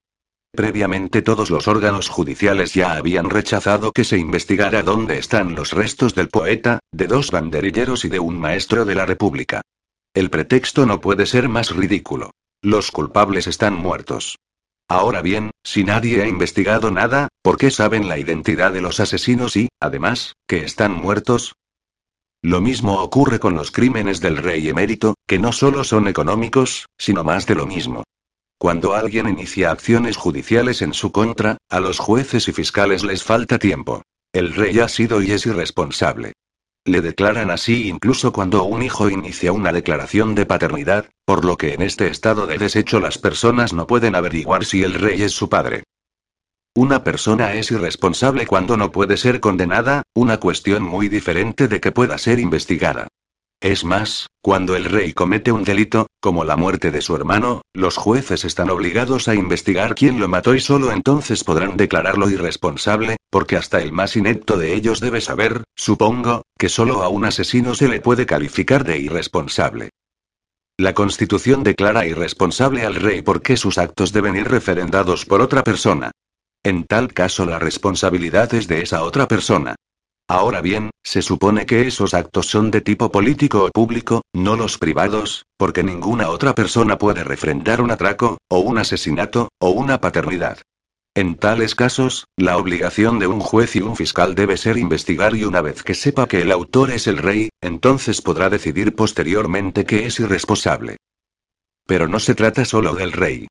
Previamente 0.51 1.21
todos 1.21 1.49
los 1.49 1.69
órganos 1.69 2.09
judiciales 2.09 2.73
ya 2.73 2.97
habían 2.97 3.29
rechazado 3.29 3.93
que 3.93 4.03
se 4.03 4.17
investigara 4.17 4.83
dónde 4.83 5.17
están 5.17 5.55
los 5.55 5.71
restos 5.71 6.13
del 6.13 6.27
poeta, 6.27 6.79
de 6.91 7.07
dos 7.07 7.31
banderilleros 7.31 8.03
y 8.03 8.09
de 8.09 8.19
un 8.19 8.37
maestro 8.37 8.83
de 8.83 8.95
la 8.95 9.05
República. 9.05 9.61
El 10.13 10.29
pretexto 10.29 10.85
no 10.85 10.99
puede 10.99 11.27
ser 11.27 11.47
más 11.47 11.73
ridículo. 11.73 12.31
Los 12.61 12.91
culpables 12.91 13.47
están 13.47 13.75
muertos. 13.75 14.39
Ahora 14.89 15.21
bien, 15.21 15.51
si 15.63 15.85
nadie 15.85 16.21
ha 16.21 16.27
investigado 16.27 16.91
nada, 16.91 17.29
¿por 17.41 17.55
qué 17.55 17.71
saben 17.71 18.09
la 18.09 18.19
identidad 18.19 18.73
de 18.73 18.81
los 18.81 18.99
asesinos 18.99 19.55
y, 19.55 19.69
además, 19.79 20.33
que 20.49 20.65
están 20.65 20.91
muertos? 20.91 21.53
Lo 22.45 22.61
mismo 22.61 23.01
ocurre 23.01 23.39
con 23.39 23.55
los 23.55 23.71
crímenes 23.71 24.21
del 24.21 24.37
rey 24.37 24.69
emérito, 24.69 25.15
que 25.25 25.39
no 25.39 25.51
solo 25.51 25.83
son 25.83 26.07
económicos, 26.07 26.85
sino 26.95 27.23
más 27.23 27.47
de 27.47 27.55
lo 27.55 27.65
mismo. 27.65 28.03
Cuando 28.59 28.93
alguien 28.93 29.27
inicia 29.27 29.71
acciones 29.71 30.15
judiciales 30.15 30.83
en 30.83 30.93
su 30.93 31.11
contra, 31.11 31.57
a 31.71 31.79
los 31.79 31.97
jueces 31.97 32.47
y 32.47 32.51
fiscales 32.53 33.03
les 33.03 33.23
falta 33.23 33.57
tiempo. 33.57 34.03
El 34.31 34.53
rey 34.53 34.77
ha 34.77 34.87
sido 34.89 35.23
y 35.23 35.31
es 35.31 35.47
irresponsable. 35.47 36.33
Le 36.85 37.01
declaran 37.01 37.49
así 37.49 37.89
incluso 37.89 38.31
cuando 38.31 38.63
un 38.63 38.83
hijo 38.83 39.09
inicia 39.09 39.51
una 39.51 39.73
declaración 39.73 40.35
de 40.35 40.45
paternidad, 40.45 41.09
por 41.25 41.45
lo 41.45 41.57
que 41.57 41.73
en 41.73 41.81
este 41.81 42.09
estado 42.09 42.45
de 42.45 42.59
desecho 42.59 42.99
las 42.99 43.17
personas 43.17 43.73
no 43.73 43.87
pueden 43.87 44.13
averiguar 44.13 44.65
si 44.65 44.83
el 44.83 44.93
rey 44.93 45.23
es 45.23 45.31
su 45.31 45.49
padre. 45.49 45.81
Una 46.77 47.05
persona 47.05 47.53
es 47.53 47.71
irresponsable 47.71 48.45
cuando 48.45 48.75
no 48.75 48.91
puede 48.91 49.15
ser 49.15 49.39
condenada, 49.39 50.03
una 50.13 50.41
cuestión 50.41 50.83
muy 50.83 51.07
diferente 51.07 51.69
de 51.69 51.79
que 51.79 51.93
pueda 51.93 52.17
ser 52.17 52.37
investigada. 52.37 53.07
Es 53.61 53.85
más, 53.85 54.27
cuando 54.41 54.75
el 54.75 54.83
rey 54.83 55.13
comete 55.13 55.53
un 55.53 55.63
delito, 55.63 56.07
como 56.19 56.43
la 56.43 56.57
muerte 56.57 56.91
de 56.91 57.01
su 57.01 57.15
hermano, 57.15 57.61
los 57.73 57.95
jueces 57.95 58.43
están 58.43 58.69
obligados 58.69 59.29
a 59.29 59.35
investigar 59.35 59.95
quién 59.95 60.19
lo 60.19 60.27
mató 60.27 60.53
y 60.53 60.59
solo 60.59 60.91
entonces 60.91 61.45
podrán 61.45 61.77
declararlo 61.77 62.29
irresponsable, 62.29 63.15
porque 63.29 63.55
hasta 63.55 63.79
el 63.79 63.93
más 63.93 64.17
inepto 64.17 64.57
de 64.57 64.73
ellos 64.73 64.99
debe 64.99 65.21
saber, 65.21 65.63
supongo, 65.77 66.41
que 66.59 66.67
solo 66.67 67.03
a 67.03 67.07
un 67.07 67.23
asesino 67.23 67.73
se 67.73 67.87
le 67.87 68.01
puede 68.01 68.25
calificar 68.25 68.83
de 68.83 68.99
irresponsable. 68.99 69.91
La 70.77 70.93
Constitución 70.93 71.63
declara 71.63 72.05
irresponsable 72.05 72.85
al 72.85 72.95
rey 72.95 73.21
porque 73.21 73.55
sus 73.55 73.77
actos 73.77 74.11
deben 74.11 74.35
ir 74.35 74.49
referendados 74.49 75.25
por 75.25 75.39
otra 75.39 75.63
persona. 75.63 76.11
En 76.65 76.83
tal 76.85 77.13
caso 77.13 77.45
la 77.45 77.59
responsabilidad 77.59 78.51
es 78.55 78.67
de 78.67 78.81
esa 78.81 79.03
otra 79.03 79.27
persona. 79.27 79.75
Ahora 80.27 80.61
bien, 80.61 80.89
se 81.03 81.21
supone 81.21 81.67
que 81.67 81.85
esos 81.85 82.15
actos 82.15 82.47
son 82.47 82.71
de 82.71 82.81
tipo 82.81 83.11
político 83.11 83.65
o 83.65 83.69
público, 83.69 84.23
no 84.33 84.55
los 84.55 84.79
privados, 84.79 85.45
porque 85.57 85.83
ninguna 85.83 86.29
otra 86.29 86.55
persona 86.55 86.97
puede 86.97 87.23
refrendar 87.23 87.81
un 87.81 87.91
atraco, 87.91 88.39
o 88.49 88.61
un 88.61 88.79
asesinato, 88.79 89.49
o 89.59 89.69
una 89.69 90.01
paternidad. 90.01 90.57
En 91.13 91.35
tales 91.35 91.75
casos, 91.75 92.25
la 92.35 92.57
obligación 92.57 93.19
de 93.19 93.27
un 93.27 93.41
juez 93.41 93.75
y 93.75 93.81
un 93.81 93.95
fiscal 93.95 94.33
debe 94.33 94.57
ser 94.57 94.79
investigar 94.79 95.35
y 95.35 95.43
una 95.43 95.61
vez 95.61 95.83
que 95.83 95.93
sepa 95.93 96.27
que 96.27 96.41
el 96.41 96.51
autor 96.51 96.89
es 96.89 97.05
el 97.05 97.19
rey, 97.19 97.49
entonces 97.61 98.23
podrá 98.23 98.49
decidir 98.49 98.95
posteriormente 98.95 99.85
que 99.85 100.07
es 100.07 100.19
irresponsable. 100.19 100.97
Pero 101.85 102.07
no 102.07 102.19
se 102.19 102.33
trata 102.33 102.65
solo 102.65 102.95
del 102.95 103.11
rey. 103.11 103.45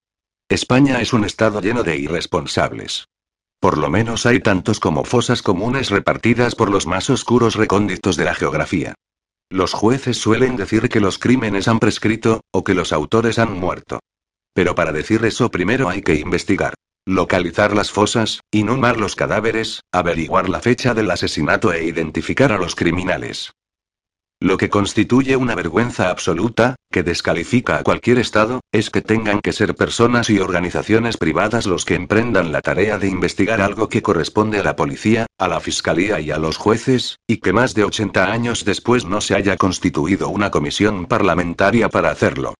España 0.51 1.01
es 1.01 1.15
un 1.15 1.25
estado 1.25 1.63
lleno 1.63 1.83
de 1.83 1.97
irresponsables. 1.97 3.09
Por 3.61 3.79
lo 3.79 3.89
menos 3.89 4.27
hay 4.27 4.41
tantos 4.41 4.79
como 4.79 5.05
fosas 5.05 5.41
comunes 5.41 5.89
repartidas 5.89 6.55
por 6.55 6.71
los 6.71 6.87
más 6.87 7.09
oscuros 7.09 7.55
recónditos 7.55 8.17
de 8.17 8.25
la 8.25 8.35
geografía. 8.35 8.95
Los 9.51 9.73
jueces 9.73 10.19
suelen 10.19 10.57
decir 10.57 10.91
que 10.91 11.01
los 11.01 11.19
crímenes 11.19 11.67
han 11.67 11.79
prescrito, 11.79 12.43
o 12.53 12.63
que 12.63 12.75
los 12.75 12.93
autores 12.93 13.39
han 13.39 13.59
muerto. 13.59 14.01
Pero 14.53 14.75
para 14.75 14.93
decir 14.93 15.25
eso 15.25 15.51
primero 15.51 15.89
hay 15.89 16.03
que 16.03 16.17
investigar. 16.17 16.75
Localizar 17.07 17.75
las 17.75 17.91
fosas, 17.91 18.41
inhumar 18.51 18.99
los 18.99 19.17
cadáveres, 19.17 19.81
averiguar 19.93 20.51
la 20.51 20.61
fecha 20.61 20.93
del 20.93 21.11
asesinato 21.11 21.73
e 21.73 21.85
identificar 21.85 22.53
a 22.53 22.59
los 22.59 22.75
criminales. 22.75 23.53
Lo 24.45 24.59
que 24.59 24.69
constituye 24.69 25.37
una 25.39 25.55
vergüenza 25.55 26.11
absoluta, 26.11 26.77
que 26.93 27.03
descalifica 27.03 27.79
a 27.79 27.83
cualquier 27.83 28.19
Estado, 28.19 28.61
es 28.73 28.91
que 28.91 29.01
tengan 29.01 29.41
que 29.41 29.55
ser 29.55 29.75
personas 29.75 30.29
y 30.29 30.39
organizaciones 30.39 31.17
privadas 31.17 31.65
los 31.65 31.87
que 31.87 31.95
emprendan 31.95 32.53
la 32.53 32.61
tarea 32.61 32.99
de 32.99 33.09
investigar 33.09 33.63
algo 33.63 33.89
que 33.89 34.03
corresponde 34.03 34.59
a 34.59 34.63
la 34.63 34.77
policía, 34.77 35.25
a 35.39 35.49
la 35.49 35.61
fiscalía 35.61 36.21
y 36.21 36.31
a 36.31 36.37
los 36.37 36.59
jueces, 36.59 37.21
y 37.27 37.39
que 37.39 37.55
más 37.55 37.73
de 37.73 37.85
80 37.85 38.31
años 38.31 38.67
después 38.67 39.07
no 39.07 39.23
se 39.23 39.35
haya 39.35 39.57
constituido 39.57 40.29
una 40.29 40.51
comisión 40.51 41.07
parlamentaria 41.07 41.89
para 41.89 42.11
hacerlo. 42.11 42.53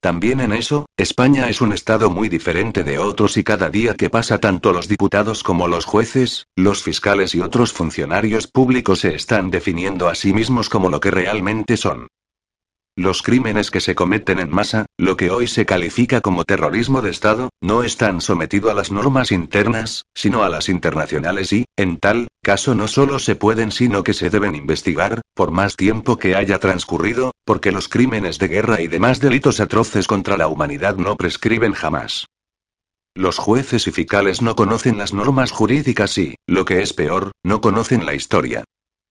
También 0.00 0.40
en 0.40 0.54
eso, 0.54 0.86
España 0.96 1.50
es 1.50 1.60
un 1.60 1.74
estado 1.74 2.08
muy 2.08 2.30
diferente 2.30 2.84
de 2.84 2.98
otros 2.98 3.36
y 3.36 3.44
cada 3.44 3.68
día 3.68 3.94
que 3.94 4.08
pasa 4.08 4.38
tanto 4.38 4.72
los 4.72 4.88
diputados 4.88 5.42
como 5.42 5.68
los 5.68 5.84
jueces, 5.84 6.46
los 6.56 6.82
fiscales 6.82 7.34
y 7.34 7.42
otros 7.42 7.74
funcionarios 7.74 8.46
públicos 8.46 9.00
se 9.00 9.14
están 9.14 9.50
definiendo 9.50 10.08
a 10.08 10.14
sí 10.14 10.32
mismos 10.32 10.70
como 10.70 10.88
lo 10.88 11.00
que 11.00 11.10
realmente 11.10 11.76
son. 11.76 12.08
Los 13.00 13.22
crímenes 13.22 13.70
que 13.70 13.80
se 13.80 13.94
cometen 13.94 14.40
en 14.40 14.50
masa, 14.50 14.84
lo 14.98 15.16
que 15.16 15.30
hoy 15.30 15.46
se 15.46 15.64
califica 15.64 16.20
como 16.20 16.44
terrorismo 16.44 17.00
de 17.00 17.08
Estado, 17.08 17.48
no 17.62 17.82
están 17.82 18.20
sometidos 18.20 18.70
a 18.70 18.74
las 18.74 18.92
normas 18.92 19.32
internas, 19.32 20.04
sino 20.14 20.42
a 20.42 20.50
las 20.50 20.68
internacionales 20.68 21.50
y, 21.54 21.64
en 21.78 21.96
tal 21.96 22.28
caso, 22.42 22.74
no 22.74 22.88
solo 22.88 23.18
se 23.18 23.36
pueden 23.36 23.72
sino 23.72 24.02
que 24.02 24.12
se 24.12 24.28
deben 24.28 24.54
investigar, 24.54 25.22
por 25.34 25.50
más 25.50 25.76
tiempo 25.76 26.18
que 26.18 26.34
haya 26.34 26.58
transcurrido, 26.58 27.32
porque 27.46 27.72
los 27.72 27.88
crímenes 27.88 28.38
de 28.38 28.48
guerra 28.48 28.82
y 28.82 28.86
demás 28.86 29.18
delitos 29.18 29.60
atroces 29.60 30.06
contra 30.06 30.36
la 30.36 30.48
humanidad 30.48 30.96
no 30.96 31.16
prescriben 31.16 31.72
jamás. 31.72 32.26
Los 33.14 33.38
jueces 33.38 33.86
y 33.86 33.92
fiscales 33.92 34.42
no 34.42 34.54
conocen 34.54 34.98
las 34.98 35.14
normas 35.14 35.52
jurídicas 35.52 36.18
y, 36.18 36.34
lo 36.46 36.66
que 36.66 36.82
es 36.82 36.92
peor, 36.92 37.32
no 37.42 37.62
conocen 37.62 38.04
la 38.04 38.12
historia. 38.12 38.64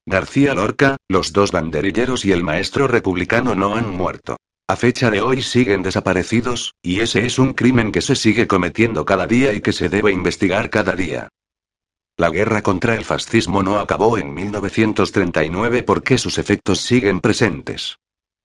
García 0.10 0.56
Lorca, 0.56 0.98
los 1.08 1.34
dos 1.34 1.52
banderilleros 1.52 2.26
y 2.26 2.32
el 2.32 2.44
maestro 2.44 2.88
republicano 2.88 3.54
no 3.54 3.76
han 3.76 3.92
muerto. 3.92 4.38
A 4.68 4.76
fecha 4.76 5.12
de 5.12 5.22
hoy 5.22 5.44
siguen 5.44 5.84
desaparecidos, 5.84 6.74
y 6.82 7.02
ese 7.02 7.28
es 7.28 7.38
un 7.38 7.54
crimen 7.54 7.92
que 7.92 8.02
se 8.02 8.16
sigue 8.16 8.48
cometiendo 8.48 9.06
cada 9.06 9.28
día 9.28 9.54
y 9.54 9.62
que 9.62 9.72
se 9.72 9.88
debe 9.88 10.12
investigar 10.12 10.72
cada 10.72 10.94
día. 10.94 11.30
La 12.18 12.32
guerra 12.32 12.64
contra 12.64 12.96
el 12.96 13.06
fascismo 13.06 13.62
no 13.62 13.78
acabó 13.78 14.18
en 14.18 14.34
1939 14.34 15.84
porque 15.84 16.18
sus 16.18 16.40
efectos 16.40 16.80
siguen 16.80 17.22
presentes. 17.22 18.00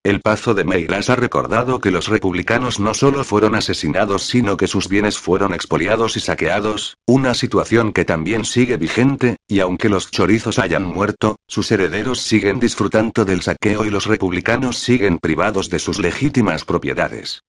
El 0.05 0.21
Pazo 0.21 0.53
de 0.53 0.65
Meirás 0.65 1.09
ha 1.09 1.17
recordado 1.17 1.81
que 1.81 1.91
los 1.91 2.09
republicanos 2.09 2.79
no 2.79 2.93
solo 2.93 3.25
fueron 3.25 3.55
asesinados 3.55 4.25
sino 4.25 4.59
que 4.59 4.67
sus 4.67 4.87
bienes 4.87 5.17
fueron 5.17 5.55
expoliados 5.55 6.19
y 6.19 6.21
saqueados, 6.21 6.99
una 7.07 7.33
situación 7.33 7.91
que 7.91 8.05
también 8.05 8.45
sigue 8.45 8.77
vigente, 8.77 9.39
y 9.49 9.61
aunque 9.61 9.89
los 9.89 10.11
chorizos 10.11 10.59
hayan 10.59 10.85
muerto, 10.85 11.37
sus 11.49 11.73
herederos 11.73 12.21
siguen 12.21 12.61
disfrutando 12.61 13.25
del 13.25 13.41
saqueo 13.41 13.87
y 13.87 13.91
los 13.91 14.05
republicanos 14.05 14.77
siguen 14.77 15.19
privados 15.19 15.71
de 15.71 15.79
sus 15.79 15.99
legítimas 15.99 16.67
propiedades. 16.67 17.41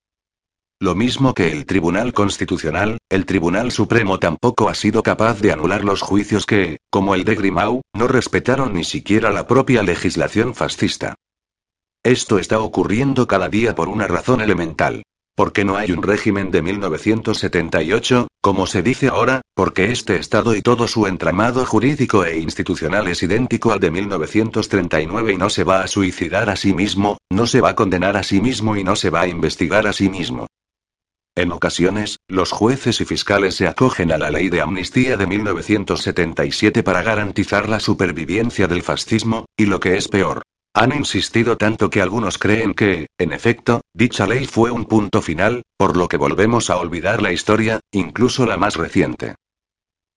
Lo 0.80 0.95
mismo 0.95 1.34
que 1.34 1.51
el 1.51 1.66
Tribunal 1.66 2.14
Constitucional, 2.14 2.99
el 3.10 3.26
Tribunal 3.26 3.74
Supremo 3.74 4.18
tampoco 4.18 4.70
ha 4.70 4.76
sido 4.76 5.03
capaz 5.03 5.41
de 5.41 5.51
anular 5.51 5.84
los 5.84 6.01
juicios 6.01 6.45
que, 6.45 6.78
como 6.89 7.16
el 7.16 7.26
de 7.26 7.36
Grimau, 7.36 7.82
no 7.93 8.08
respetaron 8.08 8.74
ni 8.76 8.86
siquiera 8.86 9.32
la 9.32 9.45
propia 9.45 9.84
legislación 9.84 10.56
fascista. 10.56 11.16
Esto 12.06 12.38
está 12.38 12.60
ocurriendo 12.60 13.26
cada 13.26 13.49
día 13.49 13.74
por 13.74 13.89
una 13.89 14.06
razón 14.06 14.39
elemental. 14.39 15.01
Porque 15.36 15.66
no 15.66 15.76
hay 15.76 15.91
un 15.91 16.03
régimen 16.03 16.51
de 16.51 16.62
1978, 16.62 18.28
como 18.41 18.68
se 18.68 18.84
dice 18.84 19.08
ahora, 19.08 19.41
porque 19.56 19.91
este 19.91 20.18
Estado 20.18 20.56
y 20.56 20.62
todo 20.62 20.88
su 20.88 21.08
entramado 21.08 21.66
jurídico 21.66 22.24
e 22.24 22.38
institucional 22.38 23.08
es 23.08 23.24
idéntico 23.24 23.72
al 23.72 23.80
de 23.80 23.89
1939 23.89 25.34
y 25.34 25.38
no 25.38 25.49
se 25.49 25.64
va 25.64 25.82
a 25.82 25.88
suicidar 25.88 26.51
a 26.51 26.56
sí 26.56 26.76
mismo, 26.76 27.18
no 27.32 27.47
se 27.47 27.60
va 27.60 27.70
a 27.70 27.76
condenar 27.76 28.18
a 28.18 28.22
sí 28.22 28.39
mismo 28.39 28.78
y 28.78 28.84
no 28.84 28.95
se 28.95 29.10
va 29.10 29.22
a 29.22 29.28
investigar 29.28 29.88
a 29.88 29.91
sí 29.91 30.08
mismo. 30.08 30.45
En 31.34 31.51
ocasiones, 31.51 32.18
los 32.28 32.51
jueces 32.51 33.01
y 33.01 33.06
fiscales 33.06 33.56
se 33.56 33.68
acogen 33.68 34.12
a 34.12 34.20
la 34.20 34.30
ley 34.30 34.49
de 34.49 34.62
amnistía 34.62 35.18
de 35.18 35.26
1977 35.26 36.84
para 36.84 37.01
garantizar 37.01 37.68
la 37.68 37.80
supervivencia 37.80 38.68
del 38.68 38.84
fascismo, 38.84 39.45
y 39.58 39.66
lo 39.66 39.80
que 39.80 39.97
es 39.97 40.08
peor, 40.08 40.43
han 40.76 40.93
insistido 40.93 41.57
tanto 41.57 41.89
que 41.89 42.01
algunos 42.01 42.38
creen 42.38 42.73
que, 42.73 43.07
en 43.17 43.32
efecto, 43.32 43.80
dicha 43.93 44.28
ley 44.28 44.45
fue 44.45 44.71
un 44.71 44.84
punto 44.84 45.21
final, 45.21 45.63
por 45.78 45.95
lo 45.95 46.09
que 46.09 46.17
volvemos 46.17 46.69
a 46.69 46.76
olvidar 46.76 47.21
la 47.21 47.32
historia, 47.32 47.80
incluso 47.91 48.45
la 48.45 48.57
más 48.57 48.76
reciente. 48.76 49.36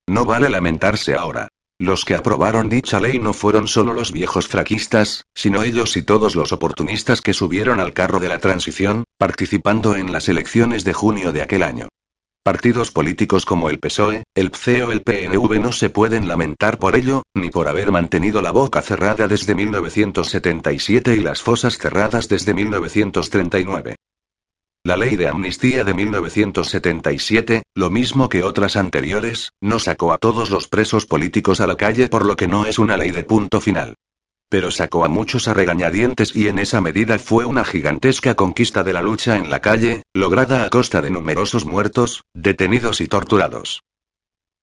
No 0.08 0.24
vale 0.24 0.50
lamentarse 0.50 1.14
ahora. 1.14 1.46
Los 1.78 2.04
que 2.04 2.16
aprobaron 2.16 2.68
dicha 2.68 2.98
ley 2.98 3.20
no 3.20 3.34
fueron 3.34 3.68
solo 3.68 3.94
los 3.94 4.10
viejos 4.10 4.48
fraquistas, 4.48 5.22
sino 5.32 5.62
ellos 5.62 5.96
y 5.96 6.02
todos 6.02 6.34
los 6.34 6.50
oportunistas 6.50 7.20
que 7.20 7.34
subieron 7.34 7.78
al 7.78 7.92
carro 7.92 8.18
de 8.18 8.28
la 8.28 8.40
transición, 8.40 9.04
participando 9.16 9.94
en 9.94 10.10
las 10.10 10.28
elecciones 10.28 10.82
de 10.82 10.92
junio 10.92 11.30
de 11.32 11.42
aquel 11.42 11.62
año. 11.62 11.88
Partidos 12.48 12.90
políticos 12.90 13.44
como 13.44 13.68
el 13.68 13.78
PSOE, 13.78 14.24
el 14.34 14.50
PCE 14.50 14.82
o 14.82 14.90
el 14.90 15.02
PNV 15.02 15.60
no 15.60 15.70
se 15.70 15.90
pueden 15.90 16.26
lamentar 16.26 16.78
por 16.78 16.96
ello, 16.96 17.22
ni 17.34 17.50
por 17.50 17.68
haber 17.68 17.92
mantenido 17.92 18.40
la 18.40 18.52
boca 18.52 18.80
cerrada 18.80 19.28
desde 19.28 19.54
1977 19.54 21.14
y 21.14 21.20
las 21.20 21.42
fosas 21.42 21.76
cerradas 21.76 22.26
desde 22.26 22.54
1939. 22.54 23.96
La 24.82 24.96
ley 24.96 25.16
de 25.16 25.28
amnistía 25.28 25.84
de 25.84 25.92
1977, 25.92 27.64
lo 27.74 27.90
mismo 27.90 28.30
que 28.30 28.42
otras 28.42 28.76
anteriores, 28.76 29.50
no 29.60 29.78
sacó 29.78 30.14
a 30.14 30.16
todos 30.16 30.48
los 30.48 30.68
presos 30.68 31.04
políticos 31.04 31.60
a 31.60 31.66
la 31.66 31.76
calle 31.76 32.08
por 32.08 32.24
lo 32.24 32.34
que 32.34 32.48
no 32.48 32.64
es 32.64 32.78
una 32.78 32.96
ley 32.96 33.10
de 33.10 33.24
punto 33.24 33.60
final. 33.60 33.94
Pero 34.50 34.70
sacó 34.70 35.04
a 35.04 35.08
muchos 35.08 35.46
a 35.46 35.54
regañadientes 35.54 36.34
y 36.34 36.48
en 36.48 36.58
esa 36.58 36.80
medida 36.80 37.18
fue 37.18 37.44
una 37.44 37.64
gigantesca 37.64 38.34
conquista 38.34 38.82
de 38.82 38.94
la 38.94 39.02
lucha 39.02 39.36
en 39.36 39.50
la 39.50 39.60
calle, 39.60 40.02
lograda 40.14 40.64
a 40.64 40.70
costa 40.70 41.02
de 41.02 41.10
numerosos 41.10 41.66
muertos, 41.66 42.22
detenidos 42.32 43.02
y 43.02 43.08
torturados. 43.08 43.82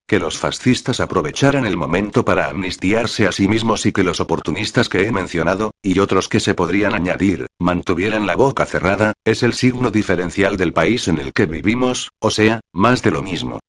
Que 0.07 0.19
los 0.19 0.38
fascistas 0.38 0.99
aprovecharan 0.99 1.65
el 1.65 1.77
momento 1.77 2.25
para 2.25 2.49
amnistiarse 2.49 3.27
a 3.27 3.31
sí 3.31 3.47
mismos 3.47 3.86
y 3.88 3.91
que 3.91 4.03
los 4.03 4.19
oportunistas 4.19 4.88
que 4.88 5.05
he 5.05 5.11
mencionado, 5.11 5.71
y 5.81 5.97
otros 5.99 6.29
que 6.29 6.39
se 6.39 6.53
podrían 6.53 6.93
añadir, 6.93 7.47
mantuvieran 7.59 8.27
la 8.27 8.36
boca 8.36 8.65
cerrada, 8.65 9.13
es 9.23 9.41
el 9.41 9.53
signo 9.53 9.89
diferencial 9.89 10.57
del 10.57 10.73
país 10.73 11.07
en 11.07 11.17
el 11.17 11.33
que 11.33 11.47
vivimos, 11.47 12.09
o 12.19 12.29
sea, 12.29 12.59
más 12.71 13.01
de 13.01 13.11
lo 13.11 13.23
mismo. 13.23 13.59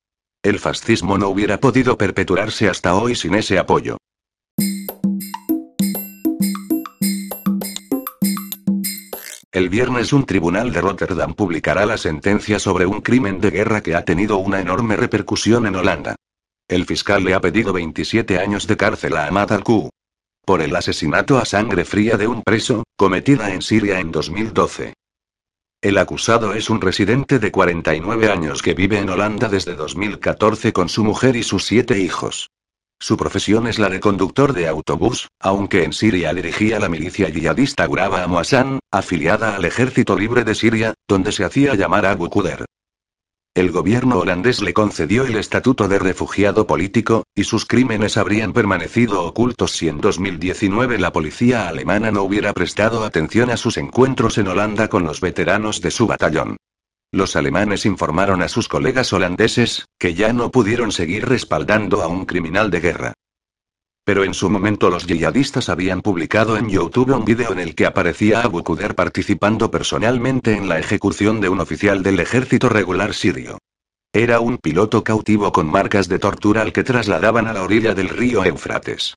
El 0.43 0.59
fascismo 0.59 1.17
no 1.19 1.29
hubiera 1.29 1.59
podido 1.59 1.97
perpetuarse 1.97 2.69
hasta 2.69 2.95
hoy 2.95 3.15
sin 3.15 3.35
ese 3.35 3.59
apoyo. 3.59 3.97
El 9.57 9.71
viernes 9.71 10.13
un 10.13 10.27
tribunal 10.27 10.71
de 10.71 10.83
Rotterdam 10.83 11.33
publicará 11.33 11.87
la 11.87 11.97
sentencia 11.97 12.59
sobre 12.59 12.85
un 12.85 13.01
crimen 13.01 13.41
de 13.41 13.51
guerra 13.51 13.81
que 13.81 13.95
ha 13.95 14.05
tenido 14.05 14.37
una 14.37 14.61
enorme 14.61 14.97
repercusión 14.97 15.67
en 15.67 15.77
Holanda. 15.77 16.15
El 16.69 16.85
fiscal 16.85 17.25
le 17.25 17.33
ha 17.33 17.41
pedido 17.41 17.73
27 17.73 18.39
años 18.39 18.67
de 18.67 18.77
cárcel 18.77 19.17
a 19.17 19.27
Ahmad 19.27 19.51
al-Q. 19.53 19.89
Por 20.45 20.61
el 20.61 20.77
asesinato 20.77 21.39
a 21.39 21.47
sangre 21.47 21.87
fría 21.87 22.19
de 22.19 22.27
un 22.27 22.43
preso, 22.43 22.85
cometida 22.99 23.51
en 23.55 23.63
Siria 23.63 23.99
en 23.99 24.13
2012. 24.13 24.93
El 25.81 25.97
acusado 25.97 26.53
es 26.53 26.69
un 26.69 26.83
residente 26.83 27.39
de 27.39 27.51
49 27.51 28.31
años 28.31 28.61
que 28.61 28.75
vive 28.75 28.99
en 28.99 29.09
Holanda 29.09 29.49
desde 29.49 29.75
2014 29.75 30.75
con 30.75 30.91
su 30.91 31.03
mujer 31.03 31.35
y 31.35 31.43
sus 31.43 31.65
siete 31.65 31.99
hijos. 31.99 32.51
Su 32.99 33.17
profesión 33.17 33.67
es 33.67 33.79
la 33.79 33.89
de 33.89 34.01
conductor 34.01 34.53
de 34.53 34.69
autobús, 34.69 35.29
aunque 35.39 35.85
en 35.85 35.93
Siria 35.93 36.33
dirigía 36.33 36.81
la 36.81 36.89
milicia 36.89 37.29
yihadista 37.29 37.87
Graba 37.87 38.23
Amuasan, 38.23 38.81
afiliada 38.91 39.55
al 39.55 39.65
Ejército 39.65 40.19
Libre 40.19 40.45
de 40.45 40.55
Siria, 40.55 40.95
donde 41.07 41.31
se 41.31 41.45
hacía 41.45 41.75
llamar 41.75 42.07
Abu 42.07 42.31
Kuder. 42.31 42.65
El 43.55 43.71
gobierno 43.71 44.19
holandés 44.19 44.61
le 44.61 44.75
concedió 44.75 45.25
el 45.25 45.37
estatuto 45.37 45.89
de 45.89 45.99
refugiado 45.99 46.67
político, 46.67 47.25
y 47.35 47.45
sus 47.45 47.65
crímenes 47.65 48.17
habrían 48.17 48.53
permanecido 48.53 49.23
ocultos 49.25 49.73
si 49.73 49.89
en 49.89 50.01
2019 50.01 50.99
la 50.99 51.13
policía 51.13 51.69
alemana 51.69 52.11
no 52.11 52.23
hubiera 52.23 52.53
prestado 52.53 53.05
atención 53.05 53.51
a 53.51 53.57
sus 53.57 53.77
encuentros 53.79 54.37
en 54.37 54.49
Holanda 54.49 54.89
con 54.89 55.05
los 55.05 55.21
veteranos 55.21 55.81
de 55.81 55.91
su 55.91 56.07
batallón. 56.07 56.57
Los 57.13 57.37
alemanes 57.37 57.87
informaron 57.87 58.43
a 58.43 58.49
sus 58.49 58.69
colegas 58.69 59.13
holandeses, 59.13 59.87
que 59.99 60.15
ya 60.15 60.33
no 60.33 60.51
pudieron 60.51 60.93
seguir 60.93 61.29
respaldando 61.29 62.03
a 62.03 62.09
un 62.09 62.27
criminal 62.27 62.71
de 62.71 62.81
guerra. 62.81 63.13
Pero 64.05 64.23
en 64.23 64.35
su 64.35 64.49
momento 64.51 64.89
los 64.89 65.07
yihadistas 65.07 65.69
habían 65.69 66.01
publicado 66.01 66.57
en 66.57 66.69
YouTube 66.69 67.17
un 67.17 67.25
vídeo 67.25 67.53
en 67.53 67.59
el 67.59 67.75
que 67.75 67.87
aparecía 67.87 68.43
Abu 68.43 68.63
Kuder 68.63 68.95
participando 68.95 69.71
personalmente 69.71 70.55
en 70.55 70.69
la 70.69 70.79
ejecución 70.79 71.41
de 71.41 71.49
un 71.49 71.61
oficial 71.61 72.03
del 72.03 72.21
ejército 72.21 72.69
regular 72.69 73.15
sirio. 73.15 73.59
Era 74.13 74.41
un 74.41 74.59
piloto 74.59 75.03
cautivo 75.03 75.51
con 75.53 75.67
marcas 75.67 76.09
de 76.09 76.19
tortura 76.19 76.63
al 76.63 76.73
que 76.73 76.85
trasladaban 76.85 77.49
a 77.49 77.53
la 77.53 77.63
orilla 77.63 77.95
del 77.95 78.09
río 78.09 78.45
Eufrates. 78.45 79.15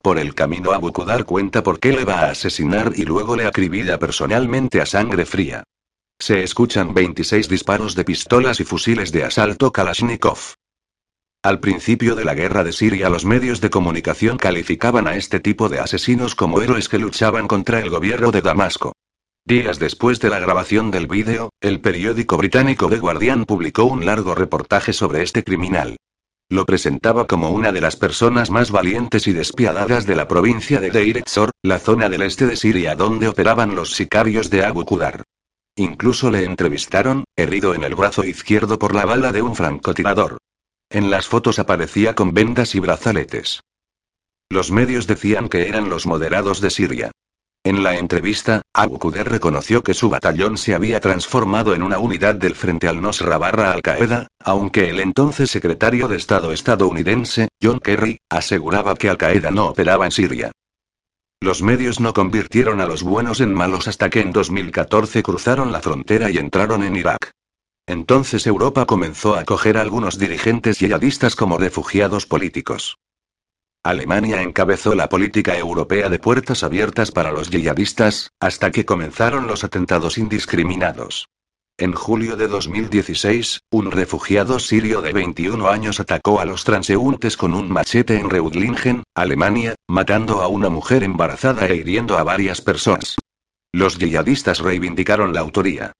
Por 0.00 0.18
el 0.18 0.34
camino 0.34 0.72
Abu 0.72 0.92
Kudar 0.92 1.24
cuenta 1.24 1.62
por 1.62 1.80
qué 1.80 1.92
le 1.92 2.04
va 2.04 2.20
a 2.20 2.30
asesinar 2.30 2.92
y 2.94 3.04
luego 3.04 3.34
le 3.34 3.46
acribilla 3.46 3.98
personalmente 3.98 4.80
a 4.80 4.86
sangre 4.86 5.26
fría. 5.26 5.64
Se 6.20 6.42
escuchan 6.42 6.94
26 6.94 7.48
disparos 7.48 7.94
de 7.94 8.04
pistolas 8.04 8.58
y 8.58 8.64
fusiles 8.64 9.12
de 9.12 9.22
asalto 9.22 9.70
Kalashnikov. 9.72 10.54
Al 11.44 11.60
principio 11.60 12.16
de 12.16 12.24
la 12.24 12.34
guerra 12.34 12.64
de 12.64 12.72
Siria 12.72 13.08
los 13.08 13.24
medios 13.24 13.60
de 13.60 13.70
comunicación 13.70 14.36
calificaban 14.36 15.06
a 15.06 15.14
este 15.14 15.38
tipo 15.38 15.68
de 15.68 15.78
asesinos 15.78 16.34
como 16.34 16.60
héroes 16.60 16.88
que 16.88 16.98
luchaban 16.98 17.46
contra 17.46 17.78
el 17.78 17.88
gobierno 17.88 18.32
de 18.32 18.42
Damasco. 18.42 18.92
Días 19.46 19.78
después 19.78 20.18
de 20.18 20.28
la 20.28 20.40
grabación 20.40 20.90
del 20.90 21.06
vídeo, 21.06 21.50
el 21.60 21.80
periódico 21.80 22.36
británico 22.36 22.88
The 22.88 22.98
Guardian 22.98 23.44
publicó 23.44 23.84
un 23.84 24.04
largo 24.04 24.34
reportaje 24.34 24.92
sobre 24.92 25.22
este 25.22 25.44
criminal. 25.44 25.96
Lo 26.50 26.66
presentaba 26.66 27.28
como 27.28 27.50
una 27.50 27.70
de 27.70 27.80
las 27.80 27.94
personas 27.94 28.50
más 28.50 28.72
valientes 28.72 29.28
y 29.28 29.32
despiadadas 29.32 30.04
de 30.04 30.16
la 30.16 30.26
provincia 30.26 30.80
de 30.80 30.90
Deir 30.90 31.22
la 31.62 31.78
zona 31.78 32.08
del 32.08 32.22
este 32.22 32.46
de 32.46 32.56
Siria 32.56 32.96
donde 32.96 33.28
operaban 33.28 33.76
los 33.76 33.92
sicarios 33.92 34.50
de 34.50 34.64
Abu 34.64 34.84
Qudar. 34.84 35.22
Incluso 35.78 36.28
le 36.32 36.42
entrevistaron, 36.42 37.22
herido 37.36 37.72
en 37.72 37.84
el 37.84 37.94
brazo 37.94 38.24
izquierdo 38.24 38.80
por 38.80 38.96
la 38.96 39.04
bala 39.04 39.30
de 39.30 39.42
un 39.42 39.54
francotirador. 39.54 40.38
En 40.90 41.08
las 41.08 41.28
fotos 41.28 41.60
aparecía 41.60 42.16
con 42.16 42.34
vendas 42.34 42.74
y 42.74 42.80
brazaletes. 42.80 43.60
Los 44.50 44.72
medios 44.72 45.06
decían 45.06 45.48
que 45.48 45.68
eran 45.68 45.88
los 45.88 46.04
moderados 46.04 46.60
de 46.60 46.70
Siria. 46.70 47.12
En 47.62 47.84
la 47.84 47.96
entrevista, 47.96 48.62
Abu 48.74 48.98
Kuder 48.98 49.28
reconoció 49.28 49.84
que 49.84 49.94
su 49.94 50.10
batallón 50.10 50.58
se 50.58 50.74
había 50.74 50.98
transformado 50.98 51.72
en 51.76 51.84
una 51.84 52.00
unidad 52.00 52.34
del 52.34 52.56
Frente 52.56 52.88
al 52.88 53.00
Nosra 53.00 53.38
barra 53.38 53.70
Al-Qaeda, 53.70 54.26
aunque 54.42 54.90
el 54.90 54.98
entonces 54.98 55.48
secretario 55.48 56.08
de 56.08 56.16
Estado 56.16 56.50
estadounidense, 56.50 57.50
John 57.62 57.78
Kerry, 57.78 58.18
aseguraba 58.28 58.96
que 58.96 59.10
Al-Qaeda 59.10 59.52
no 59.52 59.66
operaba 59.66 60.06
en 60.06 60.10
Siria. 60.10 60.50
Los 61.40 61.62
medios 61.62 62.00
no 62.00 62.14
convirtieron 62.14 62.80
a 62.80 62.86
los 62.86 63.04
buenos 63.04 63.40
en 63.40 63.54
malos 63.54 63.86
hasta 63.86 64.10
que 64.10 64.20
en 64.20 64.32
2014 64.32 65.22
cruzaron 65.22 65.70
la 65.70 65.80
frontera 65.80 66.30
y 66.30 66.38
entraron 66.38 66.82
en 66.82 66.96
Irak. 66.96 67.30
Entonces 67.86 68.46
Europa 68.46 68.86
comenzó 68.86 69.36
a 69.36 69.40
acoger 69.40 69.78
a 69.78 69.82
algunos 69.82 70.18
dirigentes 70.18 70.80
yihadistas 70.80 71.36
como 71.36 71.56
refugiados 71.56 72.26
políticos. 72.26 72.98
Alemania 73.84 74.42
encabezó 74.42 74.96
la 74.96 75.08
política 75.08 75.56
europea 75.56 76.08
de 76.08 76.18
puertas 76.18 76.64
abiertas 76.64 77.12
para 77.12 77.30
los 77.30 77.50
yihadistas, 77.50 78.32
hasta 78.40 78.72
que 78.72 78.84
comenzaron 78.84 79.46
los 79.46 79.62
atentados 79.62 80.18
indiscriminados. 80.18 81.28
En 81.80 81.92
julio 81.92 82.34
de 82.34 82.48
2016, 82.48 83.60
un 83.70 83.92
refugiado 83.92 84.58
sirio 84.58 85.00
de 85.00 85.12
21 85.12 85.68
años 85.68 86.00
atacó 86.00 86.40
a 86.40 86.44
los 86.44 86.64
transeúntes 86.64 87.36
con 87.36 87.54
un 87.54 87.70
machete 87.70 88.18
en 88.18 88.28
Reudlingen, 88.28 89.04
Alemania, 89.14 89.76
matando 89.86 90.42
a 90.42 90.48
una 90.48 90.70
mujer 90.70 91.04
embarazada 91.04 91.68
e 91.68 91.76
hiriendo 91.76 92.18
a 92.18 92.24
varias 92.24 92.60
personas. 92.62 93.14
Los 93.72 93.96
yihadistas 93.96 94.58
reivindicaron 94.58 95.32
la 95.32 95.38
autoría. 95.38 95.92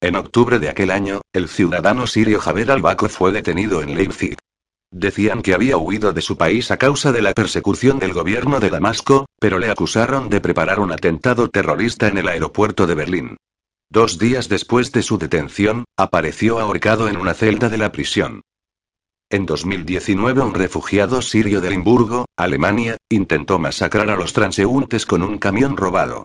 En 0.00 0.16
octubre 0.16 0.58
de 0.58 0.68
aquel 0.68 0.90
año, 0.90 1.20
el 1.32 1.48
ciudadano 1.48 2.08
sirio 2.08 2.40
Jaber 2.40 2.72
al 2.72 2.82
fue 3.08 3.30
detenido 3.30 3.82
en 3.82 3.94
Leipzig. 3.94 4.36
Decían 4.90 5.42
que 5.42 5.54
había 5.54 5.76
huido 5.76 6.12
de 6.12 6.22
su 6.22 6.36
país 6.36 6.72
a 6.72 6.76
causa 6.76 7.12
de 7.12 7.22
la 7.22 7.34
persecución 7.34 8.00
del 8.00 8.14
gobierno 8.14 8.58
de 8.58 8.70
Damasco, 8.70 9.26
pero 9.38 9.60
le 9.60 9.70
acusaron 9.70 10.28
de 10.28 10.40
preparar 10.40 10.80
un 10.80 10.90
atentado 10.90 11.46
terrorista 11.46 12.08
en 12.08 12.18
el 12.18 12.26
aeropuerto 12.26 12.88
de 12.88 12.94
Berlín. 12.96 13.36
Dos 13.90 14.18
días 14.18 14.50
después 14.50 14.92
de 14.92 15.02
su 15.02 15.16
detención, 15.16 15.84
apareció 15.96 16.58
ahorcado 16.58 17.08
en 17.08 17.16
una 17.16 17.32
celda 17.32 17.70
de 17.70 17.78
la 17.78 17.90
prisión. 17.90 18.42
En 19.30 19.46
2019 19.46 20.42
un 20.42 20.52
refugiado 20.52 21.22
sirio 21.22 21.62
de 21.62 21.70
Limburgo, 21.70 22.26
Alemania, 22.36 22.98
intentó 23.08 23.58
masacrar 23.58 24.10
a 24.10 24.16
los 24.16 24.34
transeúntes 24.34 25.06
con 25.06 25.22
un 25.22 25.38
camión 25.38 25.78
robado. 25.78 26.24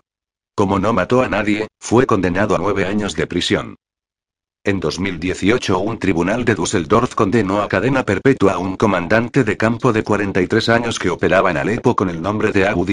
Como 0.54 0.78
no 0.78 0.92
mató 0.92 1.22
a 1.22 1.28
nadie, 1.28 1.68
fue 1.80 2.06
condenado 2.06 2.54
a 2.54 2.58
nueve 2.58 2.84
años 2.84 3.14
de 3.16 3.26
prisión. 3.26 3.76
En 4.62 4.80
2018 4.80 5.78
un 5.78 5.98
tribunal 5.98 6.44
de 6.44 6.54
Düsseldorf 6.54 7.14
condenó 7.14 7.62
a 7.62 7.68
cadena 7.68 8.04
perpetua 8.04 8.54
a 8.54 8.58
un 8.58 8.76
comandante 8.76 9.42
de 9.42 9.56
campo 9.56 9.92
de 9.94 10.04
43 10.04 10.68
años 10.68 10.98
que 10.98 11.08
operaba 11.08 11.50
en 11.50 11.56
Alepo 11.56 11.96
con 11.96 12.10
el 12.10 12.20
nombre 12.20 12.52
de 12.52 12.68
Abu 12.68 12.84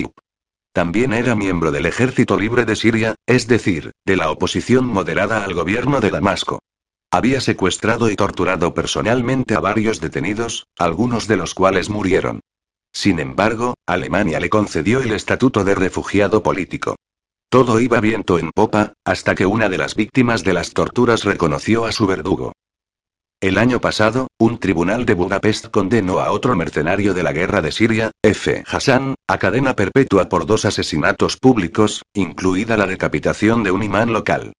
también 0.74 1.14
era 1.14 1.36
miembro 1.36 1.72
del 1.72 1.86
Ejército 1.86 2.38
Libre 2.38 2.66
de 2.66 2.76
Siria, 2.76 3.16
es 3.26 3.48
decir, 3.48 3.92
de 4.06 4.16
la 4.16 4.32
oposición 4.32 4.86
moderada 4.86 5.44
al 5.44 5.54
gobierno 5.54 6.00
de 6.00 6.12
Damasco. 6.12 6.60
Había 7.12 7.42
secuestrado 7.42 8.10
y 8.10 8.16
torturado 8.16 8.74
personalmente 8.74 9.56
a 9.56 9.60
varios 9.60 10.00
detenidos, 10.00 10.68
algunos 10.78 11.28
de 11.28 11.36
los 11.36 11.54
cuales 11.54 11.90
murieron. 11.90 12.40
Sin 12.94 13.20
embargo, 13.20 13.74
Alemania 13.86 14.40
le 14.40 14.50
concedió 14.50 15.02
el 15.02 15.12
estatuto 15.12 15.64
de 15.64 15.76
refugiado 15.76 16.42
político. 16.42 16.96
Todo 17.50 17.82
iba 17.82 18.00
viento 18.00 18.40
en 18.40 18.52
popa, 18.52 18.94
hasta 19.04 19.36
que 19.36 19.46
una 19.46 19.68
de 19.68 19.78
las 19.78 19.96
víctimas 19.96 20.46
de 20.46 20.54
las 20.54 20.72
torturas 20.72 21.26
reconoció 21.26 21.84
a 21.84 21.92
su 21.92 22.08
verdugo. 22.08 22.54
El 23.42 23.58
año 23.58 23.82
pasado, 23.82 24.28
un 24.38 24.60
tribunal 24.60 25.04
de 25.08 25.16
Budapest 25.16 25.70
condenó 25.70 26.20
a 26.20 26.32
otro 26.32 26.56
mercenario 26.56 27.16
de 27.16 27.24
la 27.24 27.34
guerra 27.34 27.64
de 27.64 27.72
Siria, 27.72 28.12
F. 28.22 28.64
Hassan, 28.68 29.16
a 29.28 29.40
cadena 29.40 29.76
perpetua 29.76 30.30
por 30.30 30.46
dos 30.46 30.64
asesinatos 30.66 31.38
públicos, 31.38 32.04
incluida 32.14 32.78
la 32.78 32.86
decapitación 32.86 33.64
de 33.64 33.72
un 33.72 33.82
imán 33.82 34.14
local. 34.14 34.54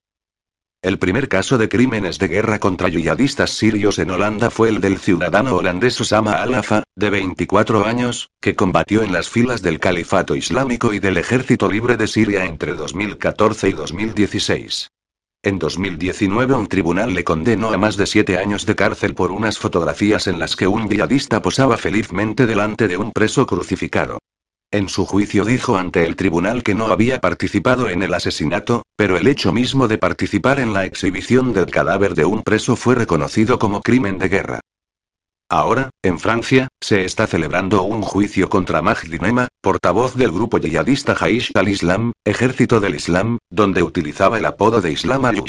El 0.82 0.98
primer 0.98 1.28
caso 1.28 1.58
de 1.58 1.68
crímenes 1.68 2.18
de 2.18 2.26
guerra 2.26 2.58
contra 2.58 2.88
yihadistas 2.88 3.50
sirios 3.50 4.00
en 4.00 4.10
Holanda 4.10 4.50
fue 4.50 4.68
el 4.68 4.80
del 4.80 4.98
ciudadano 4.98 5.54
holandés 5.54 6.00
Osama 6.00 6.42
Al-Afa, 6.42 6.82
de 6.96 7.10
24 7.10 7.86
años, 7.86 8.30
que 8.40 8.56
combatió 8.56 9.04
en 9.04 9.12
las 9.12 9.28
filas 9.28 9.62
del 9.62 9.78
Califato 9.78 10.34
Islámico 10.34 10.92
y 10.92 10.98
del 10.98 11.18
Ejército 11.18 11.70
Libre 11.70 11.96
de 11.96 12.08
Siria 12.08 12.46
entre 12.46 12.74
2014 12.74 13.68
y 13.68 13.72
2016. 13.74 14.88
En 15.44 15.58
2019 15.58 16.54
un 16.54 16.68
tribunal 16.68 17.14
le 17.14 17.24
condenó 17.24 17.72
a 17.72 17.76
más 17.76 17.96
de 17.96 18.06
siete 18.06 18.38
años 18.38 18.64
de 18.64 18.76
cárcel 18.76 19.16
por 19.16 19.32
unas 19.32 19.58
fotografías 19.58 20.28
en 20.28 20.38
las 20.38 20.54
que 20.54 20.68
un 20.68 20.88
yihadista 20.88 21.42
posaba 21.42 21.76
felizmente 21.76 22.46
delante 22.46 22.86
de 22.86 22.96
un 22.96 23.10
preso 23.10 23.44
crucificado. 23.44 24.18
En 24.70 24.88
su 24.88 25.04
juicio 25.04 25.44
dijo 25.44 25.76
ante 25.76 26.06
el 26.06 26.14
tribunal 26.14 26.62
que 26.62 26.76
no 26.76 26.86
había 26.86 27.20
participado 27.20 27.88
en 27.88 28.04
el 28.04 28.14
asesinato, 28.14 28.84
pero 28.96 29.16
el 29.16 29.26
hecho 29.26 29.52
mismo 29.52 29.88
de 29.88 29.98
participar 29.98 30.60
en 30.60 30.72
la 30.72 30.84
exhibición 30.84 31.52
del 31.52 31.66
cadáver 31.66 32.14
de 32.14 32.24
un 32.24 32.42
preso 32.42 32.76
fue 32.76 32.94
reconocido 32.94 33.58
como 33.58 33.82
crimen 33.82 34.18
de 34.18 34.28
guerra. 34.28 34.60
Ahora, 35.52 35.90
en 36.02 36.18
Francia, 36.18 36.68
se 36.80 37.04
está 37.04 37.26
celebrando 37.26 37.82
un 37.82 38.00
juicio 38.00 38.48
contra 38.48 38.80
Mahdi 38.80 39.18
Nema, 39.18 39.48
portavoz 39.60 40.14
del 40.14 40.32
grupo 40.32 40.56
yihadista 40.56 41.14
Jaish 41.14 41.50
al-Islam, 41.54 42.12
Ejército 42.24 42.80
del 42.80 42.94
Islam, 42.94 43.36
donde 43.50 43.82
utilizaba 43.82 44.38
el 44.38 44.46
apodo 44.46 44.80
de 44.80 44.92
Islam 44.92 45.26
al 45.26 45.44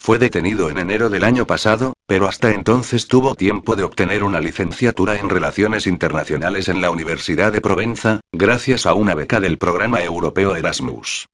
Fue 0.00 0.18
detenido 0.18 0.70
en 0.70 0.78
enero 0.78 1.10
del 1.10 1.24
año 1.24 1.46
pasado, 1.46 1.92
pero 2.06 2.26
hasta 2.26 2.52
entonces 2.52 3.06
tuvo 3.06 3.34
tiempo 3.34 3.76
de 3.76 3.82
obtener 3.82 4.24
una 4.24 4.40
licenciatura 4.40 5.18
en 5.18 5.28
Relaciones 5.28 5.86
Internacionales 5.86 6.70
en 6.70 6.80
la 6.80 6.90
Universidad 6.90 7.52
de 7.52 7.60
Provenza, 7.60 8.20
gracias 8.32 8.86
a 8.86 8.94
una 8.94 9.14
beca 9.14 9.40
del 9.40 9.58
programa 9.58 10.00
europeo 10.00 10.56
Erasmus. 10.56 11.26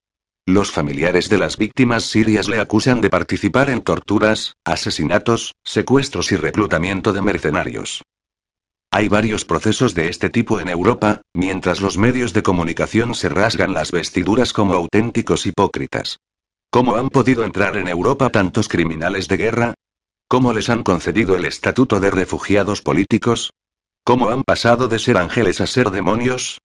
Los 0.47 0.71
familiares 0.71 1.31
de 1.31 1.39
las 1.39 1.57
víctimas 1.57 2.05
sirias 2.05 2.49
le 2.49 2.61
acusan 2.61 3.01
de 3.01 3.09
participar 3.09 3.71
en 3.71 3.81
torturas, 3.81 4.57
asesinatos, 4.63 5.55
secuestros 5.65 6.33
y 6.33 6.37
reclutamiento 6.37 7.15
de 7.15 7.23
mercenarios. 7.23 8.03
Hay 8.91 9.09
varios 9.09 9.47
procesos 9.47 9.95
de 9.95 10.09
este 10.09 10.29
tipo 10.29 10.61
en 10.61 10.69
Europa, 10.69 11.23
mientras 11.33 11.81
los 11.81 11.97
medios 11.97 12.35
de 12.35 12.43
comunicación 12.43 13.15
se 13.15 13.31
rasgan 13.31 13.73
las 13.73 13.91
vestiduras 13.91 14.53
como 14.53 14.75
auténticos 14.75 15.47
hipócritas. 15.47 16.19
¿Cómo 16.71 16.97
han 16.97 17.09
podido 17.09 17.45
entrar 17.45 17.79
en 17.79 17.89
Europa 17.89 18.29
tantos 18.29 18.69
criminales 18.69 19.29
de 19.29 19.39
guerra? 19.39 19.75
¿Cómo 20.29 20.53
les 20.53 20.69
han 20.69 20.83
concedido 20.83 21.37
el 21.37 21.47
estatuto 21.47 22.01
de 22.01 22.11
refugiados 22.11 22.83
políticos? 22.83 23.51
¿Cómo 24.05 24.29
han 24.29 24.43
pasado 24.43 24.89
de 24.89 24.99
ser 24.99 25.17
ángeles 25.17 25.63
a 25.63 25.67
ser 25.67 25.91
demonios? 25.91 26.59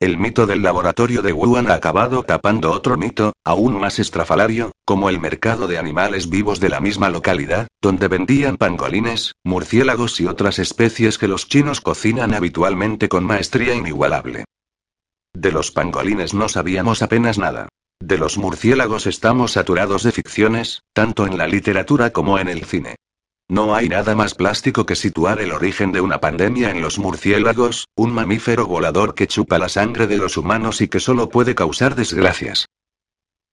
El 0.00 0.16
mito 0.16 0.46
del 0.46 0.62
laboratorio 0.62 1.20
de 1.20 1.34
Wuhan 1.34 1.70
ha 1.70 1.74
acabado 1.74 2.22
tapando 2.22 2.72
otro 2.72 2.96
mito, 2.96 3.34
aún 3.44 3.78
más 3.78 3.98
estrafalario, 3.98 4.72
como 4.86 5.10
el 5.10 5.20
mercado 5.20 5.68
de 5.68 5.76
animales 5.76 6.30
vivos 6.30 6.58
de 6.58 6.70
la 6.70 6.80
misma 6.80 7.10
localidad, 7.10 7.68
donde 7.82 8.08
vendían 8.08 8.56
pangolines, 8.56 9.34
murciélagos 9.44 10.18
y 10.18 10.26
otras 10.26 10.58
especies 10.58 11.18
que 11.18 11.28
los 11.28 11.48
chinos 11.48 11.82
cocinan 11.82 12.32
habitualmente 12.32 13.10
con 13.10 13.24
maestría 13.24 13.74
inigualable. 13.74 14.46
De 15.34 15.52
los 15.52 15.70
pangolines 15.70 16.32
no 16.32 16.48
sabíamos 16.48 17.02
apenas 17.02 17.36
nada. 17.36 17.68
De 18.00 18.16
los 18.16 18.38
murciélagos 18.38 19.06
estamos 19.06 19.52
saturados 19.52 20.02
de 20.02 20.12
ficciones, 20.12 20.80
tanto 20.94 21.26
en 21.26 21.36
la 21.36 21.46
literatura 21.46 22.08
como 22.08 22.38
en 22.38 22.48
el 22.48 22.64
cine. 22.64 22.96
No 23.50 23.74
hay 23.74 23.88
nada 23.88 24.14
más 24.14 24.36
plástico 24.36 24.86
que 24.86 24.94
situar 24.94 25.40
el 25.40 25.50
origen 25.50 25.90
de 25.90 26.00
una 26.00 26.20
pandemia 26.20 26.70
en 26.70 26.80
los 26.80 27.00
murciélagos, 27.00 27.88
un 27.96 28.12
mamífero 28.12 28.68
volador 28.68 29.16
que 29.16 29.26
chupa 29.26 29.58
la 29.58 29.68
sangre 29.68 30.06
de 30.06 30.18
los 30.18 30.36
humanos 30.36 30.80
y 30.80 30.86
que 30.86 31.00
solo 31.00 31.28
puede 31.28 31.56
causar 31.56 31.96
desgracias. 31.96 32.66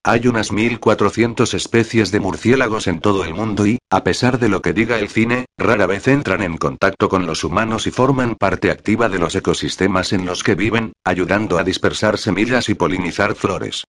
Hay 0.03 0.27
unas 0.27 0.51
1400 0.51 1.51
especies 1.55 2.11
de 2.11 2.19
murciélagos 2.19 2.85
en 2.85 2.99
todo 2.99 3.25
el 3.25 3.33
mundo 3.33 3.65
y, 3.65 3.79
a 3.89 4.03
pesar 4.03 4.37
de 4.37 4.49
lo 4.49 4.61
que 4.61 4.71
diga 4.71 4.99
el 4.99 5.09
cine, 5.09 5.47
rara 5.57 5.87
vez 5.87 6.07
entran 6.07 6.43
en 6.43 6.57
contacto 6.57 7.09
con 7.09 7.25
los 7.25 7.43
humanos 7.43 7.87
y 7.87 7.91
forman 7.91 8.35
parte 8.35 8.69
activa 8.69 9.09
de 9.09 9.17
los 9.17 9.33
ecosistemas 9.33 10.13
en 10.13 10.27
los 10.27 10.43
que 10.43 10.53
viven, 10.53 10.93
ayudando 11.05 11.57
a 11.57 11.63
dispersar 11.63 12.19
semillas 12.19 12.69
y 12.69 12.75
polinizar 12.75 13.33
flores. 13.33 13.83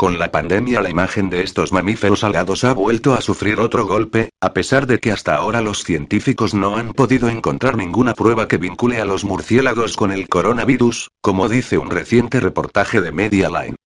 Con 0.00 0.18
la 0.18 0.32
pandemia 0.32 0.80
la 0.80 0.88
imagen 0.88 1.28
de 1.28 1.42
estos 1.42 1.72
mamíferos 1.72 2.24
algados 2.24 2.64
ha 2.64 2.72
vuelto 2.72 3.12
a 3.12 3.20
sufrir 3.20 3.60
otro 3.60 3.86
golpe, 3.86 4.30
a 4.40 4.54
pesar 4.54 4.86
de 4.86 4.98
que 4.98 5.12
hasta 5.12 5.36
ahora 5.36 5.60
los 5.60 5.84
científicos 5.84 6.54
no 6.54 6.78
han 6.78 6.94
podido 6.94 7.28
encontrar 7.28 7.76
ninguna 7.76 8.14
prueba 8.14 8.48
que 8.48 8.56
vincule 8.56 8.98
a 8.98 9.04
los 9.04 9.26
murciélagos 9.26 9.98
con 9.98 10.10
el 10.10 10.26
coronavirus, 10.30 11.10
como 11.20 11.50
dice 11.50 11.76
un 11.76 11.90
reciente 11.90 12.40
reportaje 12.40 13.02
de 13.02 13.12
Medialine. 13.12 13.76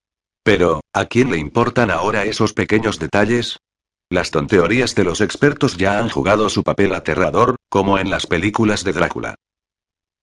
Pero, 0.44 0.82
¿a 0.92 1.06
quién 1.06 1.32
le 1.32 1.38
importan 1.38 1.90
ahora 1.90 2.22
esos 2.22 2.52
pequeños 2.52 3.00
detalles? 3.00 3.58
Las 4.08 4.30
tonteorías 4.30 4.94
de 4.94 5.02
los 5.02 5.20
expertos 5.20 5.76
ya 5.76 5.98
han 5.98 6.10
jugado 6.10 6.48
su 6.48 6.62
papel 6.62 6.94
aterrador, 6.94 7.56
como 7.68 7.98
en 7.98 8.10
las 8.10 8.28
películas 8.28 8.84
de 8.84 8.92
Drácula. 8.92 9.34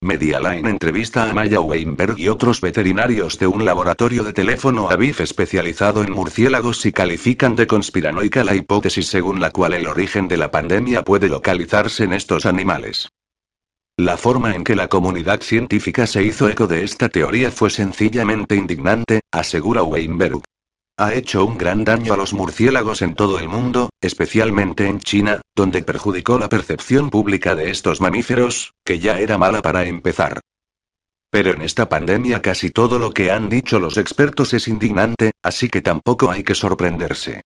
Medialine 0.03 0.67
entrevista 0.67 1.29
a 1.29 1.33
Maya 1.33 1.61
Weinberg 1.61 2.17
y 2.17 2.27
otros 2.27 2.59
veterinarios 2.59 3.37
de 3.37 3.45
un 3.45 3.63
laboratorio 3.63 4.23
de 4.23 4.33
teléfono 4.33 4.89
Aviv 4.89 5.21
especializado 5.21 6.01
en 6.01 6.11
murciélagos 6.11 6.83
y 6.87 6.91
califican 6.91 7.55
de 7.55 7.67
conspiranoica 7.67 8.43
la 8.43 8.55
hipótesis 8.55 9.05
según 9.05 9.39
la 9.39 9.51
cual 9.51 9.75
el 9.75 9.85
origen 9.85 10.27
de 10.27 10.37
la 10.37 10.49
pandemia 10.49 11.03
puede 11.03 11.29
localizarse 11.29 12.03
en 12.05 12.13
estos 12.13 12.47
animales. 12.47 13.09
La 13.95 14.17
forma 14.17 14.55
en 14.55 14.63
que 14.63 14.75
la 14.75 14.87
comunidad 14.87 15.41
científica 15.41 16.07
se 16.07 16.23
hizo 16.23 16.49
eco 16.49 16.65
de 16.65 16.83
esta 16.83 17.07
teoría 17.07 17.51
fue 17.51 17.69
sencillamente 17.69 18.55
indignante, 18.55 19.21
asegura 19.31 19.83
Weinberg 19.83 20.41
ha 21.01 21.15
hecho 21.15 21.43
un 21.45 21.57
gran 21.57 21.83
daño 21.83 22.13
a 22.13 22.17
los 22.17 22.31
murciélagos 22.33 23.01
en 23.01 23.15
todo 23.15 23.39
el 23.39 23.49
mundo, 23.49 23.89
especialmente 24.01 24.85
en 24.85 24.99
China, 24.99 25.41
donde 25.55 25.81
perjudicó 25.81 26.37
la 26.37 26.47
percepción 26.47 27.09
pública 27.09 27.55
de 27.55 27.71
estos 27.71 28.01
mamíferos, 28.01 28.75
que 28.85 28.99
ya 28.99 29.19
era 29.19 29.39
mala 29.39 29.63
para 29.63 29.83
empezar. 29.85 30.41
Pero 31.31 31.53
en 31.53 31.63
esta 31.63 31.89
pandemia 31.89 32.43
casi 32.43 32.69
todo 32.69 32.99
lo 32.99 33.13
que 33.13 33.31
han 33.31 33.49
dicho 33.49 33.79
los 33.79 33.97
expertos 33.97 34.53
es 34.53 34.67
indignante, 34.67 35.31
así 35.41 35.69
que 35.69 35.81
tampoco 35.81 36.29
hay 36.29 36.43
que 36.43 36.53
sorprenderse. 36.53 37.41